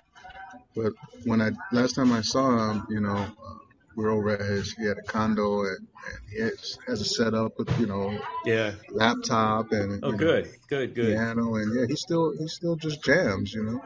But 0.74 0.92
when 1.24 1.40
I 1.40 1.51
last 1.72 1.95
time 1.95 2.12
I 2.12 2.20
saw 2.20 2.70
him, 2.70 2.86
you 2.90 3.01
know, 3.01 3.16
uh, 3.16 3.55
we 3.97 4.05
are 4.05 4.11
over 4.11 4.30
at 4.30 4.40
his. 4.40 4.72
He 4.72 4.84
had 4.84 4.99
a 4.99 5.03
condo 5.03 5.62
and, 5.62 5.78
and 5.78 6.18
he 6.30 6.40
has, 6.40 6.78
has 6.86 7.01
a 7.01 7.05
setup 7.05 7.57
with 7.59 7.78
you 7.78 7.86
know, 7.86 8.18
yeah, 8.45 8.72
laptop 8.90 9.70
and 9.72 10.03
oh, 10.03 10.12
good, 10.12 10.47
know, 10.47 10.51
good, 10.68 10.95
good 10.95 11.14
piano 11.14 11.55
and 11.57 11.78
yeah, 11.78 11.86
he 11.86 11.95
still 11.97 12.36
he 12.36 12.49
still 12.49 12.76
just 12.76 13.05
jams, 13.05 13.55
you 13.55 13.62
know. 13.62 13.82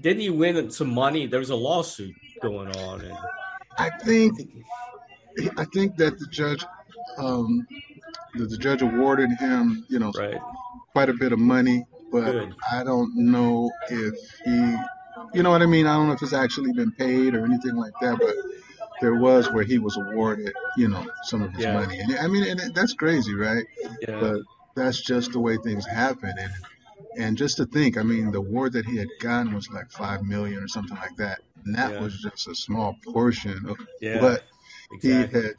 Didn't 0.00 0.20
he 0.20 0.30
win 0.30 0.70
some 0.70 0.92
money? 0.92 1.26
There 1.26 1.40
was 1.40 1.50
a 1.50 1.56
lawsuit 1.56 2.14
going 2.42 2.74
on, 2.76 3.02
and 3.02 3.16
I 3.78 3.90
think 3.90 4.38
I 5.56 5.64
think 5.64 5.96
that 5.96 6.18
the 6.18 6.26
judge, 6.26 6.64
um, 7.16 7.66
that 8.34 8.50
the 8.50 8.58
judge 8.58 8.82
awarded 8.82 9.30
him, 9.38 9.86
you 9.88 9.98
know, 9.98 10.12
right. 10.18 10.40
quite 10.92 11.08
a 11.08 11.14
bit 11.14 11.32
of 11.32 11.38
money 11.38 11.86
but 12.12 12.24
Good. 12.26 12.54
I 12.70 12.84
don't 12.84 13.16
know 13.16 13.70
if 13.90 14.14
he, 14.44 14.76
you 15.34 15.42
know 15.42 15.50
what 15.50 15.62
I 15.62 15.66
mean? 15.66 15.86
I 15.86 15.94
don't 15.94 16.08
know 16.08 16.12
if 16.14 16.22
it's 16.22 16.34
actually 16.34 16.72
been 16.72 16.92
paid 16.92 17.34
or 17.34 17.44
anything 17.44 17.76
like 17.76 17.94
that, 18.02 18.18
but 18.20 18.34
there 19.00 19.16
was 19.16 19.50
where 19.50 19.64
he 19.64 19.78
was 19.78 19.96
awarded, 19.96 20.52
you 20.76 20.88
know, 20.88 21.04
some 21.24 21.42
of 21.42 21.52
his 21.54 21.64
Yeah. 21.64 21.74
money. 21.74 21.98
And 21.98 22.18
I 22.18 22.28
mean, 22.28 22.44
and 22.44 22.74
that's 22.74 22.94
crazy, 22.94 23.34
right? 23.34 23.64
yeah, 24.08 24.20
But 24.20 24.36
that's 24.76 25.00
just 25.02 25.32
the 25.32 25.40
way 25.40 25.56
things 25.64 25.86
happen. 25.86 26.32
And, 26.38 26.52
and 27.18 27.36
just 27.36 27.56
to 27.58 27.66
think, 27.66 27.98
I 27.98 28.02
mean, 28.02 28.30
the 28.30 28.38
award 28.38 28.74
that 28.74 28.86
he 28.86 28.96
had 28.96 29.08
gotten 29.20 29.54
was 29.54 29.68
like 29.70 29.90
five 29.90 30.22
million 30.22 30.62
or 30.62 30.68
something 30.68 30.96
like 30.98 31.16
that. 31.18 31.40
And 31.64 31.74
that 31.76 31.90
Yeah. 31.90 32.00
was 32.00 32.20
just 32.20 32.48
a 32.48 32.54
small 32.54 32.96
portion 33.12 33.66
of 33.68 33.76
yeah, 34.00 34.20
what 34.20 34.42
exactly. 34.92 35.40
he 35.40 35.44
had 35.44 35.54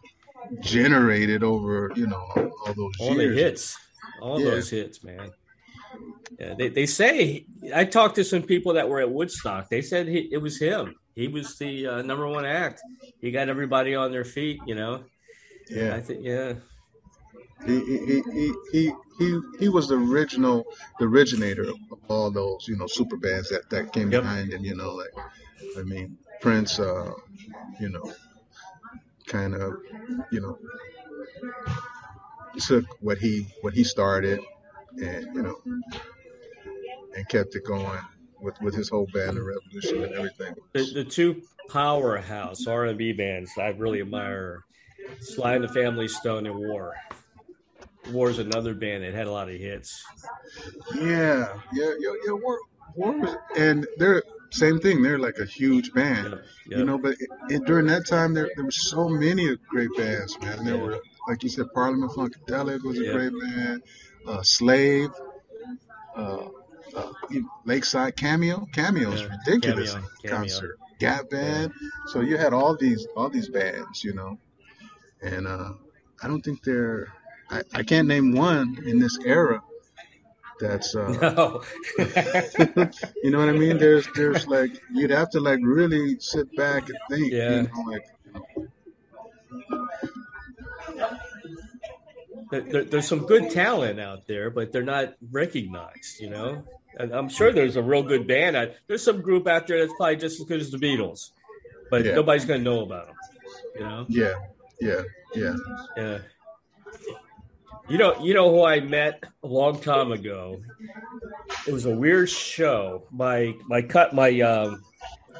generated 0.61 1.43
over, 1.43 1.91
you 1.95 2.07
know, 2.07 2.51
all 2.65 2.73
those 2.75 2.99
all 2.99 3.15
years. 3.15 3.35
the 3.35 3.41
hits, 3.41 3.77
all 4.21 4.39
Yeah. 4.39 4.51
those 4.51 4.69
hits, 4.69 5.03
man. 5.03 5.31
Yeah, 6.39 6.55
they, 6.57 6.69
they 6.69 6.85
say 6.85 7.45
I 7.73 7.85
talked 7.85 8.15
to 8.15 8.23
some 8.23 8.43
people 8.43 8.73
that 8.73 8.89
were 8.89 8.99
at 8.99 9.11
Woodstock. 9.11 9.69
They 9.69 9.81
said 9.81 10.07
he, 10.07 10.29
it 10.31 10.37
was 10.37 10.59
him. 10.59 10.95
He 11.15 11.27
was 11.27 11.57
the 11.57 11.87
uh, 11.87 12.01
number 12.01 12.27
one 12.27 12.45
act. 12.45 12.81
He 13.21 13.31
got 13.31 13.49
everybody 13.49 13.95
on 13.95 14.11
their 14.11 14.25
feet. 14.25 14.59
You 14.65 14.75
know. 14.75 15.03
Yeah. 15.69 15.95
I 15.95 16.01
think. 16.01 16.23
Yeah. 16.23 16.53
He 17.65 17.79
he, 17.79 18.23
he 18.33 18.53
he 18.71 18.93
he 19.19 19.39
he 19.59 19.69
was 19.69 19.87
the 19.87 19.95
original, 19.95 20.65
the 20.99 21.05
originator 21.05 21.63
of 21.63 21.77
all 22.09 22.29
those 22.31 22.67
you 22.67 22.75
know 22.77 22.87
super 22.87 23.15
bands 23.17 23.49
that 23.49 23.69
that 23.69 23.93
came 23.93 24.11
Yep. 24.11 24.21
behind 24.23 24.53
him. 24.53 24.65
You 24.65 24.75
know, 24.75 24.93
like 24.95 25.13
I 25.77 25.83
mean 25.83 26.17
Prince, 26.41 26.79
uh, 26.79 27.11
you 27.79 27.89
know, 27.89 28.11
kind 29.27 29.53
of 29.55 29.77
you 30.31 30.41
know 30.41 30.57
took 32.59 32.85
what 33.01 33.17
he 33.17 33.47
what 33.61 33.73
he 33.73 33.83
started 33.83 34.39
and 35.01 35.25
you 35.35 35.41
know 35.41 35.57
and 37.15 37.27
kept 37.29 37.55
it 37.55 37.63
going 37.65 37.99
with 38.41 38.55
with 38.61 38.75
his 38.75 38.89
whole 38.89 39.07
band, 39.13 39.37
the 39.37 39.43
Revolution 39.43 40.03
and 40.03 40.13
everything. 40.13 40.55
The, 40.73 40.83
the 40.93 41.03
two 41.03 41.41
powerhouse 41.69 42.67
R 42.67 42.85
and 42.85 42.97
B 42.97 43.13
bands 43.13 43.51
I 43.57 43.67
really 43.69 44.01
admire: 44.01 44.63
Sly 45.19 45.55
and 45.55 45.63
the 45.63 45.69
Family 45.69 46.07
Stone 46.07 46.45
and 46.45 46.55
War. 46.55 46.93
War's 48.09 48.37
another 48.37 48.73
band 48.73 49.03
that 49.03 49.13
had 49.13 49.27
a 49.27 49.31
lot 49.31 49.49
of 49.49 49.55
hits. 49.55 50.03
Yeah, 50.95 51.57
yeah, 51.73 51.93
yeah, 51.99 52.13
yeah. 52.25 52.33
War, 52.33 52.59
War 52.95 53.17
was, 53.17 53.35
and 53.57 53.87
they're 53.97 54.21
same 54.51 54.79
thing. 54.79 55.01
They're 55.01 55.17
like 55.19 55.37
a 55.39 55.45
huge 55.45 55.93
band, 55.93 56.25
Yep, 56.31 56.43
yep. 56.67 56.79
you 56.79 56.83
know. 56.85 56.97
But 56.97 57.13
it, 57.13 57.29
it, 57.49 57.65
during 57.65 57.87
that 57.87 58.05
time, 58.07 58.33
there 58.33 58.51
there 58.55 58.65
were 58.65 58.71
so 58.71 59.07
many 59.07 59.55
great 59.69 59.89
bands, 59.97 60.37
man. 60.41 60.65
There 60.65 60.75
Yeah. 60.75 60.81
were, 60.83 60.99
like 61.27 61.43
you 61.43 61.49
said, 61.49 61.67
Parliament 61.73 62.11
Funkadelic 62.11 62.83
was 62.83 62.99
a 62.99 63.03
Yeah. 63.05 63.11
great 63.13 63.31
band. 63.39 63.83
Uh, 64.27 64.41
Slave, 64.43 65.09
uh, 66.15 66.47
uh, 66.95 67.11
Lakeside 67.65 68.15
Cameo. 68.15 68.67
Cameo's 68.73 69.21
Yeah, 69.21 69.35
ridiculous 69.45 69.93
Cameo, 69.93 70.07
Cameo. 70.23 70.37
concert. 70.37 70.79
Gap 70.99 71.29
Band. 71.29 71.71
So 72.07 72.21
you 72.21 72.37
had 72.37 72.53
all 72.53 72.75
these 72.75 73.05
all 73.15 73.29
these 73.29 73.49
bands, 73.49 74.03
you 74.03 74.13
know, 74.13 74.37
and 75.21 75.47
uh, 75.47 75.73
I 76.21 76.27
don't 76.27 76.41
think 76.41 76.63
they're. 76.63 77.07
I, 77.49 77.61
I 77.73 77.83
can't 77.83 78.07
name 78.07 78.33
one 78.33 78.77
in 78.85 78.99
this 78.99 79.17
era 79.25 79.61
that's 80.59 80.95
uh, 80.95 81.09
No. 81.21 81.61
you 83.23 83.31
know 83.31 83.39
what 83.39 83.49
I 83.49 83.53
mean? 83.53 83.77
There's 83.79 84.07
there's 84.15 84.47
like 84.47 84.71
you'd 84.93 85.09
have 85.11 85.29
to 85.31 85.39
like 85.41 85.59
really 85.61 86.19
sit 86.19 86.55
back 86.55 86.87
and 86.89 86.97
think. 87.09 87.33
Yeah. 87.33 87.61
You 87.63 87.63
know, 87.63 87.91
like 87.91 88.05
there, 92.51 92.61
there- 92.61 92.83
there's 92.85 93.07
some 93.07 93.25
good 93.25 93.49
talent 93.51 93.99
out 93.99 94.27
there, 94.27 94.49
but 94.49 94.71
they're 94.71 94.83
not 94.83 95.15
recognized, 95.31 96.19
you 96.19 96.29
know. 96.29 96.63
And 96.97 97.11
I'm 97.13 97.29
sure 97.29 97.51
there's 97.51 97.75
a 97.75 97.81
real 97.81 98.03
good 98.03 98.27
band. 98.27 98.71
There's 98.87 99.03
some 99.03 99.21
group 99.21 99.47
out 99.47 99.67
there 99.67 99.79
that's 99.79 99.93
probably 99.97 100.17
just 100.17 100.39
as 100.39 100.45
good 100.45 100.59
as 100.61 100.71
the 100.71 100.77
Beatles, 100.77 101.31
but 101.89 102.05
Yeah. 102.05 102.15
nobody's 102.15 102.45
going 102.45 102.59
to 102.59 102.63
know 102.63 102.81
about 102.83 103.07
them, 103.07 103.15
you 103.75 103.81
know. 103.81 104.05
yeah, 104.09 104.33
yeah, 104.79 105.01
yeah. 105.35 105.55
Yeah. 105.97 106.17
You 107.89 107.97
know, 107.97 108.17
you 108.23 108.33
know 108.33 108.49
who 108.49 108.63
I 108.63 108.79
met 108.79 109.23
a 109.43 109.47
long 109.47 109.79
time 109.81 110.11
ago. 110.13 110.61
It 111.67 111.73
was 111.73 111.85
a 111.85 111.93
weird 111.95 112.29
show. 112.29 113.03
My 113.11 113.53
my 113.67 113.81
cut 113.81 114.13
my 114.13 114.39
um, 114.39 114.81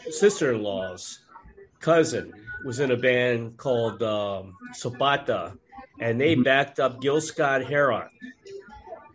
sister 0.09 0.51
in 0.53 0.61
law's 0.61 1.19
cousin 1.79 2.33
was 2.65 2.79
in 2.81 2.91
a 2.91 2.97
band 2.97 3.55
called 3.57 4.03
um, 4.03 4.55
Zapata, 4.75 5.53
and 6.01 6.19
they 6.19 6.35
backed 6.35 6.79
up 6.81 6.99
Gil 7.01 7.21
Scott 7.21 7.63
Heron, 7.63 8.09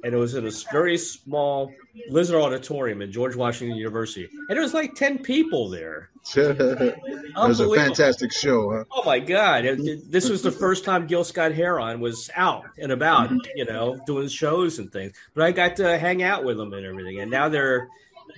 and 0.05 0.14
it 0.14 0.16
was 0.16 0.34
in 0.34 0.47
a 0.47 0.51
very 0.72 0.97
small 0.97 1.70
Lisner 2.11 2.43
Auditorium 2.43 3.03
in 3.03 3.13
George 3.13 3.37
Washington 3.37 3.77
University, 3.77 4.29
and 4.33 4.49
there 4.49 4.63
was 4.63 4.75
like 4.75 4.95
ten 4.95 5.19
people 5.19 5.69
there. 5.69 6.11
it 6.37 6.97
was 7.37 7.61
a 7.61 7.75
fantastic 7.75 8.33
show, 8.33 8.71
huh? 8.71 8.85
Oh 8.93 9.05
my 9.05 9.19
God! 9.19 9.65
This 10.09 10.29
was 10.29 10.43
the 10.43 10.51
first 10.51 10.85
time 10.85 11.07
Gil 11.07 11.25
Scott 11.25 11.53
Heron 11.53 12.01
was 12.01 12.31
out 12.35 12.65
and 12.79 12.93
about, 12.93 13.31
you 13.55 13.65
know, 13.65 13.99
doing 14.07 14.29
shows 14.29 14.79
and 14.79 14.93
things. 14.93 15.17
But 15.35 15.45
I 15.45 15.53
got 15.53 15.77
to 15.77 15.99
hang 15.99 16.23
out 16.23 16.45
with 16.45 16.57
them 16.57 16.73
and 16.73 16.85
everything, 16.85 17.21
and 17.21 17.31
now 17.31 17.49
they're, 17.49 17.89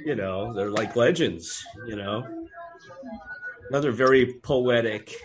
you 0.04 0.14
know, 0.14 0.52
they're 0.52 0.70
like 0.70 0.96
legends. 0.96 1.64
You 1.86 1.96
know, 1.96 2.46
another 3.70 3.92
very 3.92 4.34
poetic 4.34 5.16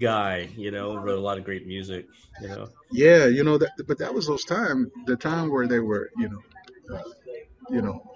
guy. 0.00 0.48
You 0.56 0.70
know, 0.70 0.96
wrote 0.96 1.18
a 1.18 1.22
lot 1.22 1.38
of 1.38 1.44
great 1.44 1.66
music. 1.66 2.06
You 2.40 2.48
know, 2.48 2.68
Yeah, 2.90 3.26
you 3.26 3.44
know 3.44 3.58
that, 3.58 3.70
but 3.86 3.98
that 3.98 4.12
was 4.12 4.26
those 4.26 4.44
time, 4.44 4.90
the 5.06 5.16
time 5.16 5.50
where 5.50 5.68
they 5.68 5.78
were, 5.78 6.10
you 6.16 6.28
know, 6.28 6.96
uh, 6.96 7.02
you 7.70 7.82
know, 7.82 8.14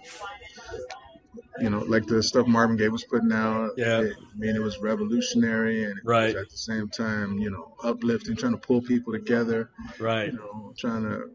you 1.61 1.71
know, 1.71 1.81
like 1.81 2.07
the 2.07 2.23
stuff 2.23 2.47
Marvin 2.47 2.77
Gaye 2.77 2.89
was 2.89 3.05
putting 3.05 3.33
out. 3.33 3.71
Yeah. 3.77 4.01
it- 4.03 4.17
I 4.19 4.39
mean, 4.39 4.55
it 4.57 4.63
was 4.63 4.79
revolutionary 4.79 5.85
and 5.85 5.99
Right. 6.05 6.35
at 6.37 6.49
the 6.51 6.57
same 6.57 6.89
time, 6.89 7.39
you 7.39 7.51
know, 7.51 7.75
uplifting, 7.83 8.37
trying 8.37 8.53
to 8.53 8.59
pull 8.59 8.81
people 8.81 9.13
together. 9.13 9.71
right? 9.99 10.33
You 10.33 10.39
know, 10.39 10.75
trying 10.79 11.03
to. 11.03 11.31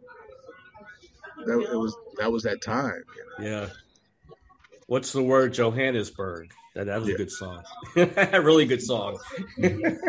That 1.45 1.59
it 1.59 1.75
was 1.77 1.95
that 2.17 2.31
was 2.31 2.43
that 2.43 2.61
time. 2.61 3.03
You 3.39 3.45
know? 3.45 3.49
Yeah. 3.49 3.69
What's 4.87 5.11
the 5.11 5.23
word? 5.23 5.53
Johannesburg. 5.53 6.51
That, 6.75 6.85
that 6.85 6.99
was 6.99 7.09
Yeah. 7.09 7.15
a 7.15 7.17
good 7.17 7.31
song. 7.31 7.63
really 7.95 8.65
good 8.65 8.81
song. 8.81 9.17
Mm-hmm. 9.59 10.07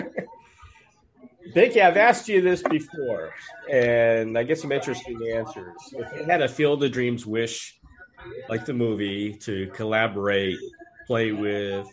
Binky, 1.55 1.83
I've 1.83 1.97
asked 1.99 2.29
you 2.29 2.41
this 2.41 2.63
before, 2.63 3.33
and 3.71 4.37
I 4.39 4.45
get 4.45 4.59
some 4.59 4.73
interesting 4.73 5.19
answers. 5.35 5.75
If 5.93 6.21
you 6.21 6.25
had 6.25 6.41
a 6.41 6.49
Field 6.49 6.83
of 6.83 6.91
Dreams 6.93 7.27
wish, 7.27 7.79
like 8.49 8.65
the 8.65 8.75
movie, 8.75 9.35
to 9.39 9.69
collaborate, 9.75 10.59
play 11.07 11.33
with, 11.33 11.87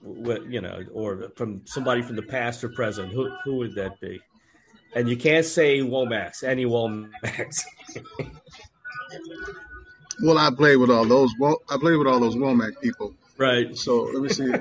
what 0.00 0.46
you 0.50 0.60
know, 0.60 0.84
or 0.92 1.30
from 1.36 1.62
somebody 1.66 2.02
from 2.02 2.16
the 2.16 2.22
past 2.22 2.62
or 2.64 2.68
present, 2.70 3.12
who 3.12 3.30
who 3.44 3.56
would 3.56 3.74
that 3.74 4.00
be? 4.00 4.20
And 4.94 5.08
you 5.08 5.16
can't 5.16 5.44
say 5.44 5.80
Womacks, 5.80 6.42
any 6.42 6.64
Womacks. 6.64 7.64
Well, 10.20 10.36
I 10.38 10.50
played 10.50 10.76
with 10.76 10.90
all 10.90 11.04
those. 11.04 11.32
Well, 11.38 11.58
I 11.70 11.76
played 11.78 11.96
with 11.96 12.08
all 12.08 12.18
those 12.18 12.34
Womack 12.34 12.80
people. 12.80 13.14
right. 13.36 13.76
So 13.76 14.02
let 14.02 14.20
me 14.22 14.28
see. 14.28 14.52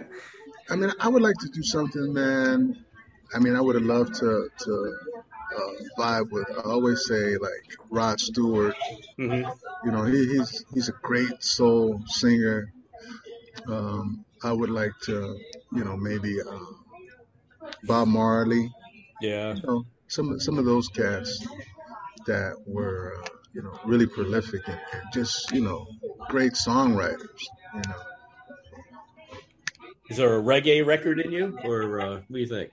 I 0.69 0.75
mean, 0.75 0.91
I 0.99 1.07
would 1.07 1.23
like 1.23 1.35
to 1.39 1.49
do 1.49 1.63
something, 1.63 2.13
man. 2.13 2.85
I 3.33 3.39
mean, 3.39 3.55
I 3.55 3.61
would 3.61 3.75
have 3.75 3.83
loved 3.83 4.13
to 4.15 4.49
to 4.65 4.97
uh, 5.55 5.71
vibe 5.97 6.31
with. 6.31 6.47
I 6.57 6.61
always 6.69 7.05
say 7.05 7.37
like 7.37 7.65
Rod 7.89 8.19
Stewart. 8.19 8.75
hmm 9.17 9.43
You 9.85 9.91
know, 9.91 10.03
he, 10.03 10.25
he's 10.27 10.65
he's 10.73 10.89
a 10.89 10.97
great 11.03 11.43
soul 11.43 12.01
singer. 12.07 12.73
Um, 13.67 14.25
I 14.43 14.51
would 14.53 14.69
like 14.69 14.93
to, 15.03 15.37
you 15.73 15.83
know, 15.83 15.97
maybe 15.97 16.41
uh, 16.41 16.59
Bob 17.83 18.07
Marley. 18.07 18.69
Yeah. 19.21 19.55
You 19.55 19.61
know, 19.63 19.83
some 20.07 20.39
some 20.39 20.57
of 20.57 20.65
those 20.65 20.87
cats 20.89 21.45
that 22.25 22.55
were, 22.65 23.15
uh, 23.23 23.27
you 23.53 23.61
know, 23.61 23.79
really 23.85 24.07
prolific 24.07 24.67
and, 24.67 24.79
and 24.93 25.03
just, 25.13 25.51
you 25.51 25.61
know, 25.61 25.87
great 26.29 26.53
songwriters. 26.53 27.41
You 27.73 27.81
know. 27.87 28.01
Is 30.09 30.15
there 30.17 30.37
a 30.37 30.41
reggae 30.41 30.85
record 30.85 31.19
in 31.19 31.31
you, 31.33 31.59
or 31.65 31.99
uh, 31.99 32.09
what 32.15 32.23
do 32.31 32.39
you 32.39 32.47
think? 32.47 32.71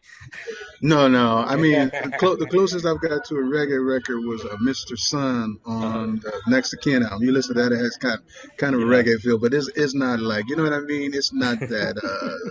No, 0.80 1.08
no. 1.08 1.38
I 1.38 1.56
mean, 1.56 1.88
the, 2.04 2.12
clo- 2.16 2.36
the 2.36 2.46
closest 2.46 2.86
I've 2.86 3.00
got 3.00 3.24
to 3.24 3.34
a 3.36 3.42
reggae 3.42 3.84
record 3.84 4.20
was 4.24 4.44
uh, 4.44 4.56
Mr. 4.62 4.96
Sun 4.96 5.58
on 5.66 6.20
the 6.20 6.32
Next 6.46 6.72
of 6.74 6.80
Kin 6.80 7.02
album. 7.02 7.22
You 7.24 7.32
listen 7.32 7.56
to 7.56 7.62
that, 7.62 7.72
it 7.72 7.78
has 7.78 7.96
kind 7.96 8.20
kind 8.56 8.74
of 8.76 8.82
a 8.82 8.84
Uh-huh. 8.84 8.92
Reggae 8.94 9.20
feel, 9.20 9.38
but 9.38 9.52
it's 9.52 9.68
it's 9.74 9.94
not 9.94 10.20
like 10.20 10.48
you 10.48 10.54
know 10.54 10.62
what 10.62 10.72
I 10.72 10.80
mean. 10.80 11.12
It's 11.12 11.32
not 11.32 11.58
that. 11.58 11.96
Uh, 11.98 12.50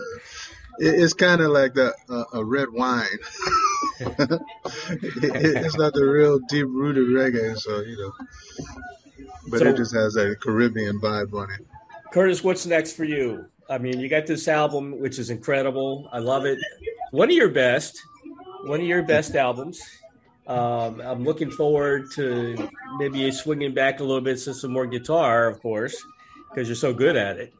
it, 0.79 1.01
it's 1.01 1.13
kind 1.13 1.39
of 1.39 1.51
like 1.51 1.75
the 1.75 1.93
uh, 2.09 2.25
a 2.33 2.43
red 2.43 2.67
wine. 2.71 3.05
it, 4.01 4.19
it- 5.23 5.65
it's 5.65 5.77
not 5.77 5.93
the 5.93 6.03
real 6.05 6.39
deep 6.49 6.65
rooted 6.67 7.07
reggae, 7.07 7.57
so 7.57 7.79
you 7.81 7.95
know. 7.97 8.13
But 9.47 9.59
So- 9.59 9.67
it 9.67 9.77
just 9.77 9.93
has 9.93 10.17
a 10.17 10.35
Caribbean 10.35 10.99
vibe 10.99 11.33
on 11.33 11.51
it. 11.51 11.65
Curtis, 12.11 12.43
what's 12.43 12.65
next 12.65 12.93
for 12.97 13.05
you? 13.05 13.45
I 13.73 13.79
mean, 13.79 13.99
you 13.99 14.07
got 14.07 14.27
this 14.27 14.47
album, 14.47 14.99
which 14.99 15.17
is 15.17 15.31
incredible. 15.31 16.07
I 16.11 16.19
love 16.19 16.45
it. 16.45 16.59
One 17.09 17.29
of 17.29 17.35
your 17.35 17.49
best, 17.49 17.99
one 18.65 18.79
of 18.79 18.85
your 18.85 19.01
best 19.01 19.35
albums. 19.35 19.81
Um, 20.45 21.01
I'm 21.01 21.23
looking 21.23 21.49
forward 21.49 22.11
to 22.11 22.69
maybe 22.99 23.31
swinging 23.31 23.73
back 23.73 23.99
a 23.99 24.03
little 24.03 24.21
bit 24.21 24.37
to 24.41 24.53
some 24.53 24.71
more 24.71 24.85
guitar, 24.85 25.47
of 25.47 25.59
course, 25.59 26.05
because 26.49 26.67
you're 26.67 26.75
so 26.75 26.93
good 26.93 27.15
at 27.15 27.37
it. 27.37 27.51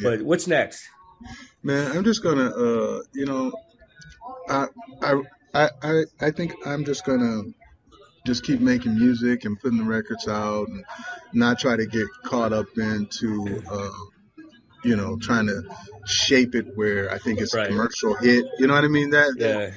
But 0.00 0.22
what's 0.22 0.46
next? 0.46 0.88
Man, 1.64 1.90
I'm 1.96 2.04
just 2.04 2.22
gonna, 2.22 2.50
uh, 2.50 3.02
you 3.12 3.26
know, 3.26 3.52
I, 4.48 4.68
I, 5.02 5.22
I, 5.54 5.70
I, 5.82 6.02
I 6.20 6.30
think 6.30 6.54
I'm 6.64 6.84
just 6.84 7.04
gonna 7.04 7.42
just 8.24 8.44
keep 8.44 8.60
making 8.60 8.94
music 8.94 9.44
and 9.44 9.58
putting 9.58 9.78
the 9.78 9.84
records 9.84 10.28
out, 10.28 10.68
and 10.68 10.84
not 11.32 11.58
try 11.58 11.76
to 11.76 11.86
get 11.86 12.06
caught 12.22 12.52
up 12.52 12.66
into, 12.76 13.60
uh, 13.68 13.90
you 14.84 14.96
know, 14.96 15.16
trying 15.16 15.46
to 15.46 15.62
shape 16.06 16.54
it 16.54 16.76
where 16.76 17.10
I 17.12 17.18
think 17.18 17.40
it's 17.40 17.54
Right. 17.54 17.66
a 17.66 17.68
commercial 17.68 18.14
hit. 18.14 18.44
You 18.58 18.66
know 18.66 18.74
what 18.74 18.84
I 18.84 18.88
mean? 18.88 19.10
That 19.10 19.34
Yeah, 19.36 19.70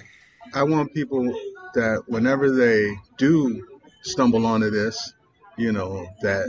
I 0.54 0.64
want 0.64 0.94
people 0.94 1.24
that 1.74 2.04
whenever 2.08 2.52
they 2.52 2.94
do 3.18 3.66
stumble 4.04 4.46
onto 4.46 4.70
this, 4.70 5.14
you 5.58 5.72
know, 5.72 6.08
that 6.22 6.48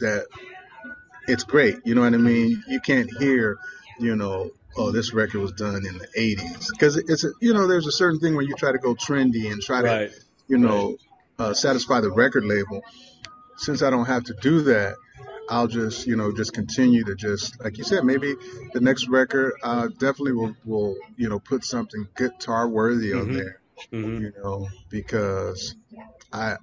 that 0.00 0.26
it's 1.28 1.44
great. 1.44 1.76
You 1.84 1.94
know 1.94 2.02
what 2.02 2.14
I 2.14 2.18
mean? 2.18 2.62
You 2.68 2.80
can't 2.80 3.08
hear, 3.18 3.56
you 3.98 4.16
know, 4.16 4.50
oh, 4.76 4.90
this 4.90 5.12
record 5.12 5.40
was 5.40 5.52
done 5.52 5.84
in 5.86 5.98
the 5.98 6.08
'80s 6.16 6.68
because 6.72 6.96
it's 6.96 7.24
a, 7.24 7.30
you 7.40 7.52
know, 7.54 7.66
there's 7.66 7.86
a 7.86 7.92
certain 7.92 8.18
thing 8.20 8.34
where 8.34 8.44
you 8.44 8.54
try 8.56 8.72
to 8.72 8.78
go 8.78 8.94
trendy 8.94 9.50
and 9.52 9.60
try 9.62 9.82
to, 9.82 9.88
you 10.48 10.58
know, 10.58 10.96
uh, 11.38 11.54
satisfy 11.54 12.00
the 12.00 12.10
record 12.10 12.44
label. 12.44 12.82
Since 13.56 13.82
I 13.82 13.90
don't 13.90 14.06
have 14.06 14.24
to 14.24 14.34
do 14.40 14.62
that, 14.62 14.94
I'll 15.50 15.66
just, 15.66 16.06
you 16.06 16.16
know, 16.16 16.32
just 16.32 16.52
continue 16.52 17.04
to 17.04 17.14
just, 17.16 17.62
like 17.62 17.76
you 17.76 17.84
said, 17.84 18.04
maybe 18.04 18.34
the 18.72 18.80
next 18.80 19.08
record, 19.08 19.52
uh, 19.62 19.88
definitely 19.88 20.32
will, 20.32 20.54
will, 20.64 20.96
you 21.16 21.28
know, 21.28 21.40
put 21.40 21.64
something 21.64 22.06
guitar 22.16 22.68
worthy 22.68 23.12
on 23.12 23.28
Mhm. 23.28 23.36
there 23.36 23.60
hmm 23.90 24.18
you 24.20 24.32
know, 24.42 24.68
because 24.90 25.74
I 26.32 26.56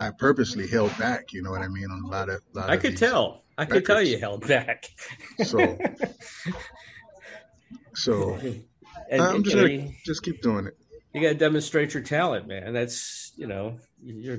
I 0.00 0.10
purposely 0.18 0.66
held 0.66 0.96
back, 0.98 1.32
you 1.32 1.42
know 1.42 1.50
what 1.50 1.62
I 1.62 1.68
mean, 1.68 1.90
on 1.90 2.02
a 2.04 2.08
lot 2.08 2.28
of. 2.28 2.42
Lot 2.52 2.70
I 2.70 2.76
of 2.76 2.82
could 2.82 2.96
tell. 2.96 3.44
I 3.56 3.64
could 3.64 3.84
tell 3.86 4.02
you 4.02 4.18
held 4.18 4.46
back. 4.46 4.90
So, 5.38 5.78
so 7.94 8.38
and, 9.10 9.22
I'm 9.22 9.42
just 9.44 9.56
gonna 9.56 9.88
just 10.04 10.22
keep 10.22 10.42
doing 10.42 10.66
it. 10.66 10.76
You 11.14 11.20
got 11.22 11.28
to 11.28 11.34
demonstrate 11.34 11.94
your 11.94 12.02
talent, 12.02 12.48
man. 12.48 12.72
That's 12.72 13.32
you 13.36 13.46
know, 13.46 13.78
you're, 14.02 14.38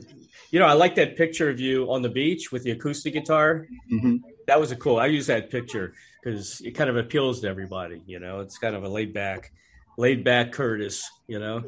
you 0.51 0.59
know, 0.59 0.65
I 0.65 0.73
like 0.73 0.95
that 0.95 1.17
picture 1.17 1.49
of 1.49 1.59
you 1.59 1.91
on 1.91 2.01
the 2.01 2.09
beach 2.09 2.51
with 2.51 2.63
the 2.63 2.71
acoustic 2.71 3.13
guitar. 3.13 3.67
hmm 3.89 4.17
That 4.47 4.59
was 4.59 4.71
a 4.71 4.76
cool. 4.76 4.97
I 4.97 5.07
use 5.07 5.28
that 5.28 5.49
picture 5.49 5.93
because 6.21 6.61
it 6.61 6.71
kind 6.71 6.89
of 6.89 6.97
appeals 6.97 7.41
to 7.41 7.47
everybody. 7.47 8.01
You 8.05 8.19
know, 8.19 8.41
it's 8.41 8.57
kind 8.57 8.76
of 8.76 8.84
a 8.84 8.89
laid 8.89 9.13
back, 9.13 9.51
laid 9.97 10.23
back 10.23 10.51
Curtis. 10.51 11.09
You 11.28 11.39
know, 11.39 11.63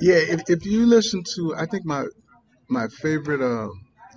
Yeah, 0.00 0.16
if, 0.16 0.42
if 0.48 0.66
you 0.66 0.86
listen 0.86 1.22
to, 1.36 1.54
I 1.56 1.66
think 1.66 1.84
my 1.84 2.04
my 2.68 2.88
favorite 2.88 3.42
uh, 3.42 3.68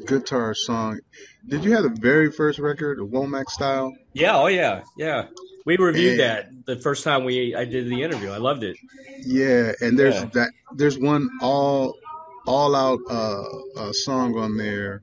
guitar 0.05 0.53
song. 0.53 0.99
Did 1.47 1.63
you 1.63 1.73
have 1.73 1.83
the 1.83 1.95
very 2.01 2.31
first 2.31 2.59
record, 2.59 2.99
the 2.99 3.05
Womack 3.05 3.49
style? 3.49 3.93
yeah, 4.13 4.37
oh 4.37 4.47
yeah, 4.47 4.83
yeah. 4.97 5.27
We 5.65 5.77
reviewed 5.77 6.17
Yeah. 6.19 6.27
that 6.35 6.49
the 6.65 6.77
first 6.77 7.03
time 7.03 7.23
we 7.25 7.55
I 7.55 7.65
did 7.65 7.89
the 7.89 8.01
interview. 8.03 8.29
I 8.31 8.37
loved 8.37 8.63
it. 8.63 8.77
Yeah, 9.25 9.73
and 9.81 9.97
there's 9.99 10.15
Yeah. 10.15 10.25
that. 10.33 10.51
There's 10.75 10.97
one 10.97 11.29
all 11.41 11.95
all 12.45 12.75
out 12.75 12.99
uh, 13.09 13.43
uh, 13.79 13.91
song 13.91 14.37
on 14.37 14.55
there 14.57 15.01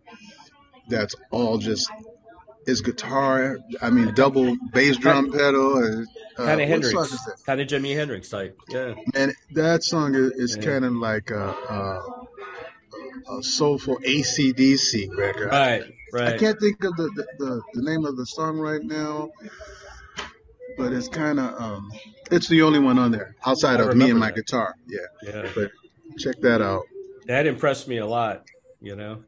that's 0.89 1.15
all 1.31 1.59
just 1.59 1.91
is 2.67 2.81
guitar. 2.81 3.59
I 3.83 3.91
mean, 3.91 4.15
double 4.15 4.57
bass 4.73 4.97
drum 4.97 5.31
pedal. 5.31 5.77
And, 5.77 6.07
uh, 6.39 6.45
Kind 6.47 6.61
of 6.63 6.69
Hendrix, 6.69 7.43
kind 7.45 7.61
of 7.61 7.67
Jimi 7.69 7.95
Hendrix 7.95 8.31
type. 8.31 8.59
Yeah, 8.71 8.95
And 9.15 9.35
that 9.53 9.85
song 9.85 10.15
is, 10.15 10.33
is 10.33 10.57
Yeah. 10.57 10.65
kind 10.73 10.85
of 10.87 10.95
like 10.95 11.31
a, 11.31 11.49
a, 11.51 12.27
a 13.29 13.43
soulful 13.43 13.99
AC/DC 14.05 15.09
record. 15.17 15.51
right, 15.51 15.83
right. 16.13 16.35
I 16.35 16.39
can't 16.39 16.59
think 16.61 16.83
of 16.85 16.97
the, 16.97 17.11
the, 17.17 17.27
the, 17.39 17.63
the 17.75 17.83
name 17.83 18.05
of 18.05 18.17
the 18.17 18.27
song 18.27 18.59
right 18.59 18.83
now, 18.83 19.31
but 20.77 20.93
it's 20.93 21.09
kind 21.09 21.39
of 21.41 21.61
um, 21.61 21.91
it's 22.31 22.49
the 22.49 22.63
only 22.63 22.79
one 22.81 22.99
on 22.99 23.11
there 23.11 23.37
outside 23.47 23.81
I 23.81 23.85
of 23.85 23.97
me 23.97 24.11
and 24.11 24.19
my 24.19 24.27
that. 24.31 24.37
guitar. 24.37 24.75
Yeah, 24.87 24.99
Yeah. 25.23 25.49
but 25.55 25.71
check 26.19 26.41
that 26.43 26.61
out. 26.63 26.83
that 27.27 27.47
impressed 27.47 27.89
me 27.89 27.97
a 27.99 28.07
lot 28.07 28.45
you 28.81 28.95
know 28.95 29.25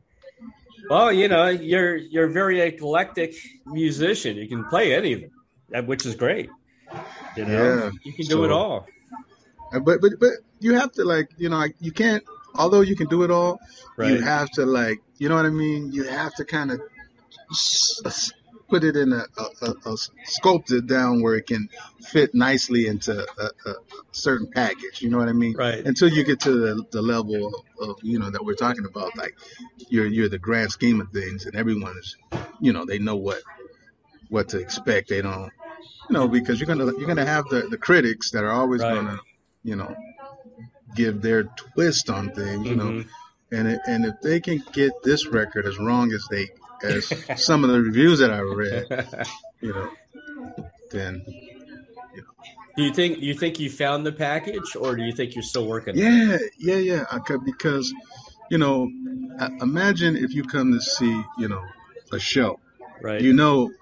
well 0.90 1.10
you 1.10 1.26
know 1.28 1.48
you're 1.48 1.96
you're 1.96 2.26
a 2.26 2.32
very 2.32 2.60
eclectic 2.60 3.34
musician 3.64 4.36
you 4.36 4.46
can 4.46 4.64
play 4.66 4.94
anything 4.94 5.30
which 5.86 6.04
is 6.04 6.14
great 6.14 6.50
you 7.36 7.44
know 7.46 7.52
Yeah. 7.52 7.90
you 8.04 8.12
can 8.12 8.26
do 8.26 8.44
it 8.44 8.50
all 8.52 8.86
Uh, 9.72 9.80
But 9.80 10.00
but 10.02 10.12
but 10.20 10.32
you 10.60 10.74
have 10.74 10.92
to 10.92 11.04
like 11.04 11.28
you 11.38 11.48
know 11.48 11.64
you 11.80 11.90
can't. 11.92 12.22
Although 12.58 12.80
you 12.82 12.96
can 12.96 13.08
do 13.08 13.22
it 13.22 13.30
all, 13.30 13.60
right 13.96 14.10
you 14.10 14.20
have 14.20 14.50
to 14.52 14.66
like 14.66 14.98
you 15.18 15.28
know 15.28 15.36
what 15.36 15.46
I 15.46 15.50
mean. 15.50 15.92
You 15.92 16.04
have 16.04 16.34
to 16.34 16.44
kind 16.44 16.70
of 16.70 16.80
put 18.68 18.82
it 18.82 18.96
in 18.96 19.12
a, 19.12 19.24
a, 19.38 19.44
a, 19.62 19.70
a 19.70 19.96
sculpt 20.26 20.72
it 20.72 20.86
down 20.86 21.22
where 21.22 21.36
it 21.36 21.46
can 21.46 21.68
fit 22.00 22.34
nicely 22.34 22.86
into 22.86 23.24
a, 23.38 23.44
a 23.70 23.74
certain 24.12 24.48
package. 24.52 25.00
You 25.00 25.10
know 25.10 25.18
what 25.18 25.28
I 25.28 25.32
mean? 25.32 25.54
right 25.56 25.84
Until 25.86 26.08
you 26.08 26.24
get 26.24 26.40
to 26.40 26.50
the, 26.52 26.84
the 26.90 27.02
level 27.02 27.54
of, 27.80 27.88
of 27.88 27.96
you 28.02 28.18
know 28.18 28.30
that 28.30 28.44
we're 28.44 28.54
talking 28.54 28.84
about, 28.84 29.16
like 29.16 29.34
you're 29.88 30.06
you're 30.06 30.28
the 30.28 30.38
grand 30.38 30.72
scheme 30.72 31.00
of 31.00 31.10
things, 31.10 31.46
and 31.46 31.54
everyone 31.54 31.96
is, 31.98 32.16
you 32.60 32.72
know, 32.72 32.84
they 32.84 32.98
know 32.98 33.16
what 33.16 33.40
what 34.28 34.48
to 34.50 34.58
expect. 34.58 35.08
They 35.08 35.22
don't, 35.22 35.52
you 36.08 36.14
know, 36.14 36.28
because 36.28 36.58
you're 36.60 36.66
gonna 36.66 36.86
you're 36.98 37.06
gonna 37.06 37.24
have 37.26 37.44
the, 37.48 37.62
the 37.70 37.78
critics 37.78 38.30
that 38.32 38.44
are 38.44 38.50
always 38.52 38.82
Right. 38.82 38.94
gonna, 38.94 39.18
you 39.62 39.76
know, 39.76 39.94
give 40.96 41.22
their 41.22 41.44
twist 41.44 42.10
on 42.10 42.30
things, 42.32 42.68
you 42.68 42.76
know, 42.76 42.90
Mhm. 42.92 43.06
and 43.52 43.68
it, 43.68 43.80
and 43.86 44.04
if 44.04 44.14
they 44.22 44.40
can 44.40 44.62
get 44.72 44.92
this 45.04 45.26
record 45.26 45.66
as 45.66 45.78
wrong 45.78 46.12
as 46.12 46.26
they 46.30 46.48
as 46.82 47.12
some 47.36 47.62
of 47.64 47.70
the 47.70 47.80
reviews 47.80 48.18
that 48.18 48.30
I 48.32 48.40
read, 48.40 48.86
you 49.60 49.72
know, 49.72 49.90
then 50.90 51.24
do 52.76 52.82
you 52.82 52.92
think 52.92 53.20
you 53.20 53.34
think 53.34 53.58
you 53.58 53.70
found 53.70 54.04
the 54.04 54.12
package 54.12 54.76
or 54.76 54.96
do 54.96 55.02
you 55.02 55.12
think 55.12 55.34
you're 55.34 55.42
still 55.42 55.66
working 55.66 55.94
on 55.94 56.00
yeah, 56.00 56.38
yeah, 56.58 56.76
yeah, 56.76 57.04
I 57.10 57.18
could, 57.20 57.44
because 57.44 57.92
you 58.50 58.58
know, 58.58 58.90
imagine 59.60 60.16
if 60.16 60.32
you 60.34 60.44
come 60.44 60.72
to 60.72 60.80
see, 60.80 61.22
you 61.38 61.48
know, 61.48 61.64
a 62.12 62.18
show, 62.18 62.60
right 63.00 63.20
you 63.20 63.32
know, 63.32 63.72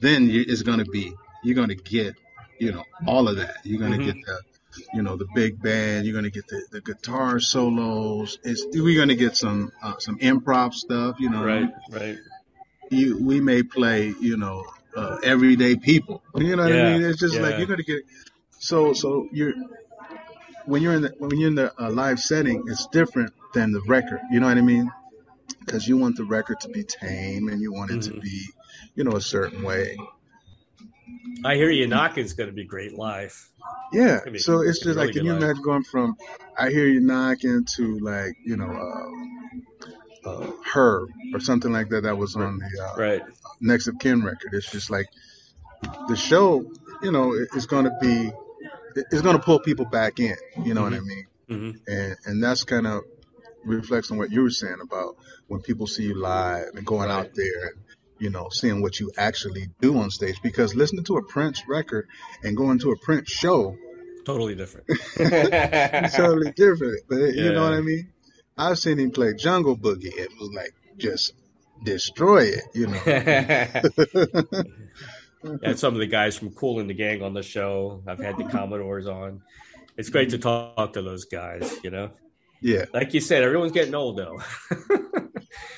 then 0.00 0.28
you, 0.28 0.44
it's 0.46 0.62
gonna 0.62 0.84
be 0.84 1.12
you're 1.44 1.54
gonna 1.54 1.74
get, 1.74 2.16
you 2.58 2.72
know, 2.72 2.84
all 3.06 3.28
of 3.28 3.36
that. 3.36 3.56
You're 3.64 3.80
gonna 3.80 3.98
Mhm. 3.98 4.04
get 4.04 4.16
the 4.26 4.40
you 4.94 5.02
know 5.02 5.16
the 5.16 5.26
big 5.34 5.62
band. 5.62 6.06
You're 6.06 6.14
gonna 6.14 6.30
get 6.30 6.46
the, 6.48 6.66
the 6.70 6.80
guitar 6.80 7.40
solos. 7.40 8.38
It's 8.44 8.66
we're 8.72 8.98
gonna 8.98 9.14
get 9.14 9.36
some 9.36 9.72
uh, 9.82 9.98
some 9.98 10.18
improv 10.18 10.74
stuff. 10.74 11.16
You 11.20 11.30
know, 11.30 11.44
right 11.44 11.68
right 11.90 12.18
you 12.90 13.18
we 13.22 13.40
may 13.40 13.62
play, 13.62 14.14
you 14.20 14.36
know, 14.36 14.64
uh, 14.96 15.18
everyday 15.22 15.76
people. 15.76 16.22
You 16.36 16.56
know 16.56 16.64
what 16.64 16.72
Yeah, 16.72 16.78
I 16.80 16.82
mean? 16.82 17.02
It's 17.04 17.20
just 17.20 17.40
like 17.40 17.58
you're 17.58 17.66
gonna 17.66 17.82
get 17.82 18.02
so 18.58 18.92
so 18.92 19.28
you're 19.32 19.54
when 20.66 20.82
you're 20.82 20.94
in 20.94 21.02
the 21.02 21.14
when 21.18 21.38
you're 21.38 21.48
in 21.48 21.54
the 21.54 21.72
uh, 21.82 21.90
live 21.90 22.20
setting, 22.20 22.64
it's 22.68 22.86
different 22.88 23.32
than 23.54 23.72
the 23.72 23.80
record. 23.82 24.20
You 24.30 24.40
know 24.40 24.46
what 24.46 24.58
I 24.58 24.62
mean? 24.62 24.90
Because 25.64 25.86
you 25.86 25.96
want 25.96 26.16
the 26.16 26.24
record 26.24 26.60
to 26.60 26.68
be 26.68 26.84
tame 26.84 27.48
and 27.48 27.60
you 27.60 27.72
want 27.72 27.90
it 27.90 28.02
to 28.02 28.12
Mhm. 28.12 28.20
be, 28.20 28.44
you 28.94 29.04
know, 29.04 29.12
a 29.12 29.20
certain 29.20 29.62
way. 29.62 29.96
I 31.44 31.54
hear 31.56 31.70
you 31.70 31.86
knocking's 31.86 32.34
going 32.34 32.48
to 32.48 32.54
be 32.54 32.64
great 32.64 32.94
live 32.94 33.50
Yeah. 33.92 34.20
be- 34.24 34.38
So 34.38 34.60
it's 34.60 34.78
it's 34.78 34.78
just 34.80 34.98
be 34.98 35.06
like, 35.06 35.12
can 35.12 35.24
you 35.26 35.32
live. 35.32 35.42
imagine 35.42 35.62
going 35.62 35.84
from 35.84 36.16
I 36.58 36.70
hear 36.70 36.86
you 36.86 37.00
knocking 37.00 37.64
to 37.76 37.98
like, 38.00 38.34
you 38.44 38.56
know, 38.56 38.70
uh, 40.26 40.30
uh, 40.30 40.52
her 40.72 41.06
or 41.34 41.40
something 41.40 41.72
like 41.72 41.88
that 41.90 42.02
that 42.02 42.16
was 42.16 42.36
on 42.36 42.58
the 42.58 42.82
uh, 42.84 42.96
right 42.96 43.22
next 43.60 43.88
of 43.88 43.98
kin 43.98 44.22
record. 44.22 44.52
It's 44.54 44.70
just 44.70 44.90
like 44.90 45.06
the 46.08 46.16
show, 46.16 46.64
you 47.02 47.12
know, 47.12 47.32
it's 47.54 47.66
going 47.66 47.84
to 47.84 47.96
be, 48.00 48.28
it- 48.96 49.06
it's 49.10 49.22
going 49.22 49.36
to 49.36 49.42
pull 49.42 49.60
people 49.60 49.84
back 49.86 50.20
in. 50.20 50.36
You 50.64 50.74
know 50.74 50.82
what 50.82 50.92
I 50.94 51.00
mean? 51.00 51.26
hmm 51.48 51.70
And 51.88 52.16
and 52.26 52.42
that's 52.42 52.64
kind 52.64 52.86
of 52.86 53.02
reflects 53.64 54.10
on 54.10 54.18
what 54.18 54.30
you 54.30 54.42
were 54.42 54.50
saying 54.50 54.78
about 54.82 55.16
when 55.48 55.60
people 55.62 55.86
see 55.86 56.04
you 56.04 56.20
live 56.20 56.66
and 56.74 56.84
going 56.86 57.08
Right. 57.08 57.26
out 57.26 57.34
there 57.34 57.66
and 57.68 57.76
you 58.22 58.30
know 58.30 58.48
seeing 58.50 58.80
what 58.80 58.98
you 59.00 59.10
actually 59.18 59.66
do 59.80 59.98
on 59.98 60.08
stage. 60.10 60.40
Because 60.42 60.76
listening 60.76 61.04
to 61.04 61.16
a 61.16 61.22
Prince 61.22 61.64
record 61.68 62.08
and 62.44 62.56
going 62.56 62.78
to 62.78 62.92
a 62.92 62.96
Prince 62.96 63.30
show 63.30 63.76
totally 64.24 64.54
different 64.54 64.86
totally 66.14 66.52
different. 66.52 67.02
But 67.08 67.34
you 67.34 67.52
know 67.52 67.64
what 67.64 67.72
I 67.72 67.80
mean? 67.80 68.12
I've 68.56 68.78
seen 68.78 68.98
him 68.98 69.10
play 69.10 69.34
Jungle 69.34 69.76
Boogie. 69.76 70.16
It 70.16 70.30
was 70.38 70.52
like 70.54 70.72
just 70.96 71.34
destroy 71.82 72.44
it. 72.44 72.62
You 72.74 72.86
know. 72.86 73.02
and 75.64 75.76
some 75.76 75.94
of 75.94 76.00
the 76.00 76.06
guys 76.06 76.38
from 76.38 76.50
Kool 76.50 76.78
and 76.78 76.88
the 76.88 76.94
Gang 76.94 77.22
on 77.22 77.34
the 77.34 77.42
show. 77.42 78.00
I've 78.06 78.20
had 78.20 78.38
the 78.38 78.44
Commodores 78.44 79.08
on. 79.08 79.42
It's 79.96 80.10
great 80.10 80.30
to 80.30 80.38
talk 80.38 80.92
to 80.92 81.02
those 81.02 81.24
guys, 81.24 81.74
you 81.82 81.90
know. 81.90 82.12
Yeah. 82.62 82.84
Like 82.94 83.12
you 83.14 83.20
said, 83.20 83.42
everyone's 83.42 83.72
getting 83.72 83.94
old 83.94 84.16
though. 84.18 84.40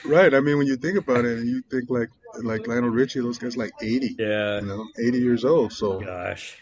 Right. 0.05 0.35
I 0.35 0.41
mean, 0.41 0.59
when 0.59 0.67
you 0.67 0.77
think 0.77 0.99
about 0.99 1.25
it, 1.25 1.39
and 1.39 1.49
you 1.49 1.63
think 1.71 1.89
like 1.89 2.11
like 2.43 2.67
Lionel 2.67 2.91
Richie, 2.91 3.21
those 3.21 3.39
guys 3.39 3.57
like 3.57 3.73
eighty, 3.83 4.15
yeah. 4.19 4.61
you 4.61 4.67
know, 4.67 4.87
eighty 4.99 5.19
years 5.19 5.45
old. 5.47 5.73
So 5.73 5.99
Gosh. 6.01 6.59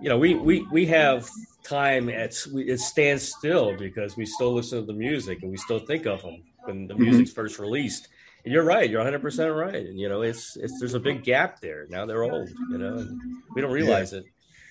You 0.00 0.08
know, 0.08 0.18
we 0.18 0.34
we 0.34 0.66
we 0.72 0.86
have 0.86 1.28
time 1.62 2.08
at 2.08 2.34
we, 2.52 2.64
it 2.64 2.80
stands 2.80 3.22
still 3.28 3.76
because 3.76 4.16
we 4.16 4.26
still 4.26 4.52
listen 4.54 4.80
to 4.80 4.86
the 4.86 4.92
music 4.92 5.42
and 5.42 5.50
we 5.50 5.56
still 5.56 5.78
think 5.78 6.06
of 6.06 6.22
them 6.22 6.42
when 6.64 6.86
the 6.86 6.94
Mhm. 6.94 7.00
music's 7.00 7.32
first 7.32 7.58
released. 7.58 8.08
And 8.44 8.52
you're 8.52 8.64
right. 8.64 8.88
You're 8.90 9.00
100 9.00 9.20
percent 9.22 9.54
right. 9.54 9.86
And 9.86 9.98
you 9.98 10.08
know, 10.08 10.22
it's 10.22 10.56
it's 10.56 10.78
there's 10.80 10.94
a 10.94 11.00
big 11.00 11.22
gap 11.22 11.60
there. 11.60 11.86
Now 11.90 12.06
they're 12.06 12.24
old. 12.24 12.48
You 12.70 12.78
know, 12.78 12.94
and 12.96 13.20
we 13.54 13.60
don't 13.62 13.72
realize 13.72 14.12
it. 14.14 14.24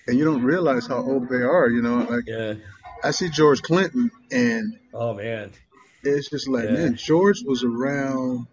and 0.08 0.18
you 0.18 0.24
don't 0.24 0.42
realize 0.42 0.86
how 0.86 0.96
old 0.98 1.28
they 1.28 1.42
are. 1.42 1.68
You 1.68 1.80
know, 1.80 1.98
like 2.10 2.24
Yeah. 2.26 2.54
I 3.02 3.10
see 3.10 3.28
George 3.28 3.62
Clinton, 3.62 4.10
and 4.30 4.78
Oh 4.94 5.14
man. 5.14 5.50
it's 6.02 6.30
just 6.30 6.48
like, 6.48 6.64
Yeah. 6.64 6.72
man, 6.72 6.94
George 6.96 7.42
was 7.44 7.62
around 7.64 8.46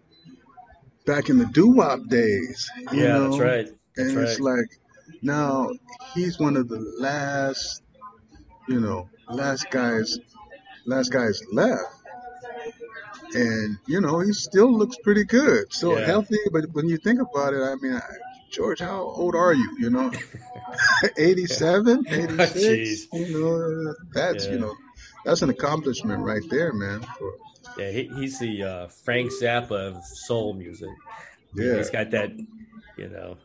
back 1.06 1.28
in 1.30 1.38
the 1.38 1.46
doo 1.46 1.68
wop 1.68 2.06
days. 2.08 2.70
Yeah, 2.92 3.18
know? 3.18 3.28
that's 3.30 3.40
right. 3.40 3.66
That's 3.96 4.08
and 4.10 4.18
it's 4.18 4.40
like 4.40 4.66
now 5.22 5.70
he's 6.14 6.38
one 6.38 6.56
of 6.56 6.68
the 6.68 6.78
last, 6.98 7.82
you 8.68 8.80
know, 8.80 9.08
last 9.30 9.70
guys, 9.70 10.18
last 10.86 11.10
guys 11.12 11.40
left. 11.52 11.82
And 13.34 13.78
you 13.86 14.00
know 14.02 14.20
he 14.20 14.32
still 14.34 14.70
looks 14.76 14.96
pretty 15.02 15.24
good, 15.24 15.72
still 15.72 15.98
Yeah. 15.98 16.04
healthy. 16.04 16.36
But 16.52 16.66
when 16.72 16.88
you 16.88 16.98
think 16.98 17.18
about 17.20 17.54
it, 17.54 17.62
I 17.62 17.74
mean, 17.80 17.94
I- 17.94 18.00
George, 18.52 18.80
how 18.80 19.00
old 19.00 19.34
are 19.34 19.54
you? 19.54 19.76
You 19.78 19.90
know, 19.90 20.10
87, 21.16 22.04
86. 22.08 22.52
Jeez. 22.52 23.06
You 23.12 23.40
know, 23.40 23.94
that's 24.14 24.46
Yeah. 24.46 24.52
you 24.52 24.58
know, 24.58 24.74
that's 25.24 25.42
an 25.42 25.50
accomplishment 25.50 26.22
right 26.22 26.42
there, 26.50 26.72
man. 26.72 27.00
For, 27.18 27.32
Yeah, 27.78 27.90
he, 27.90 28.08
he's 28.16 28.38
the 28.38 28.62
uh, 28.62 28.88
Frank 28.88 29.30
Zappa 29.32 29.72
of 29.96 30.04
soul 30.04 30.52
music. 30.54 30.90
yeah, 31.54 31.76
He's 31.76 31.90
got 31.90 32.10
that, 32.10 32.30
you 32.98 33.08
know. 33.08 33.38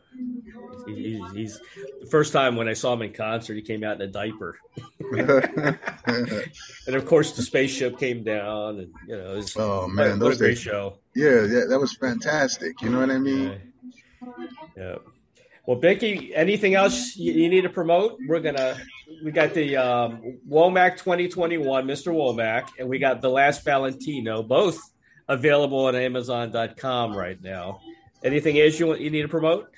He, 0.86 0.94
he- 0.94 1.28
he's 1.34 1.58
the 2.00 2.06
first 2.10 2.32
time 2.32 2.56
when 2.56 2.68
I 2.68 2.72
saw 2.74 2.92
him 2.92 3.02
in 3.02 3.12
concert, 3.12 3.54
he 3.54 3.62
came 3.62 3.84
out 3.84 3.96
in 3.96 4.02
a 4.02 4.06
diaper, 4.10 4.58
and 5.12 6.94
of 6.96 7.06
course 7.06 7.32
the 7.36 7.42
spaceship 7.42 7.98
came 7.98 8.24
down, 8.24 8.78
and 8.80 8.92
you 9.06 9.16
know, 9.16 9.32
it 9.34 9.36
was, 9.36 9.56
oh 9.56 9.82
what, 9.82 9.90
man, 9.94 10.10
what 10.10 10.14
a 10.14 10.18
those 10.30 10.38
great 10.38 10.48
days. 10.50 10.58
show. 10.60 10.98
Yeah, 11.14 11.44
yeah, 11.44 11.64
that 11.68 11.78
was 11.80 11.94
fantastic. 11.96 12.80
You 12.82 12.90
know 12.90 13.00
what 13.00 13.10
I 13.10 13.18
mean? 13.18 13.50
Yeah. 13.50 13.58
Yeah. 14.78 14.96
Well, 15.66 15.78
Binky, 15.78 16.32
anything 16.34 16.74
else 16.74 17.14
you, 17.16 17.32
you, 17.32 17.48
need 17.50 17.60
to 17.62 17.68
promote? 17.68 18.18
We're 18.26 18.40
gonna 18.40 18.78
we 19.22 19.30
got 19.30 19.52
the 19.52 19.76
um, 19.76 20.38
Womack 20.48 20.96
2021, 20.96 21.86
Mr. 21.86 22.12
Womack, 22.12 22.68
and 22.78 22.88
we 22.88 22.98
got 22.98 23.20
the 23.20 23.28
Last 23.28 23.64
Valentino, 23.64 24.42
both 24.42 24.78
available 25.28 25.86
on 25.86 25.94
Amazon.com 25.94 27.14
right 27.14 27.42
now. 27.42 27.80
Anything 28.24 28.58
else 28.58 28.80
you 28.80 28.94
you 28.96 29.10
need 29.10 29.22
to 29.22 29.28
promote? 29.28 29.70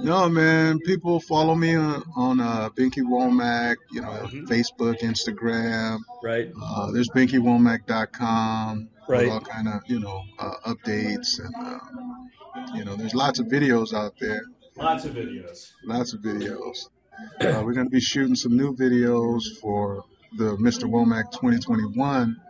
No, 0.00 0.28
man. 0.28 0.78
People 0.80 1.20
follow 1.20 1.54
me 1.54 1.74
on, 1.76 2.02
on 2.16 2.40
uh, 2.40 2.70
Binky 2.70 3.02
Womack, 3.02 3.76
you 3.92 4.00
know, 4.00 4.08
mm-hmm. 4.08 4.44
Facebook, 4.46 5.00
Instagram. 5.00 5.98
Right. 6.22 6.50
Uh, 6.60 6.90
there's 6.90 7.08
BinkyWomack.com. 7.10 8.88
Right. 9.08 9.28
All 9.28 9.40
kind 9.40 9.68
of, 9.68 9.82
you 9.86 10.00
know, 10.00 10.22
uh, 10.38 10.54
updates 10.66 11.38
and, 11.38 11.54
uh, 11.56 12.74
you 12.74 12.84
know, 12.84 12.96
there's 12.96 13.14
lots 13.14 13.38
of 13.38 13.46
videos 13.46 13.92
out 13.92 14.14
there. 14.20 14.42
Lots 14.76 15.04
of 15.04 15.14
videos. 15.14 15.72
Lots 15.84 16.12
of 16.12 16.20
videos. 16.20 16.88
Uh, 17.40 17.62
we're 17.62 17.74
going 17.74 17.86
to 17.86 17.90
be 17.90 18.00
shooting 18.00 18.34
some 18.34 18.56
new 18.56 18.74
videos 18.74 19.42
for 19.60 20.02
the 20.38 20.56
Mr. 20.56 20.84
Womack 20.84 21.30
2021 21.30 22.40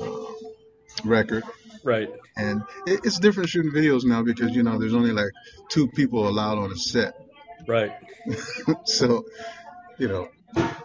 uh, 0.00 0.06
record. 1.04 1.44
Right. 1.84 2.10
And 2.36 2.62
it, 2.86 3.00
it's 3.04 3.18
different 3.18 3.50
shooting 3.50 3.70
videos 3.70 4.04
now 4.04 4.22
because, 4.22 4.56
you 4.56 4.62
know, 4.62 4.78
there's 4.78 4.94
only 4.94 5.12
like 5.12 5.30
two 5.68 5.88
people 5.88 6.26
allowed 6.26 6.58
on 6.58 6.72
a 6.72 6.76
set. 6.76 7.14
Right. 7.68 7.92
so, 8.84 9.24
you 9.98 10.08
know, 10.08 10.28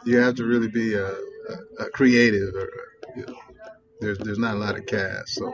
you 0.06 0.18
have 0.18 0.36
to 0.36 0.44
really 0.44 0.68
be 0.68 0.94
a, 0.94 1.08
a, 1.08 1.16
a 1.80 1.90
creative 1.92 2.54
or, 2.56 2.70
you 3.16 3.26
know, 3.26 3.38
there's, 4.00 4.18
there's 4.20 4.40
not 4.40 4.56
a 4.56 4.60
lot 4.60 4.78
of 4.78 4.86
cast. 4.86 5.30
So, 5.30 5.54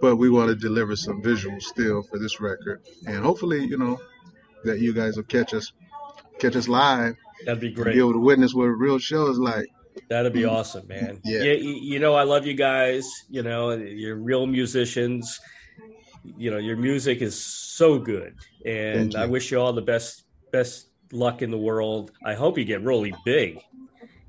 but 0.00 0.16
we 0.16 0.30
want 0.30 0.48
to 0.48 0.54
deliver 0.54 0.96
some 0.96 1.22
visuals 1.22 1.62
still 1.62 2.02
for 2.02 2.18
this 2.18 2.40
record. 2.40 2.82
And 3.06 3.24
hopefully, 3.24 3.64
you 3.64 3.78
know, 3.78 4.00
that 4.64 4.80
you 4.80 4.92
guys 4.92 5.16
will 5.16 5.24
catch 5.24 5.54
us, 5.54 5.72
catch 6.38 6.56
us 6.56 6.68
live. 6.68 7.14
That'd 7.44 7.60
be 7.60 7.70
great. 7.70 7.94
Be 7.94 8.00
able 8.00 8.14
to 8.14 8.18
witness 8.18 8.54
what 8.54 8.64
a 8.64 8.72
real 8.72 8.98
show 8.98 9.28
is 9.28 9.38
like. 9.38 9.66
That'd 10.08 10.32
be 10.32 10.44
awesome, 10.44 10.86
man. 10.86 11.20
Yeah. 11.24 11.42
You, 11.42 11.54
you 11.54 11.98
know, 11.98 12.14
I 12.14 12.24
love 12.24 12.46
you 12.46 12.54
guys. 12.54 13.08
You 13.30 13.42
know, 13.42 13.70
you're 13.70 14.16
real 14.16 14.46
musicians. 14.46 15.40
You 16.36 16.50
know, 16.50 16.58
your 16.58 16.76
music 16.76 17.22
is 17.22 17.40
so 17.42 17.98
good, 17.98 18.34
and 18.64 19.14
I 19.14 19.26
wish 19.26 19.52
you 19.52 19.60
all 19.60 19.72
the 19.72 19.80
best 19.80 20.24
best 20.50 20.88
luck 21.12 21.40
in 21.40 21.52
the 21.52 21.58
world. 21.58 22.10
I 22.24 22.34
hope 22.34 22.58
you 22.58 22.64
get 22.64 22.82
really 22.82 23.14
big. 23.24 23.60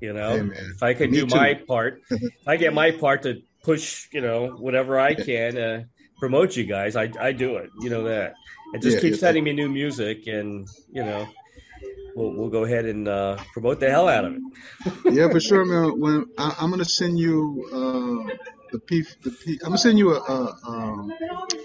You 0.00 0.12
know, 0.12 0.36
hey, 0.36 0.48
if 0.76 0.82
I 0.82 0.94
can 0.94 1.10
Me 1.10 1.18
do 1.18 1.26
too. 1.26 1.34
my 1.34 1.54
part, 1.54 2.02
if 2.10 2.46
I 2.46 2.56
get 2.56 2.72
my 2.72 2.90
part 2.92 3.22
to 3.24 3.42
push, 3.64 4.06
you 4.12 4.20
know, 4.20 4.46
whatever 4.48 4.98
I 4.98 5.14
can 5.14 5.58
uh, 5.58 5.82
promote 6.20 6.56
you 6.56 6.64
guys, 6.64 6.94
I 6.96 7.10
I 7.20 7.32
do 7.32 7.56
it. 7.56 7.70
You 7.80 7.90
know 7.90 8.04
that, 8.04 8.34
and 8.72 8.82
just 8.82 8.96
Yeah, 8.96 9.00
keep 9.02 9.12
yeah. 9.14 9.18
sending 9.18 9.44
me 9.44 9.52
new 9.52 9.68
music, 9.68 10.26
and 10.26 10.68
you 10.92 11.02
know, 11.02 11.26
we'll 12.14 12.32
we'll 12.32 12.48
go 12.50 12.64
ahead 12.64 12.84
and 12.84 13.08
uh, 13.08 13.38
promote 13.52 13.80
the 13.80 13.90
hell 13.90 14.08
out 14.08 14.24
of 14.24 14.34
it. 14.34 14.40
yeah, 15.12 15.28
for 15.28 15.40
sure, 15.40 15.64
man. 15.64 15.98
When 15.98 16.26
I, 16.38 16.54
I'm 16.60 16.70
gonna 16.70 16.84
send 16.84 17.18
you 17.18 17.68
uh, 17.72 18.34
the 18.70 18.78
P, 18.86 19.02
the 19.24 19.30
P, 19.30 19.58
I'm 19.62 19.70
gonna 19.70 19.78
send 19.78 19.98
you 19.98 20.14
a 20.14 20.20
a, 20.20 20.56
um, 20.68 21.12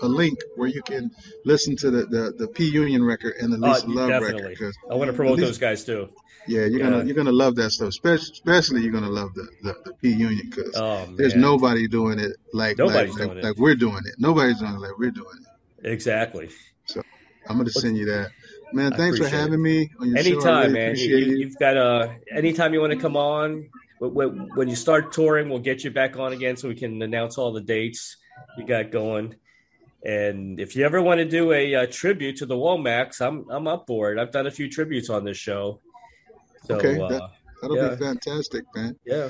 a 0.01 0.07
link 0.07 0.39
where 0.55 0.69
you 0.69 0.81
can 0.81 1.11
listen 1.45 1.75
to 1.77 1.91
the, 1.91 2.05
the, 2.05 2.33
the 2.37 2.47
P 2.47 2.67
Union 2.69 3.03
record 3.03 3.33
and 3.39 3.53
the 3.53 3.57
Oh, 3.57 3.67
Lisa 3.69 3.87
Love 3.87 4.09
definitely. 4.09 4.53
record. 4.55 4.73
I 4.89 4.95
want 4.95 5.09
to 5.11 5.13
promote 5.13 5.35
Lisa- 5.37 5.47
those 5.47 5.57
guys 5.59 5.83
too. 5.85 6.09
Yeah, 6.47 6.65
you're 6.65 6.79
gonna 6.79 7.03
you're 7.05 7.15
gonna 7.15 7.31
love 7.31 7.55
that 7.55 7.71
stuff. 7.71 7.89
Especially, 7.89 8.31
especially 8.33 8.81
you're 8.81 8.91
gonna 8.91 9.09
love 9.09 9.33
the, 9.33 9.47
the, 9.61 9.75
the 9.85 9.93
P 9.93 10.11
Union 10.11 10.49
because 10.49 10.75
Oh 10.75 11.07
there's 11.15 11.35
nobody 11.35 11.87
doing 11.87 12.19
it 12.19 12.35
like 12.53 12.77
Nobody's 12.77 13.11
like, 13.11 13.17
doing 13.17 13.29
like, 13.29 13.37
it. 13.37 13.43
like 13.47 13.57
we're 13.57 13.75
doing 13.75 14.01
it. 14.05 14.15
Nobody's 14.17 14.59
doing 14.59 14.73
it 14.73 14.79
like 14.79 14.97
we're 14.97 15.11
doing 15.11 15.27
it. 15.41 15.87
exactly. 15.89 16.49
So 16.85 17.01
I'm 17.47 17.57
gonna 17.57 17.69
send 17.69 17.97
you 17.97 18.05
that, 18.05 18.31
man. 18.73 18.91
Thanks 18.91 19.17
for 19.17 19.27
having 19.27 19.61
me 19.61 19.89
on 19.99 20.09
your 20.09 20.17
show. 20.17 20.29
Anytime, 20.31 20.61
really 20.73 20.73
man. 20.73 20.95
You, 20.97 21.17
it. 21.17 21.37
you've 21.39 21.59
got 21.59 21.77
uh 21.77 22.09
anytime 22.35 22.73
you 22.73 22.81
want 22.81 22.93
to 22.93 22.99
come 22.99 23.15
on. 23.15 23.69
wh- 24.01 24.11
wh- 24.11 24.57
When 24.57 24.67
you 24.67 24.75
start 24.75 25.13
touring, 25.13 25.49
we'll 25.49 25.59
get 25.59 25.83
you 25.83 25.91
back 25.91 26.17
on 26.17 26.33
again 26.33 26.57
so 26.57 26.67
we 26.67 26.75
can 26.75 27.01
announce 27.01 27.37
all 27.37 27.53
the 27.53 27.61
dates 27.61 28.17
you 28.57 28.65
got 28.65 28.91
going. 28.91 29.35
And 30.05 30.59
if 30.59 30.75
you 30.75 30.85
ever 30.85 31.01
want 31.01 31.19
to 31.19 31.25
do 31.25 31.53
a, 31.53 31.75
uh 31.75 31.85
tribute 31.89 32.37
to 32.37 32.45
the 32.45 32.55
Womacks, 32.55 33.21
I'm 33.21 33.49
I'm 33.49 33.67
up 33.67 33.85
for 33.87 34.11
it. 34.11 34.19
I've 34.19 34.31
done 34.31 34.47
a 34.47 34.51
few 34.51 34.69
tributes 34.69 35.09
on 35.09 35.23
this 35.23 35.37
show. 35.37 35.79
So 36.65 36.75
Okay, 36.75 36.99
uh, 36.99 37.07
that- 37.07 37.29
That'll 37.61 37.77
yeah. 37.77 37.89
be 37.89 37.95
fantastic, 37.95 38.65
man. 38.75 38.95
yeah. 39.05 39.29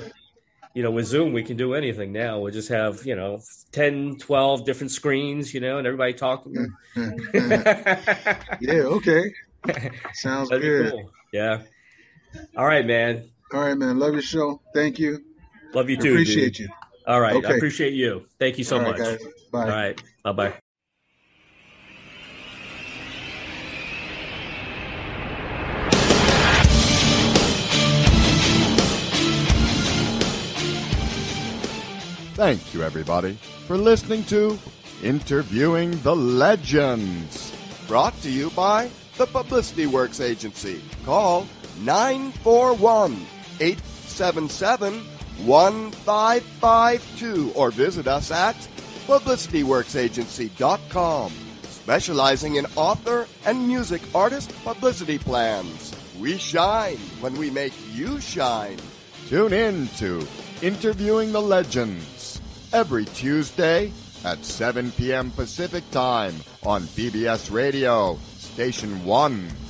You 0.74 0.82
know, 0.82 0.90
with 0.90 1.06
Zoom, 1.06 1.32
we 1.32 1.44
can 1.44 1.56
do 1.56 1.74
anything 1.74 2.10
now. 2.10 2.40
We'll 2.40 2.52
just 2.52 2.68
have, 2.68 3.06
you 3.06 3.14
know, 3.14 3.40
10, 3.70 4.16
12 4.18 4.64
different 4.64 4.90
screens, 4.90 5.54
you 5.54 5.60
know, 5.60 5.78
and 5.78 5.86
everybody 5.86 6.14
talking. 6.14 6.52
Mm, 6.52 6.66
mm, 7.32 7.32
mm. 7.32 8.44
yeah, 8.60 8.72
okay. 8.82 9.32
Sounds 10.14 10.48
That'd 10.48 10.64
good. 10.64 10.90
cool. 10.90 11.10
Yeah. 11.32 11.62
All 12.56 12.66
right, 12.66 12.84
man. 12.84 13.30
All 13.52 13.60
right, 13.60 13.78
man. 13.78 14.00
Love 14.00 14.14
your 14.14 14.22
show. 14.22 14.60
Thank 14.74 14.98
you. 14.98 15.20
Love 15.74 15.88
you 15.88 15.96
I 15.96 16.00
too. 16.00 16.10
appreciate 16.10 16.54
dude. 16.54 16.66
you. 16.66 16.68
All 17.06 17.20
right. 17.20 17.34
I 17.34 17.38
Okay. 17.38 17.56
appreciate 17.56 17.92
you. 17.92 18.26
Thank 18.40 18.58
you 18.58 18.64
so 18.64 18.78
right, 18.78 18.88
much. 18.88 18.98
guys. 18.98 19.20
Bye. 19.52 19.62
All 19.62 19.68
right. 19.68 20.02
Bye 20.24 20.32
bye. 20.32 20.63
Thank 32.34 32.74
you, 32.74 32.82
everybody, 32.82 33.38
for 33.68 33.76
listening 33.76 34.24
to 34.24 34.58
Interviewing 35.04 35.92
the 36.02 36.16
Legends. 36.16 37.54
Brought 37.86 38.20
to 38.22 38.30
you 38.30 38.50
by 38.50 38.90
the 39.16 39.26
Publicity 39.26 39.86
Works 39.86 40.18
Agency. 40.18 40.82
Call 41.04 41.46
941 41.82 43.12
877 43.60 44.94
1552 45.46 47.52
or 47.54 47.70
visit 47.70 48.08
us 48.08 48.32
at 48.32 48.56
publicityworksagency.com. 49.06 51.32
Specializing 51.62 52.56
in 52.56 52.66
author 52.74 53.28
and 53.46 53.68
music 53.68 54.02
artist 54.12 54.52
publicity 54.64 55.18
plans. 55.18 55.94
We 56.18 56.38
shine 56.38 56.98
when 57.20 57.34
we 57.34 57.50
make 57.50 57.74
you 57.92 58.20
shine. 58.20 58.78
Tune 59.28 59.52
in 59.52 59.86
to 59.98 60.26
Interviewing 60.62 61.30
the 61.30 61.40
Legends 61.40 62.13
every 62.74 63.04
Tuesday 63.04 63.92
at 64.24 64.44
7 64.44 64.90
p.m. 64.92 65.30
Pacific 65.30 65.88
Time 65.92 66.34
on 66.64 66.82
BBS 66.82 67.52
Radio, 67.52 68.18
Station 68.36 69.04
1. 69.04 69.63